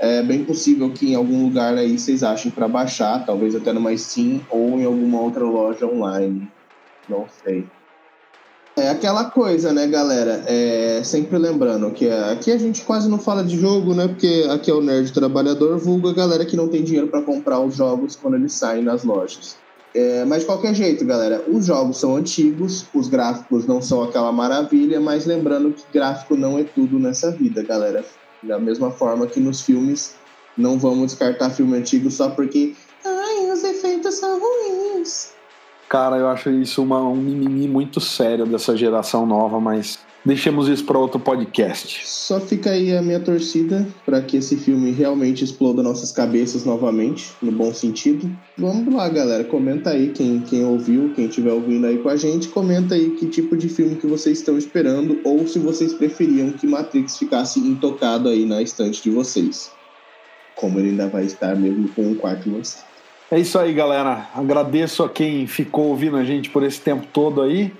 É 0.00 0.22
bem 0.22 0.44
possível 0.44 0.90
que 0.90 1.10
em 1.10 1.14
algum 1.16 1.44
lugar 1.44 1.76
aí 1.76 1.98
vocês 1.98 2.22
achem 2.22 2.50
para 2.50 2.68
baixar, 2.68 3.26
talvez 3.26 3.54
até 3.54 3.72
numa 3.72 3.96
Steam 3.96 4.40
ou 4.48 4.78
em 4.78 4.84
alguma 4.84 5.20
outra 5.20 5.44
loja 5.44 5.86
online. 5.86 6.48
Não 7.08 7.26
sei. 7.44 7.66
É 8.76 8.90
aquela 8.90 9.24
coisa, 9.24 9.72
né, 9.72 9.88
galera? 9.88 10.44
É, 10.46 11.02
sempre 11.02 11.36
lembrando 11.36 11.90
que 11.90 12.08
aqui 12.08 12.52
a 12.52 12.56
gente 12.56 12.84
quase 12.84 13.08
não 13.08 13.18
fala 13.18 13.42
de 13.42 13.58
jogo, 13.58 13.92
né? 13.92 14.06
Porque 14.06 14.46
aqui 14.48 14.70
é 14.70 14.74
o 14.74 14.80
nerd 14.80 15.12
trabalhador, 15.12 15.76
vulgo 15.78 16.08
a 16.08 16.14
galera 16.14 16.44
que 16.44 16.56
não 16.56 16.68
tem 16.68 16.84
dinheiro 16.84 17.08
para 17.08 17.22
comprar 17.22 17.58
os 17.58 17.74
jogos 17.74 18.14
quando 18.14 18.34
eles 18.34 18.52
saem 18.52 18.84
nas 18.84 19.02
lojas. 19.02 19.56
É, 19.98 20.24
mas 20.24 20.40
de 20.42 20.46
qualquer 20.46 20.72
jeito, 20.76 21.04
galera, 21.04 21.42
os 21.48 21.66
jogos 21.66 21.98
são 21.98 22.14
antigos, 22.14 22.86
os 22.94 23.08
gráficos 23.08 23.66
não 23.66 23.82
são 23.82 24.04
aquela 24.04 24.30
maravilha, 24.30 25.00
mas 25.00 25.26
lembrando 25.26 25.72
que 25.72 25.82
gráfico 25.92 26.36
não 26.36 26.56
é 26.56 26.62
tudo 26.62 27.00
nessa 27.00 27.32
vida, 27.32 27.64
galera. 27.64 28.04
Da 28.40 28.60
mesma 28.60 28.92
forma 28.92 29.26
que 29.26 29.40
nos 29.40 29.60
filmes, 29.62 30.14
não 30.56 30.78
vamos 30.78 31.06
descartar 31.06 31.50
filme 31.50 31.76
antigo 31.76 32.12
só 32.12 32.30
porque. 32.30 32.76
Ai, 33.04 33.50
os 33.50 33.64
efeitos 33.64 34.14
são 34.14 34.38
ruins. 34.38 35.32
Cara, 35.88 36.16
eu 36.16 36.28
acho 36.28 36.48
isso 36.48 36.80
uma, 36.80 37.00
um 37.00 37.16
mimimi 37.16 37.66
muito 37.66 38.00
sério 38.00 38.46
dessa 38.46 38.76
geração 38.76 39.26
nova, 39.26 39.58
mas 39.58 39.98
deixemos 40.24 40.68
isso 40.68 40.84
para 40.84 40.98
outro 40.98 41.18
podcast. 41.18 42.00
Só 42.06 42.40
fica 42.40 42.70
aí 42.70 42.96
a 42.96 43.02
minha 43.02 43.20
torcida 43.20 43.86
para 44.04 44.20
que 44.20 44.36
esse 44.36 44.56
filme 44.56 44.90
realmente 44.90 45.44
exploda 45.44 45.82
nossas 45.82 46.12
cabeças 46.12 46.64
novamente, 46.64 47.32
no 47.40 47.52
bom 47.52 47.72
sentido. 47.72 48.30
Vamos 48.56 48.92
lá, 48.92 49.08
galera, 49.08 49.44
comenta 49.44 49.90
aí 49.90 50.10
quem, 50.10 50.40
quem 50.40 50.64
ouviu, 50.64 51.12
quem 51.14 51.26
estiver 51.26 51.52
ouvindo 51.52 51.86
aí 51.86 51.98
com 51.98 52.08
a 52.08 52.16
gente, 52.16 52.48
comenta 52.48 52.94
aí 52.94 53.10
que 53.10 53.26
tipo 53.26 53.56
de 53.56 53.68
filme 53.68 53.96
que 53.96 54.06
vocês 54.06 54.38
estão 54.38 54.58
esperando 54.58 55.20
ou 55.24 55.46
se 55.46 55.58
vocês 55.58 55.94
preferiam 55.94 56.50
que 56.52 56.66
Matrix 56.66 57.16
ficasse 57.16 57.60
intocado 57.60 58.28
aí 58.28 58.44
na 58.44 58.60
estante 58.60 59.02
de 59.02 59.10
vocês. 59.10 59.70
Como 60.54 60.78
ele 60.78 60.90
ainda 60.90 61.08
vai 61.08 61.24
estar 61.24 61.54
mesmo 61.54 61.88
com 61.90 62.10
o 62.10 62.16
quarto 62.16 62.50
lançado. 62.50 62.88
É 63.30 63.38
isso 63.38 63.58
aí, 63.58 63.74
galera. 63.74 64.26
Agradeço 64.34 65.04
a 65.04 65.08
quem 65.08 65.46
ficou 65.46 65.88
ouvindo 65.88 66.16
a 66.16 66.24
gente 66.24 66.48
por 66.48 66.62
esse 66.62 66.80
tempo 66.80 67.06
todo 67.12 67.42
aí. 67.42 67.70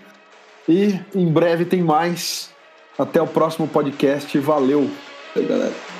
E 0.68 1.00
em 1.14 1.26
breve 1.26 1.64
tem 1.64 1.82
mais. 1.82 2.50
Até 2.98 3.22
o 3.22 3.26
próximo 3.26 3.66
podcast. 3.66 4.36
Valeu. 4.38 4.90
Galera. 5.34 5.97